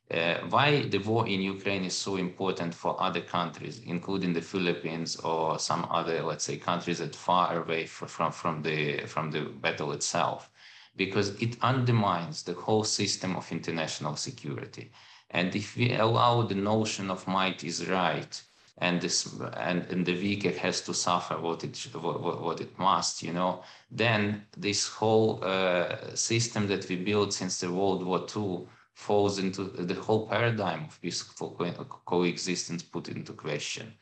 Uh, 0.10 0.40
why 0.50 0.82
the 0.84 0.98
war 1.00 1.28
in 1.28 1.42
Ukraine 1.42 1.86
is 1.86 1.96
so 1.96 2.18
important 2.18 2.76
for 2.76 3.02
other 3.02 3.22
countries, 3.22 3.82
including 3.86 4.34
the 4.34 4.42
Philippines 4.42 5.16
or 5.16 5.58
some 5.58 5.88
other, 5.90 6.22
let's 6.22 6.44
say, 6.44 6.58
countries 6.58 7.00
that 7.00 7.16
far 7.16 7.64
away 7.64 7.86
from, 7.86 8.32
from, 8.32 8.62
the, 8.62 9.06
from 9.08 9.32
the 9.32 9.42
battle 9.42 9.94
itself, 9.94 10.51
because 10.96 11.30
it 11.42 11.58
undermines 11.62 12.44
the 12.44 12.54
whole 12.54 12.84
system 12.84 13.36
of 13.36 13.52
international 13.52 14.16
security. 14.16 14.92
And 15.30 15.56
if 15.56 15.78
we 15.78 15.94
allow 15.96 16.42
the 16.42 16.56
notion 16.56 17.10
of 17.10 17.28
might 17.28 17.64
is 17.64 17.88
right, 17.88 18.42
and 18.82 19.00
this 19.00 19.40
and, 19.58 19.86
and 19.90 20.06
the 20.06 20.16
weaker 20.16 20.52
has 20.52 20.82
to 20.82 20.94
suffer 20.94 21.40
what 21.40 21.64
it 21.64 21.78
what, 21.94 22.42
what 22.42 22.60
it 22.60 22.78
must 22.78 23.24
you 23.24 23.32
know 23.32 23.64
then 23.90 24.44
this 24.58 24.88
whole 24.88 25.40
uh, 25.44 25.96
system 26.16 26.68
that 26.68 26.88
we 26.90 26.96
built 26.96 27.32
since 27.32 27.60
the 27.60 27.72
world 27.72 28.04
war 28.04 28.26
ii 28.36 28.66
falls 28.94 29.40
into 29.40 29.64
the 29.64 29.94
whole 29.94 30.28
paradigm 30.28 30.86
of 30.86 31.02
peaceful 31.02 31.52
co 31.52 31.72
coexistence 32.06 32.84
put 32.84 33.08
into 33.08 33.34
question 33.34 33.94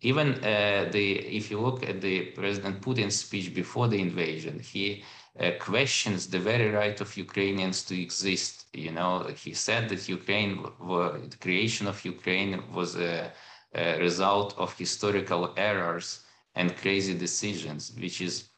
even 0.00 0.34
uh, 0.44 0.88
the 0.90 1.06
if 1.38 1.50
you 1.50 1.58
look 1.60 1.82
at 1.88 2.00
the 2.00 2.16
president 2.38 2.80
putin's 2.82 3.16
speech 3.16 3.54
before 3.54 3.88
the 3.88 4.00
invasion 4.00 4.58
he 4.58 5.02
uh, 5.40 5.50
questions 5.58 6.28
the 6.28 6.38
very 6.38 6.70
right 6.70 7.00
of 7.00 7.16
Ukrainians 7.16 7.82
to 7.84 8.00
exist. 8.00 8.66
You 8.72 8.92
know, 8.92 9.26
he 9.36 9.52
said 9.54 9.88
that 9.88 10.08
Ukraine, 10.08 10.62
the 10.62 11.36
creation 11.40 11.86
of 11.86 12.04
Ukraine 12.04 12.62
was 12.72 12.96
a, 12.96 13.32
a 13.74 13.98
result 13.98 14.56
of 14.58 14.76
historical 14.78 15.52
errors 15.56 16.24
and 16.54 16.76
crazy 16.76 17.14
decisions, 17.14 17.92
which 17.98 18.20
is 18.20 18.50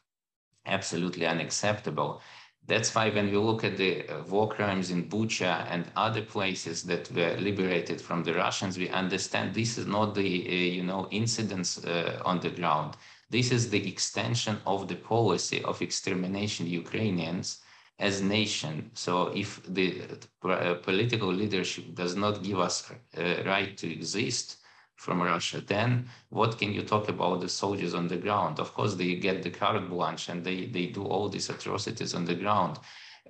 absolutely 0.67 1.27
unacceptable. 1.27 2.21
That's 2.67 2.93
why 2.95 3.11
when 3.11 3.31
we 3.31 3.37
look 3.37 3.63
at 3.63 3.77
the 3.77 4.09
uh, 4.09 4.25
war 4.25 4.49
crimes 4.49 4.91
in 4.91 5.09
Bucha 5.09 5.67
and 5.71 5.85
other 5.95 6.23
places 6.23 6.83
that 6.85 7.11
were 7.13 7.37
liberated 7.39 8.01
from 8.01 8.25
the 8.25 8.35
Russians, 8.35 8.77
we 8.77 8.89
understand 8.89 9.55
this 9.55 9.79
is 9.79 9.87
not 9.87 10.15
the, 10.17 10.47
uh, 10.47 10.53
you 10.53 10.83
know, 10.83 11.07
incidents 11.13 11.85
uh, 11.85 12.21
on 12.25 12.41
the 12.41 12.51
ground. 12.51 12.97
This 13.31 13.51
is 13.51 13.71
the 13.71 13.89
extension 13.89 14.59
of 14.67 14.89
the 14.89 14.97
policy 14.97 15.63
of 15.65 15.83
extermination 15.83 16.67
Ukrainians 16.67 17.61
as 17.99 18.23
nation. 18.23 18.91
So 18.95 19.29
if 19.29 19.63
the 19.67 20.03
uh, 20.45 20.75
political 20.75 21.33
leadership 21.33 21.95
does 21.95 22.15
not 22.15 22.43
give 22.43 22.61
us 22.61 22.91
a 23.17 23.43
right 23.45 23.77
to 23.79 23.93
exist, 23.93 24.59
from 24.97 25.23
Russia, 25.23 25.61
then 25.61 26.09
what 26.31 26.59
can 26.59 26.73
you 26.73 26.83
talk 26.83 27.09
about 27.09 27.41
the 27.41 27.49
soldiers 27.49 27.95
on 27.95 28.09
the 28.09 28.17
ground? 28.17 28.59
Of 28.59 28.73
course, 28.75 28.95
they 28.95 29.15
get 29.17 29.43
the 29.43 29.51
carte 29.51 29.89
blanche 29.89 30.29
and 30.29 30.43
they, 30.43 30.67
they 30.67 30.87
do 30.87 31.05
all 31.05 31.29
these 31.29 31.51
atrocities 31.51 32.15
on 32.15 32.25
the 32.25 32.35
ground. 32.35 32.79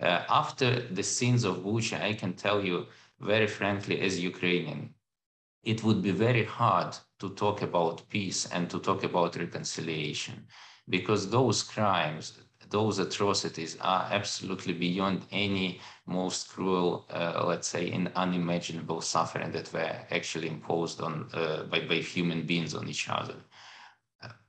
Uh, 0.00 0.22
after 0.28 0.80
the 0.88 1.02
scenes 1.02 1.44
of 1.44 1.58
Bucha, 1.58 2.00
I 2.00 2.14
can 2.14 2.34
tell 2.34 2.64
you 2.64 2.86
very 3.20 3.46
frankly, 3.46 4.00
as 4.00 4.20
Ukrainian, 4.20 4.94
it 5.66 5.82
would 5.84 6.00
be 6.02 6.12
very 6.12 6.44
hard 6.44 6.96
to 7.18 7.28
talk 7.30 7.60
about 7.62 8.08
peace 8.08 8.46
and 8.52 8.70
to 8.70 8.78
talk 8.78 9.02
about 9.04 9.36
reconciliation 9.36 10.46
because 10.88 11.28
those 11.30 11.62
crimes 11.62 12.38
those 12.70 12.98
atrocities 12.98 13.76
are 13.80 14.08
absolutely 14.10 14.72
beyond 14.72 15.24
any 15.30 15.80
most 16.06 16.48
cruel, 16.48 17.06
uh, 17.10 17.44
let's 17.46 17.68
say, 17.68 17.90
and 17.92 18.10
unimaginable 18.16 19.00
suffering 19.00 19.52
that 19.52 19.72
were 19.72 19.96
actually 20.10 20.48
imposed 20.48 21.00
on 21.00 21.28
uh, 21.32 21.62
by, 21.64 21.80
by 21.80 21.96
human 21.96 22.42
beings 22.42 22.74
on 22.74 22.88
each 22.88 23.08
other. 23.08 23.36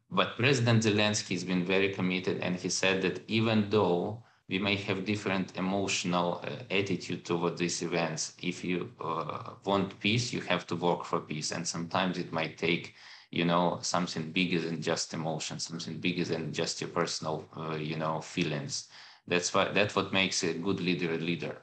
But 0.10 0.38
President 0.38 0.84
Zelensky 0.84 1.34
has 1.34 1.44
been 1.44 1.66
very 1.66 1.94
committed, 1.94 2.40
and 2.40 2.56
he 2.56 2.70
said 2.70 3.02
that 3.02 3.24
even 3.30 3.70
though 3.70 4.24
we 4.50 4.60
may 4.60 4.76
have 4.76 5.06
different 5.06 5.58
emotional 5.58 6.42
uh, 6.44 6.74
attitude 6.74 7.26
toward 7.26 7.58
these 7.58 7.82
events, 7.82 8.34
if 8.42 8.64
you 8.64 8.92
uh, 9.02 9.52
want 9.66 10.00
peace, 10.00 10.32
you 10.32 10.42
have 10.42 10.66
to 10.68 10.76
work 10.76 11.04
for 11.04 11.20
peace, 11.20 11.52
and 11.52 11.68
sometimes 11.68 12.18
it 12.18 12.32
might 12.32 12.58
take 12.58 12.96
you 13.32 13.46
know, 13.46 13.80
something 13.82 14.32
bigger 14.32 14.60
than 14.60 14.82
just 14.82 15.14
emotion, 15.14 15.60
something 15.60 15.98
bigger 15.98 16.24
than 16.24 16.54
just 16.54 16.80
your 16.80 16.90
personal, 16.90 17.46
uh, 17.58 17.76
you 17.76 17.98
know, 17.98 18.22
feelings. 18.22 18.88
That's 19.28 19.54
what 19.54 19.74
that's 19.74 19.96
what 19.96 20.14
makes 20.14 20.44
a 20.44 20.54
good 20.54 20.80
leader 20.80 21.14
a 21.14 21.18
leader. 21.18 21.58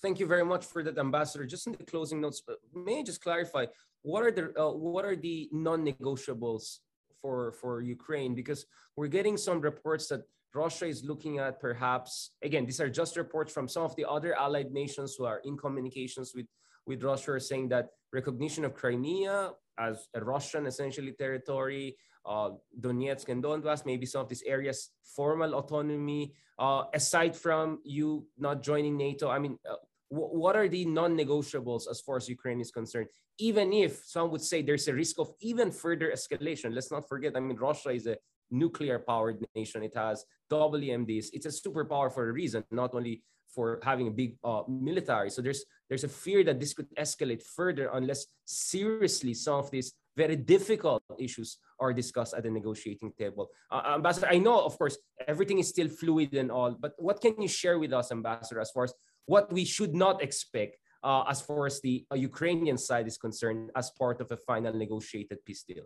Thank 0.00 0.20
you 0.20 0.26
very 0.26 0.44
much 0.44 0.64
for 0.64 0.84
that, 0.84 0.98
Ambassador. 0.98 1.44
Just 1.46 1.66
in 1.66 1.72
the 1.72 1.84
closing 1.84 2.20
notes, 2.20 2.42
uh, 2.48 2.54
may 2.72 3.00
I 3.00 3.02
just 3.02 3.20
clarify 3.20 3.66
what 4.02 4.22
are 4.22 4.30
the 4.30 4.52
uh, 4.56 4.70
what 4.70 5.04
are 5.04 5.16
the 5.16 5.48
non-negotiables 5.50 6.78
for 7.20 7.52
for 7.52 7.80
Ukraine? 7.80 8.34
Because 8.34 8.66
we're 8.96 9.08
getting 9.08 9.36
some 9.36 9.60
reports 9.60 10.08
that 10.08 10.22
Russia 10.54 10.86
is 10.86 11.04
looking 11.04 11.38
at 11.38 11.60
perhaps 11.60 12.32
again 12.42 12.64
these 12.64 12.80
are 12.80 12.88
just 12.88 13.16
reports 13.16 13.52
from 13.52 13.68
some 13.68 13.84
of 13.84 13.94
the 13.96 14.08
other 14.08 14.34
allied 14.34 14.72
nations 14.72 15.14
who 15.16 15.24
are 15.24 15.40
in 15.44 15.56
communications 15.56 16.32
with 16.34 16.46
with 16.86 17.02
Russia 17.02 17.38
saying 17.40 17.68
that 17.68 17.88
recognition 18.12 18.64
of 18.64 18.74
Crimea 18.74 19.52
as 19.78 20.08
a 20.14 20.20
Russian 20.24 20.66
essentially 20.66 21.12
territory, 21.12 21.96
uh, 22.24 22.50
Donetsk 22.80 23.28
and 23.28 23.42
Donbass, 23.42 23.84
maybe 23.84 24.06
some 24.06 24.22
of 24.22 24.28
these 24.28 24.42
areas, 24.46 24.90
formal 25.02 25.54
autonomy, 25.54 26.34
uh, 26.58 26.84
aside 26.94 27.36
from 27.36 27.80
you 27.84 28.26
not 28.38 28.62
joining 28.62 28.96
NATO. 28.96 29.28
I 29.28 29.38
mean, 29.38 29.58
uh, 29.68 29.76
what 30.08 30.56
are 30.56 30.68
the 30.68 30.84
non-negotiables 30.84 31.90
as 31.90 32.00
far 32.00 32.16
as 32.16 32.28
Ukraine 32.28 32.60
is 32.60 32.70
concerned? 32.70 33.08
Even 33.38 33.72
if 33.72 34.02
some 34.06 34.30
would 34.30 34.42
say 34.42 34.62
there's 34.62 34.88
a 34.88 34.94
risk 34.94 35.18
of 35.18 35.32
even 35.40 35.70
further 35.70 36.10
escalation. 36.10 36.74
Let's 36.74 36.90
not 36.90 37.08
forget, 37.08 37.36
I 37.36 37.40
mean, 37.40 37.56
Russia 37.56 37.90
is 37.90 38.06
a 38.06 38.16
nuclear 38.50 38.98
powered 38.98 39.44
nation. 39.54 39.82
It 39.82 39.94
has 39.96 40.24
WMDs. 40.50 41.26
It's 41.32 41.46
a 41.46 41.50
superpower 41.50 42.12
for 42.12 42.28
a 42.28 42.32
reason, 42.32 42.64
not 42.70 42.94
only 42.94 43.22
for 43.48 43.80
having 43.82 44.08
a 44.08 44.10
big 44.10 44.36
uh, 44.44 44.62
military. 44.68 45.30
So 45.30 45.42
there's 45.42 45.64
there's 45.88 46.04
a 46.04 46.08
fear 46.08 46.44
that 46.44 46.60
this 46.60 46.74
could 46.74 46.88
escalate 46.96 47.42
further 47.42 47.90
unless 47.94 48.26
seriously 48.44 49.34
some 49.34 49.54
of 49.54 49.70
these 49.70 49.92
very 50.16 50.36
difficult 50.36 51.02
issues 51.18 51.58
are 51.78 51.92
discussed 51.92 52.34
at 52.34 52.42
the 52.42 52.50
negotiating 52.50 53.12
table. 53.18 53.48
Uh, 53.70 53.94
Ambassador, 53.96 54.28
I 54.28 54.38
know, 54.38 54.64
of 54.64 54.76
course, 54.78 54.96
everything 55.28 55.58
is 55.58 55.68
still 55.68 55.88
fluid 55.88 56.34
and 56.34 56.50
all, 56.50 56.74
but 56.78 56.94
what 56.96 57.20
can 57.20 57.40
you 57.40 57.48
share 57.48 57.78
with 57.78 57.92
us, 57.92 58.10
Ambassador, 58.10 58.60
as 58.60 58.70
far 58.70 58.84
as 58.84 58.94
what 59.26 59.52
we 59.52 59.64
should 59.64 59.94
not 59.94 60.22
expect 60.22 60.78
uh, 61.02 61.24
as 61.28 61.40
far 61.40 61.66
as 61.66 61.80
the 61.80 62.04
uh, 62.10 62.16
Ukrainian 62.16 62.78
side 62.78 63.06
is 63.06 63.18
concerned 63.18 63.70
as 63.76 63.90
part 63.90 64.20
of 64.20 64.32
a 64.32 64.36
final 64.36 64.72
negotiated 64.72 65.44
peace 65.44 65.62
deal? 65.62 65.84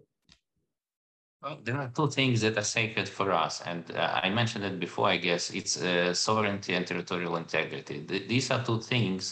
Well, 1.42 1.58
there 1.62 1.78
are 1.78 1.88
two 1.88 2.10
things 2.10 2.42
that 2.42 2.58
are 2.58 2.70
sacred 2.78 3.08
for 3.08 3.32
us, 3.32 3.62
and 3.62 3.90
uh, 3.92 4.20
I 4.22 4.28
mentioned 4.28 4.64
it 4.64 4.78
before. 4.78 5.08
I 5.08 5.16
guess 5.16 5.50
it's 5.50 5.80
uh, 5.80 6.12
sovereignty 6.12 6.74
and 6.74 6.86
territorial 6.86 7.36
integrity. 7.36 7.96
Th 8.10 8.28
these 8.28 8.50
are 8.50 8.62
two 8.62 8.80
things 8.92 9.22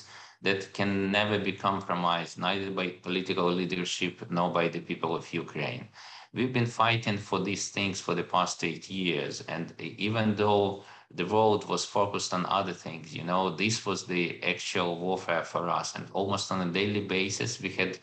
that 0.40 0.72
can 0.72 0.90
never 1.10 1.38
be 1.38 1.52
compromised, 1.52 2.38
neither 2.38 2.70
by 2.70 2.86
political 3.06 3.48
leadership 3.60 4.14
nor 4.30 4.48
by 4.58 4.68
the 4.68 4.80
people 4.80 5.12
of 5.14 5.32
Ukraine. 5.44 5.84
We've 6.32 6.52
been 6.58 6.72
fighting 6.82 7.18
for 7.18 7.40
these 7.40 7.64
things 7.76 8.00
for 8.00 8.14
the 8.14 8.28
past 8.34 8.64
eight 8.64 8.88
years, 8.88 9.34
and 9.54 9.66
even 10.08 10.26
though 10.40 10.84
the 11.10 11.24
world 11.24 11.68
was 11.68 11.84
focused 11.84 12.34
on 12.34 12.44
other 12.46 12.72
things, 12.72 13.14
you 13.14 13.24
know, 13.24 13.50
this 13.50 13.86
was 13.86 14.06
the 14.06 14.42
actual 14.42 14.98
warfare 14.98 15.44
for 15.44 15.68
us, 15.68 15.94
and 15.94 16.06
almost 16.12 16.52
on 16.52 16.60
a 16.60 16.72
daily 16.72 17.00
basis, 17.00 17.60
we 17.60 17.70
had 17.70 17.98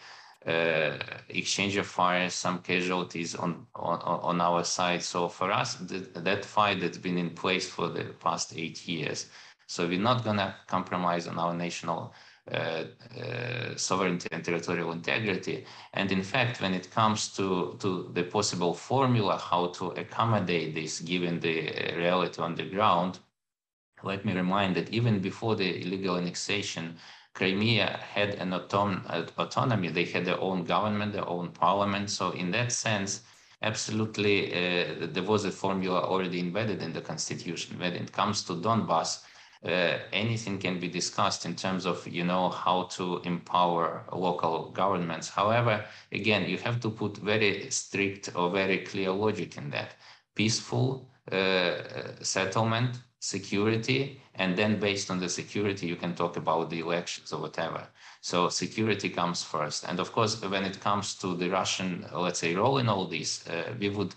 uh, 0.47 0.97
exchange 1.29 1.75
of 1.75 1.87
fire, 1.87 2.29
some 2.29 2.59
casualties 2.59 3.35
on, 3.35 3.65
on, 3.75 3.99
on 3.99 4.41
our 4.41 4.63
side. 4.63 5.01
So 5.01 5.27
for 5.27 5.51
us, 5.51 5.75
that 5.75 6.45
fight 6.45 6.81
that's 6.81 6.97
been 6.99 7.17
in 7.17 7.31
place 7.31 7.67
for 7.67 7.89
the 7.89 8.05
past 8.19 8.53
eight 8.55 8.87
years. 8.87 9.27
So 9.67 9.87
we're 9.87 9.99
not 9.99 10.23
going 10.23 10.37
to 10.37 10.55
compromise 10.67 11.27
on 11.27 11.39
our 11.39 11.53
national 11.53 12.13
Uh, 12.51 12.83
uh, 13.19 13.75
sovereignty 13.75 14.27
and 14.31 14.45
territorial 14.45 14.91
integrity. 14.91 15.65
And 15.93 16.11
in 16.11 16.21
fact, 16.21 16.61
when 16.61 16.75
it 16.75 16.91
comes 16.91 17.29
to, 17.29 17.75
to 17.79 18.11
the 18.13 18.21
possible 18.21 18.75
formula 18.75 19.35
how 19.39 19.69
to 19.69 19.87
accommodate 19.87 20.75
this, 20.75 20.99
given 20.99 21.39
the 21.39 21.69
uh, 21.69 21.97
reality 21.97 22.39
on 22.43 22.53
the 22.53 22.69
ground, 22.69 23.17
let 24.03 24.25
me 24.25 24.33
remind 24.33 24.75
that 24.75 24.91
even 24.91 25.21
before 25.21 25.55
the 25.55 25.81
illegal 25.81 26.17
annexation, 26.17 26.97
Crimea 27.33 27.99
had 28.13 28.35
an 28.35 28.53
auton 28.53 29.01
autonomy. 29.39 29.89
They 29.89 30.05
had 30.05 30.25
their 30.25 30.39
own 30.39 30.65
government, 30.65 31.13
their 31.13 31.27
own 31.27 31.49
parliament. 31.49 32.11
So 32.11 32.29
in 32.29 32.51
that 32.51 32.71
sense, 32.71 33.23
absolutely, 33.63 34.53
uh, 34.53 35.07
there 35.07 35.23
was 35.23 35.45
a 35.45 35.51
formula 35.51 35.99
already 36.01 36.41
embedded 36.41 36.83
in 36.83 36.93
the 36.93 37.01
constitution. 37.01 37.79
When 37.79 37.93
it 37.93 38.11
comes 38.11 38.43
to 38.43 38.53
Donbass, 38.53 39.23
uh, 39.65 39.97
anything 40.11 40.59
can 40.59 40.79
be 40.79 40.87
discussed 40.87 41.45
in 41.45 41.55
terms 41.55 41.85
of 41.85 42.07
you 42.07 42.23
know 42.23 42.49
how 42.49 42.83
to 42.83 43.19
empower 43.23 44.03
local 44.11 44.69
governments. 44.71 45.29
However 45.29 45.83
again 46.11 46.47
you 46.47 46.57
have 46.59 46.79
to 46.81 46.89
put 46.89 47.17
very 47.17 47.69
strict 47.71 48.29
or 48.35 48.51
very 48.51 48.79
clear 48.79 49.11
logic 49.11 49.57
in 49.57 49.71
that. 49.71 49.95
Peaceful 50.35 51.09
uh, 51.31 51.75
settlement 52.21 52.99
security 53.19 54.21
and 54.35 54.55
then 54.55 54.79
based 54.79 55.09
on 55.09 55.19
the 55.19 55.29
security 55.29 55.87
you 55.87 55.95
can 55.95 56.13
talk 56.13 56.37
about 56.37 56.69
the 56.69 56.79
elections 56.79 57.33
or 57.33 57.41
whatever. 57.41 57.87
So 58.21 58.49
security 58.49 59.09
comes 59.09 59.41
first. 59.41 59.85
And 59.87 59.99
of 59.99 60.11
course 60.11 60.39
when 60.41 60.63
it 60.63 60.79
comes 60.79 61.15
to 61.15 61.35
the 61.35 61.49
russian 61.49 62.05
let's 62.13 62.39
say 62.39 62.53
role 62.53 62.77
in 62.77 62.87
all 62.87 63.07
this 63.07 63.47
uh, 63.47 63.73
we 63.79 63.89
would 63.89 64.13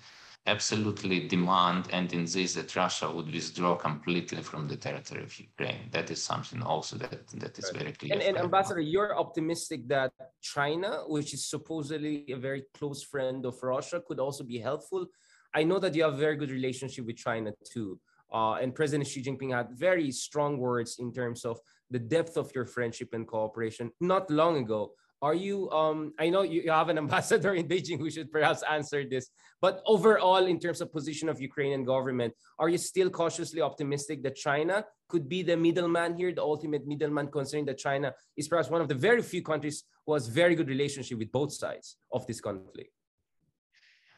absolutely 0.49 1.29
demand 1.29 1.89
and 1.93 2.13
insist 2.13 2.57
that 2.57 2.75
Russia 2.75 3.07
would 3.11 3.31
withdraw 3.33 3.77
completely 3.77 4.43
from 4.43 4.67
the 4.67 4.77
territory 4.77 5.23
of 5.23 5.39
Ukraine. 5.39 5.83
That 5.93 6.11
is 6.11 6.21
something 6.23 6.63
also 6.63 6.97
that, 6.97 7.29
that 7.43 7.55
is 7.59 7.71
very 7.71 7.93
clear. 7.93 8.15
And, 8.15 8.23
and 8.23 8.37
Ambassador, 8.39 8.81
you're 8.81 9.17
optimistic 9.17 9.87
that 9.89 10.11
China, 10.41 10.91
which 11.07 11.35
is 11.35 11.43
supposedly 11.47 12.25
a 12.33 12.39
very 12.49 12.63
close 12.79 13.03
friend 13.03 13.45
of 13.45 13.55
Russia, 13.63 14.03
could 14.07 14.21
also 14.27 14.43
be 14.43 14.59
helpful. 14.59 15.07
I 15.55 15.63
know 15.65 15.79
that 15.79 15.95
you 15.95 16.03
have 16.03 16.15
a 16.15 16.23
very 16.27 16.37
good 16.37 16.51
relationship 16.51 17.05
with 17.07 17.17
China 17.17 17.53
too. 17.73 18.01
Uh, 18.33 18.55
and 18.55 18.75
President 18.75 19.09
Xi 19.09 19.23
Jinping 19.23 19.55
had 19.55 19.69
very 19.73 20.11
strong 20.11 20.59
words 20.59 20.99
in 20.99 21.13
terms 21.13 21.45
of 21.45 21.59
the 21.91 21.99
depth 21.99 22.37
of 22.37 22.51
your 22.55 22.67
friendship 22.67 23.11
and 23.15 23.27
cooperation 23.27 23.91
not 24.01 24.31
long 24.31 24.59
ago 24.59 24.93
are 25.21 25.35
you 25.35 25.71
um 25.71 26.12
i 26.19 26.29
know 26.29 26.43
you, 26.43 26.71
have 26.71 26.89
an 26.89 26.99
ambassador 27.05 27.55
in 27.55 27.66
beijing 27.66 27.99
who 27.99 28.11
should 28.11 28.31
perhaps 28.31 28.62
answer 28.71 29.05
this 29.05 29.31
but 29.61 29.83
overall 29.87 30.47
in 30.47 30.59
terms 30.59 30.81
of 30.81 30.93
position 30.93 31.29
of 31.29 31.41
ukrainian 31.41 31.85
government 31.85 32.33
are 32.59 32.69
you 32.69 32.79
still 32.79 33.11
cautiously 33.11 33.61
optimistic 33.61 34.23
that 34.23 34.37
china 34.37 34.85
could 35.09 35.29
be 35.29 35.43
the 35.43 35.57
middleman 35.57 36.14
here 36.14 36.33
the 36.33 36.43
ultimate 36.43 36.87
middleman 36.87 37.27
considering 37.29 37.64
that 37.64 37.79
china 37.79 38.14
is 38.37 38.49
perhaps 38.49 38.71
one 38.71 38.81
of 38.81 38.89
the 38.89 38.95
very 38.95 39.23
few 39.23 39.43
countries 39.43 39.85
who 40.09 40.14
has 40.14 40.27
very 40.27 40.55
good 40.55 40.69
relationship 40.69 41.19
with 41.19 41.31
both 41.31 41.53
sides 41.53 41.99
of 42.11 42.27
this 42.27 42.41
conflict? 42.41 42.91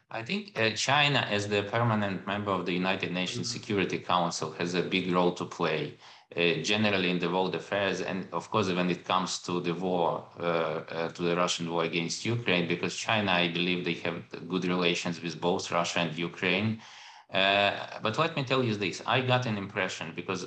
I 0.08 0.22
think 0.22 0.56
uh, 0.56 0.70
China, 0.70 1.18
as 1.28 1.48
the 1.48 1.64
permanent 1.64 2.24
member 2.28 2.52
of 2.52 2.64
the 2.64 2.72
United 2.72 3.12
Nations 3.12 3.50
Security 3.50 3.98
Council, 3.98 4.52
has 4.52 4.74
a 4.74 4.82
big 4.82 5.10
role 5.12 5.32
to 5.32 5.44
play 5.44 5.98
generally 6.36 7.10
in 7.10 7.18
the 7.18 7.28
world 7.28 7.54
affairs, 7.54 8.00
and 8.00 8.28
of 8.32 8.50
course, 8.50 8.68
when 8.68 8.88
it 8.90 9.04
comes 9.04 9.38
to 9.40 9.60
the 9.60 9.74
war, 9.74 10.24
uh, 10.38 10.42
uh, 10.42 11.08
to 11.08 11.22
the 11.22 11.36
Russian 11.36 11.70
war 11.70 11.84
against 11.84 12.24
Ukraine, 12.24 12.68
because 12.68 12.94
China, 12.96 13.32
I 13.32 13.48
believe 13.48 13.84
they 13.84 13.94
have 13.94 14.22
good 14.48 14.64
relations 14.64 15.20
with 15.20 15.40
both 15.40 15.72
Russia 15.72 16.00
and 16.00 16.16
Ukraine. 16.16 16.80
but 18.04 18.18
let 18.18 18.36
me 18.36 18.44
tell 18.44 18.62
you 18.62 18.76
this: 18.76 19.02
I 19.06 19.20
got 19.22 19.46
an 19.46 19.56
impression 19.58 20.12
because 20.14 20.46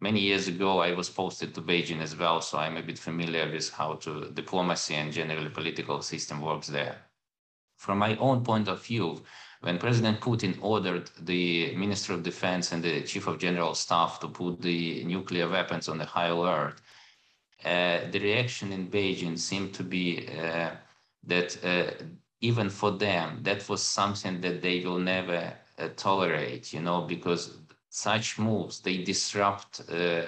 many 0.00 0.20
years 0.20 0.46
ago 0.46 0.78
I 0.80 0.92
was 0.92 1.08
posted 1.10 1.54
to 1.54 1.60
Beijing 1.62 2.00
as 2.00 2.14
well, 2.16 2.40
so 2.40 2.58
I'm 2.58 2.76
a 2.76 2.82
bit 2.82 2.98
familiar 2.98 3.50
with 3.50 3.70
how 3.70 3.94
to 4.04 4.30
diplomacy 4.30 4.94
and 4.94 5.12
generally 5.12 5.50
political 5.50 6.02
system 6.02 6.40
works 6.40 6.68
there. 6.68 6.96
From 7.76 7.98
my 7.98 8.16
own 8.16 8.44
point 8.44 8.68
of 8.68 8.84
view, 8.84 9.22
when 9.66 9.78
President 9.78 10.20
Putin 10.20 10.56
ordered 10.62 11.10
the 11.22 11.74
Minister 11.74 12.12
of 12.12 12.22
Defense 12.22 12.70
and 12.70 12.84
the 12.84 13.02
Chief 13.02 13.26
of 13.26 13.40
General 13.40 13.74
Staff 13.74 14.20
to 14.20 14.28
put 14.28 14.62
the 14.62 15.02
nuclear 15.02 15.48
weapons 15.48 15.88
on 15.88 15.98
the 15.98 16.04
high 16.04 16.28
alert, 16.28 16.80
uh, 17.64 17.98
the 18.12 18.20
reaction 18.20 18.70
in 18.70 18.86
Beijing 18.88 19.36
seemed 19.36 19.74
to 19.74 19.82
be 19.82 20.28
uh, 20.28 20.70
that 21.24 21.48
uh, 21.64 22.04
even 22.40 22.70
for 22.70 22.92
them, 22.92 23.40
that 23.42 23.68
was 23.68 23.82
something 23.82 24.40
that 24.40 24.62
they 24.62 24.84
will 24.84 25.00
never 25.00 25.52
uh, 25.78 25.88
tolerate, 25.96 26.72
you 26.72 26.80
know, 26.80 27.00
because 27.02 27.58
such 27.90 28.38
moves, 28.38 28.78
they 28.78 28.98
disrupt 28.98 29.80
uh, 29.90 30.26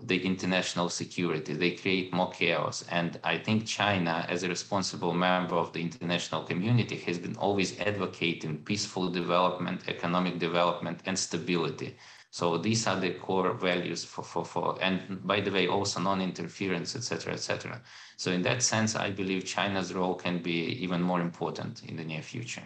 the 0.00 0.24
international 0.24 0.88
security. 0.88 1.54
They 1.54 1.72
create 1.72 2.12
more 2.12 2.30
chaos. 2.30 2.84
And 2.90 3.18
I 3.24 3.38
think 3.38 3.66
China, 3.66 4.24
as 4.28 4.42
a 4.42 4.48
responsible 4.48 5.12
member 5.12 5.56
of 5.56 5.72
the 5.72 5.80
international 5.80 6.44
community, 6.44 6.96
has 6.98 7.18
been 7.18 7.36
always 7.36 7.78
advocating 7.80 8.58
peaceful 8.58 9.08
development, 9.10 9.88
economic 9.88 10.38
development, 10.38 11.00
and 11.06 11.18
stability. 11.18 11.96
So 12.30 12.58
these 12.58 12.86
are 12.86 13.00
the 13.00 13.14
core 13.14 13.54
values 13.54 14.04
for, 14.04 14.22
for, 14.22 14.44
for 14.44 14.78
and 14.82 15.26
by 15.26 15.40
the 15.40 15.50
way, 15.50 15.66
also 15.66 15.98
non-interference, 16.00 16.94
etc., 16.94 17.32
etc. 17.32 17.80
So 18.16 18.30
in 18.30 18.42
that 18.42 18.62
sense, 18.62 18.94
I 18.94 19.10
believe 19.10 19.46
China's 19.46 19.94
role 19.94 20.14
can 20.14 20.42
be 20.42 20.82
even 20.84 21.02
more 21.02 21.20
important 21.20 21.82
in 21.84 21.96
the 21.96 22.04
near 22.04 22.22
future. 22.22 22.62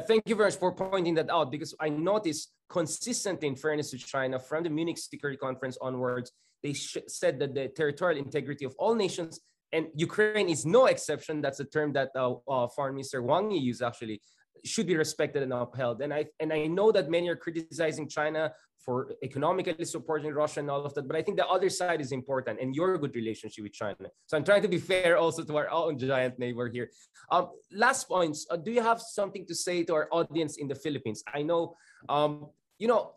Thank 0.00 0.22
you 0.26 0.36
very 0.36 0.48
much 0.50 0.58
for 0.58 0.72
pointing 0.72 1.14
that 1.14 1.30
out 1.30 1.50
because 1.50 1.74
I 1.80 1.88
noticed 1.88 2.52
consistently, 2.68 3.48
in 3.48 3.56
fairness 3.56 3.90
to 3.90 3.98
China, 3.98 4.38
from 4.38 4.64
the 4.64 4.70
Munich 4.70 4.98
Security 4.98 5.36
Conference 5.36 5.78
onwards, 5.80 6.32
they 6.62 6.72
said 6.74 7.38
that 7.40 7.54
the 7.54 7.68
territorial 7.68 8.18
integrity 8.18 8.64
of 8.64 8.74
all 8.78 8.94
nations, 8.94 9.40
and 9.72 9.86
Ukraine 9.94 10.48
is 10.48 10.64
no 10.64 10.86
exception. 10.86 11.40
That's 11.40 11.60
a 11.60 11.64
term 11.64 11.92
that 11.92 12.10
uh, 12.16 12.34
uh, 12.48 12.68
Foreign 12.68 12.94
Minister 12.94 13.22
Wang 13.22 13.50
Yi 13.50 13.58
used 13.58 13.82
actually, 13.82 14.20
should 14.64 14.86
be 14.86 14.96
respected 14.96 15.42
and 15.42 15.52
upheld. 15.52 16.02
And 16.02 16.12
I 16.12 16.26
and 16.40 16.52
I 16.52 16.66
know 16.66 16.90
that 16.92 17.10
many 17.10 17.28
are 17.28 17.36
criticizing 17.36 18.08
China 18.08 18.52
for 18.86 19.12
economically 19.22 19.84
supporting 19.84 20.32
Russia 20.32 20.60
and 20.60 20.70
all 20.70 20.84
of 20.86 20.94
that. 20.94 21.08
But 21.08 21.16
I 21.16 21.22
think 21.22 21.36
the 21.36 21.46
other 21.46 21.68
side 21.68 22.00
is 22.00 22.12
important 22.12 22.60
and 22.60 22.74
your 22.74 22.96
good 22.96 23.14
relationship 23.16 23.64
with 23.64 23.72
China. 23.72 24.08
So 24.28 24.36
I'm 24.36 24.44
trying 24.44 24.62
to 24.62 24.68
be 24.68 24.78
fair 24.78 25.18
also 25.18 25.42
to 25.42 25.56
our 25.56 25.68
own 25.70 25.98
giant 25.98 26.38
neighbor 26.38 26.68
here. 26.68 26.88
Um, 27.32 27.50
last 27.72 28.08
points. 28.08 28.46
Uh, 28.48 28.56
do 28.56 28.70
you 28.70 28.80
have 28.80 29.00
something 29.00 29.44
to 29.46 29.54
say 29.54 29.82
to 29.84 29.92
our 29.94 30.08
audience 30.12 30.56
in 30.56 30.68
the 30.68 30.76
Philippines? 30.76 31.24
I 31.34 31.42
know, 31.42 31.74
um, 32.08 32.46
you 32.78 32.86
know, 32.86 33.14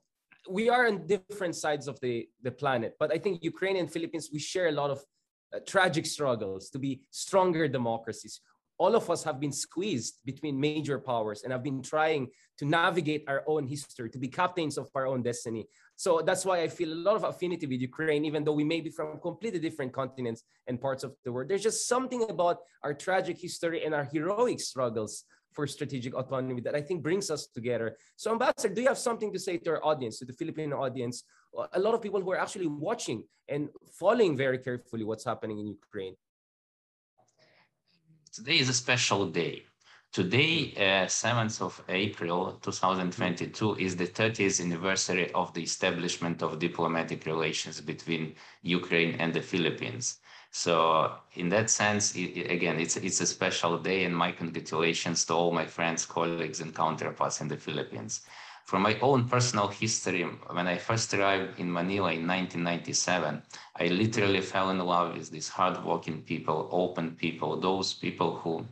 we 0.49 0.69
are 0.69 0.87
on 0.87 1.05
different 1.05 1.55
sides 1.55 1.87
of 1.87 1.99
the, 2.01 2.27
the 2.41 2.51
planet, 2.51 2.95
but 2.99 3.13
I 3.13 3.19
think 3.19 3.43
Ukraine 3.43 3.77
and 3.77 3.91
Philippines, 3.91 4.29
we 4.33 4.39
share 4.39 4.69
a 4.69 4.71
lot 4.71 4.89
of 4.89 4.99
uh, 5.53 5.59
tragic 5.67 6.07
struggles 6.07 6.71
to 6.71 6.79
be 6.79 7.01
stronger 7.11 7.67
democracies 7.67 8.41
all 8.79 8.95
of 8.95 9.09
us 9.09 9.23
have 9.23 9.39
been 9.39 9.51
squeezed 9.51 10.19
between 10.25 10.59
major 10.59 10.97
powers 10.99 11.43
and 11.43 11.51
have 11.51 11.61
been 11.61 11.81
trying 11.81 12.29
to 12.57 12.65
navigate 12.65 13.25
our 13.27 13.43
own 13.45 13.67
history, 13.67 14.09
to 14.09 14.17
be 14.17 14.27
captains 14.27 14.77
of 14.77 14.89
our 14.95 15.05
own 15.05 15.21
destiny. 15.21 15.67
So 15.97 16.21
that's 16.25 16.45
why 16.45 16.61
I 16.61 16.69
feel 16.69 16.93
a 16.93 17.03
lot 17.07 17.17
of 17.17 17.25
affinity 17.25 17.67
with 17.67 17.81
Ukraine, 17.81 18.23
even 18.23 18.45
though 18.45 18.53
we 18.53 18.63
may 18.63 18.79
be 18.79 18.89
from 18.89 19.19
completely 19.19 19.59
different 19.59 19.91
continents 19.91 20.43
and 20.67 20.79
parts 20.79 21.03
of 21.03 21.13
the 21.25 21.31
world. 21.31 21.49
There's 21.49 21.63
just 21.63 21.87
something 21.87 22.23
about 22.29 22.57
our 22.83 22.93
tragic 22.93 23.37
history 23.37 23.83
and 23.83 23.93
our 23.93 24.05
heroic 24.05 24.61
struggles 24.61 25.25
for 25.51 25.67
strategic 25.67 26.13
autonomy 26.15 26.61
that 26.61 26.75
I 26.75 26.81
think 26.81 27.03
brings 27.03 27.29
us 27.29 27.47
together. 27.47 27.97
So, 28.15 28.31
Ambassador, 28.31 28.73
do 28.73 28.81
you 28.81 28.87
have 28.87 28.97
something 28.97 29.33
to 29.33 29.39
say 29.39 29.57
to 29.57 29.71
our 29.71 29.85
audience, 29.85 30.19
to 30.19 30.25
the 30.25 30.33
Filipino 30.33 30.81
audience? 30.81 31.23
A 31.73 31.79
lot 31.79 31.95
of 31.95 32.01
people 32.01 32.21
who 32.21 32.31
are 32.31 32.39
actually 32.39 32.67
watching 32.67 33.23
and 33.49 33.67
following 33.99 34.37
very 34.37 34.59
carefully 34.59 35.03
what's 35.03 35.25
happening 35.25 35.59
in 35.59 35.67
Ukraine. 35.67 36.15
Today 38.39 38.59
is 38.59 38.69
a 38.69 38.73
special 38.73 39.25
day. 39.25 39.65
Today, 40.13 40.73
uh, 40.77 41.07
7th 41.07 41.61
of 41.61 41.83
April 41.89 42.53
2022, 42.61 43.75
is 43.75 43.97
the 43.97 44.07
30th 44.07 44.61
anniversary 44.61 45.29
of 45.33 45.53
the 45.53 45.61
establishment 45.61 46.41
of 46.41 46.57
diplomatic 46.57 47.25
relations 47.25 47.81
between 47.81 48.35
Ukraine 48.61 49.15
and 49.19 49.33
the 49.33 49.41
Philippines. 49.41 50.21
So, 50.51 51.17
in 51.33 51.49
that 51.49 51.69
sense, 51.69 52.15
it, 52.15 52.49
again, 52.49 52.79
it's, 52.79 52.95
it's 52.95 53.19
a 53.19 53.25
special 53.25 53.77
day, 53.77 54.05
and 54.05 54.15
my 54.15 54.31
congratulations 54.31 55.25
to 55.25 55.33
all 55.33 55.51
my 55.51 55.65
friends, 55.65 56.05
colleagues, 56.05 56.61
and 56.61 56.73
counterparts 56.73 57.41
in 57.41 57.49
the 57.49 57.57
Philippines. 57.57 58.21
From 58.69 58.83
my 58.83 58.99
own 58.99 59.27
personal 59.27 59.69
history, 59.69 60.21
when 60.21 60.67
I 60.67 60.77
first 60.77 61.11
arrived 61.15 61.59
in 61.59 61.73
Manila 61.73 62.11
in 62.13 62.27
1997, 62.27 63.41
I 63.75 63.87
literally 63.87 64.41
fell 64.41 64.69
in 64.69 64.77
love 64.77 65.17
with 65.17 65.31
these 65.31 65.49
hardworking 65.49 66.21
people, 66.21 66.69
open 66.71 67.15
people, 67.15 67.59
those 67.59 67.95
people 67.95 68.35
who 68.35 68.67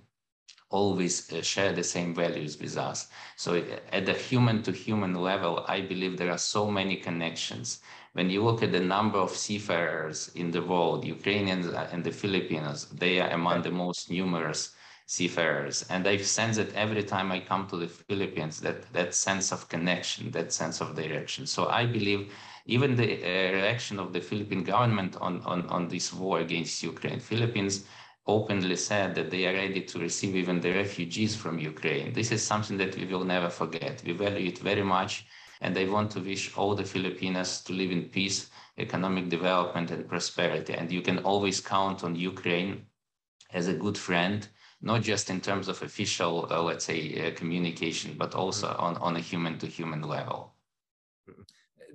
always 0.69 1.33
uh, 1.33 1.41
share 1.41 1.73
the 1.73 1.83
same 1.83 2.13
values 2.13 2.59
with 2.59 2.77
us. 2.77 3.07
So 3.37 3.55
at 3.91 4.05
the 4.05 4.13
human 4.13 4.61
to 4.63 4.71
human 4.71 5.15
level, 5.15 5.65
I 5.67 5.81
believe 5.81 6.15
there 6.15 6.31
are 6.31 6.37
so 6.37 6.69
many 6.69 6.97
connections. 6.97 7.79
When 8.13 8.29
you 8.29 8.43
look 8.43 8.61
at 8.61 8.71
the 8.71 8.79
number 8.79 9.17
of 9.17 9.31
seafarers 9.31 10.29
in 10.35 10.51
the 10.51 10.61
world, 10.61 11.05
Ukrainians 11.05 11.65
and 11.65 12.03
the 12.03 12.11
Filipinos, 12.11 12.87
they 12.89 13.19
are 13.19 13.31
among 13.31 13.63
the 13.63 13.71
most 13.71 14.11
numerous 14.11 14.75
seafarers. 15.07 15.85
And 15.89 16.05
I've 16.05 16.25
sensed 16.25 16.59
that 16.59 16.75
every 16.75 17.01
time 17.01 17.31
I 17.31 17.39
come 17.39 17.65
to 17.67 17.77
the 17.77 17.87
Philippines, 17.87 18.59
that, 18.59 18.91
that 18.93 19.15
sense 19.15 19.53
of 19.53 19.69
connection, 19.69 20.31
that 20.31 20.51
sense 20.51 20.81
of 20.81 20.95
direction. 20.95 21.47
So 21.47 21.67
I 21.67 21.85
believe 21.85 22.31
even 22.65 22.95
the 22.97 23.23
uh, 23.23 23.53
reaction 23.53 23.99
of 23.99 24.11
the 24.11 24.19
Philippine 24.19 24.63
government 24.63 25.15
on, 25.21 25.41
on, 25.43 25.65
on 25.67 25.87
this 25.87 26.13
war 26.13 26.41
against 26.41 26.83
Ukraine, 26.83 27.21
Philippines 27.21 27.85
openly 28.27 28.75
said 28.75 29.15
that 29.15 29.31
they 29.31 29.47
are 29.47 29.53
ready 29.53 29.81
to 29.81 29.99
receive 29.99 30.35
even 30.35 30.59
the 30.59 30.73
refugees 30.73 31.33
from 31.33 31.57
Ukraine. 31.57 32.11
This 32.11 32.33
is 32.33 32.43
something 32.43 32.75
that 32.77 32.97
we 32.97 33.05
will 33.05 33.23
never 33.23 33.49
forget. 33.49 34.03
We 34.05 34.11
value 34.11 34.49
it 34.49 34.59
very 34.59 34.83
much. 34.83 35.25
And 35.61 35.77
I 35.77 35.85
want 35.85 36.11
to 36.11 36.19
wish 36.19 36.55
all 36.57 36.75
the 36.75 36.83
Filipinos 36.83 37.61
to 37.61 37.71
live 37.71 37.91
in 37.91 38.09
peace, 38.09 38.49
economic 38.77 39.29
development, 39.29 39.89
and 39.89 40.07
prosperity. 40.07 40.73
And 40.73 40.91
you 40.91 41.01
can 41.01 41.19
always 41.19 41.61
count 41.61 42.03
on 42.03 42.17
Ukraine 42.17 42.87
as 43.53 43.69
a 43.69 43.73
good 43.73 43.97
friend 43.97 44.45
not 44.81 45.01
just 45.01 45.29
in 45.29 45.41
terms 45.41 45.67
of 45.67 45.81
official, 45.81 46.47
uh, 46.51 46.61
let's 46.61 46.85
say, 46.85 46.99
uh, 47.27 47.31
communication, 47.35 48.15
but 48.17 48.35
also 48.35 48.67
on, 48.79 48.95
on 48.97 49.15
a 49.15 49.19
human 49.19 49.57
to 49.57 49.67
human 49.67 50.01
level. 50.01 50.53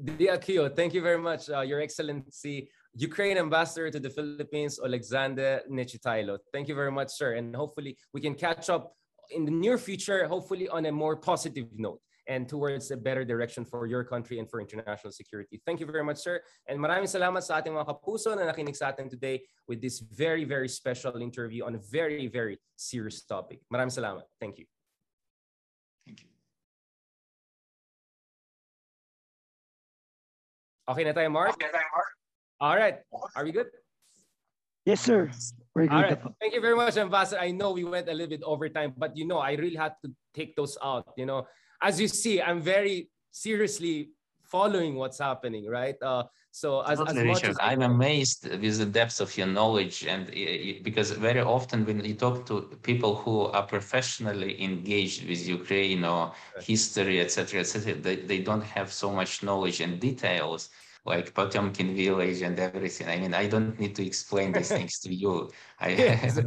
Diakio, 0.05 0.74
thank 0.74 0.95
you 0.95 1.03
very 1.03 1.18
much, 1.18 1.49
uh, 1.49 1.61
Your 1.61 1.80
Excellency, 1.80 2.68
Ukraine 2.95 3.39
Ambassador 3.39 3.91
to 3.91 4.01
the 4.01 4.11
Philippines, 4.11 4.80
Alexander 4.85 5.62
Nechytaylo. 5.70 6.39
Thank 6.53 6.68
you 6.68 6.74
very 6.74 6.91
much, 6.91 7.11
sir. 7.11 7.35
And 7.35 7.55
hopefully 7.55 7.97
we 8.12 8.20
can 8.20 8.35
catch 8.35 8.68
up 8.68 8.97
in 9.30 9.45
the 9.45 9.53
near 9.53 9.78
future, 9.78 10.26
hopefully 10.26 10.68
on 10.68 10.87
a 10.87 10.93
more 10.93 11.16
positive 11.16 11.68
note 11.76 12.01
and 12.28 12.48
towards 12.48 12.90
a 12.90 12.96
better 12.96 13.24
direction 13.24 13.64
for 13.64 13.86
your 13.86 14.04
country 14.04 14.38
and 14.38 14.48
for 14.48 14.60
international 14.60 15.12
security. 15.12 15.60
Thank 15.66 15.80
you 15.80 15.86
very 15.86 16.04
much, 16.04 16.18
sir. 16.18 16.40
And 16.68 16.78
maraming 16.78 17.10
salamat 17.10 17.42
sa 17.42 17.58
ating 17.58 17.74
mga 17.74 17.88
kapuso 17.88 18.36
na 18.36 18.46
nakinig 18.46 18.76
sa 18.76 18.94
atin 18.94 19.10
today 19.10 19.42
with 19.66 19.82
this 19.82 19.98
very, 19.98 20.44
very 20.44 20.68
special 20.68 21.18
interview 21.18 21.64
on 21.64 21.74
a 21.74 21.82
very, 21.90 22.26
very 22.28 22.58
serious 22.76 23.22
topic. 23.26 23.60
Maraming 23.72 23.94
salamat. 23.94 24.22
Thank 24.38 24.58
you. 24.62 24.66
Thank 26.06 26.22
you. 26.22 26.30
Okay 30.86 31.04
na 31.06 31.14
tayo, 31.14 31.30
Mark? 31.30 31.54
Okay 31.58 31.66
na 31.70 31.74
tayo, 31.78 31.88
Mark. 31.90 32.10
All 32.62 32.76
right. 32.78 32.96
Are 33.34 33.42
we 33.42 33.50
good? 33.50 33.66
Yes, 34.84 35.00
sir. 35.02 35.30
We're 35.74 35.86
good. 35.86 35.94
All 35.94 36.02
right. 36.02 36.18
Thank 36.42 36.54
you 36.54 36.60
very 36.60 36.74
much, 36.74 36.98
Ambassador. 36.98 37.38
I 37.38 37.50
know 37.50 37.70
we 37.70 37.82
went 37.86 38.10
a 38.10 38.14
little 38.14 38.30
bit 38.30 38.42
over 38.42 38.68
time, 38.68 38.94
but 38.98 39.16
you 39.16 39.26
know, 39.26 39.38
I 39.38 39.54
really 39.54 39.78
had 39.78 39.94
to 40.02 40.10
take 40.34 40.54
those 40.54 40.76
out. 40.82 41.14
You 41.16 41.26
know, 41.26 41.46
as 41.83 42.01
you 42.01 42.09
see, 42.09 42.41
I'm 42.41 42.61
very 42.61 43.09
seriously 43.30 44.11
following 44.43 44.95
what's 44.95 45.18
happening, 45.18 45.66
right? 45.66 45.97
Uh, 46.03 46.24
so 46.51 46.83
as, 46.83 47.01
as 47.01 47.14
much 47.14 47.24
Richard, 47.24 47.51
as 47.51 47.59
I 47.59 47.72
I'm 47.72 47.83
amazed 47.83 48.41
with 48.64 48.76
the 48.78 48.85
depth 48.85 49.20
of 49.20 49.37
your 49.39 49.47
knowledge, 49.47 50.05
and 50.05 50.28
uh, 50.28 50.83
because 50.83 51.11
very 51.12 51.41
often 51.41 51.87
when 51.87 52.05
you 52.05 52.14
talk 52.14 52.45
to 52.47 52.55
people 52.83 53.16
who 53.16 53.47
are 53.57 53.66
professionally 53.76 54.62
engaged 54.62 55.26
with 55.26 55.41
Ukraine 55.59 56.05
or 56.05 56.33
history, 56.61 57.20
etc., 57.20 57.61
etc., 57.61 57.95
they, 57.95 58.16
they 58.16 58.41
don't 58.41 58.66
have 58.76 58.93
so 58.93 59.11
much 59.11 59.43
knowledge 59.43 59.80
and 59.80 59.99
details 59.99 60.68
like 61.05 61.35
Potemkin 61.35 61.97
village 61.97 62.43
and 62.43 62.59
everything. 62.59 63.09
I 63.09 63.18
mean, 63.18 63.35
I 63.35 63.47
don't 63.49 63.78
need 63.80 63.97
to 63.97 64.07
explain 64.07 64.53
these 64.53 64.68
things 64.78 64.99
to 65.01 65.12
you. 65.12 65.51
I, 65.80 65.89
Yes. 65.89 66.39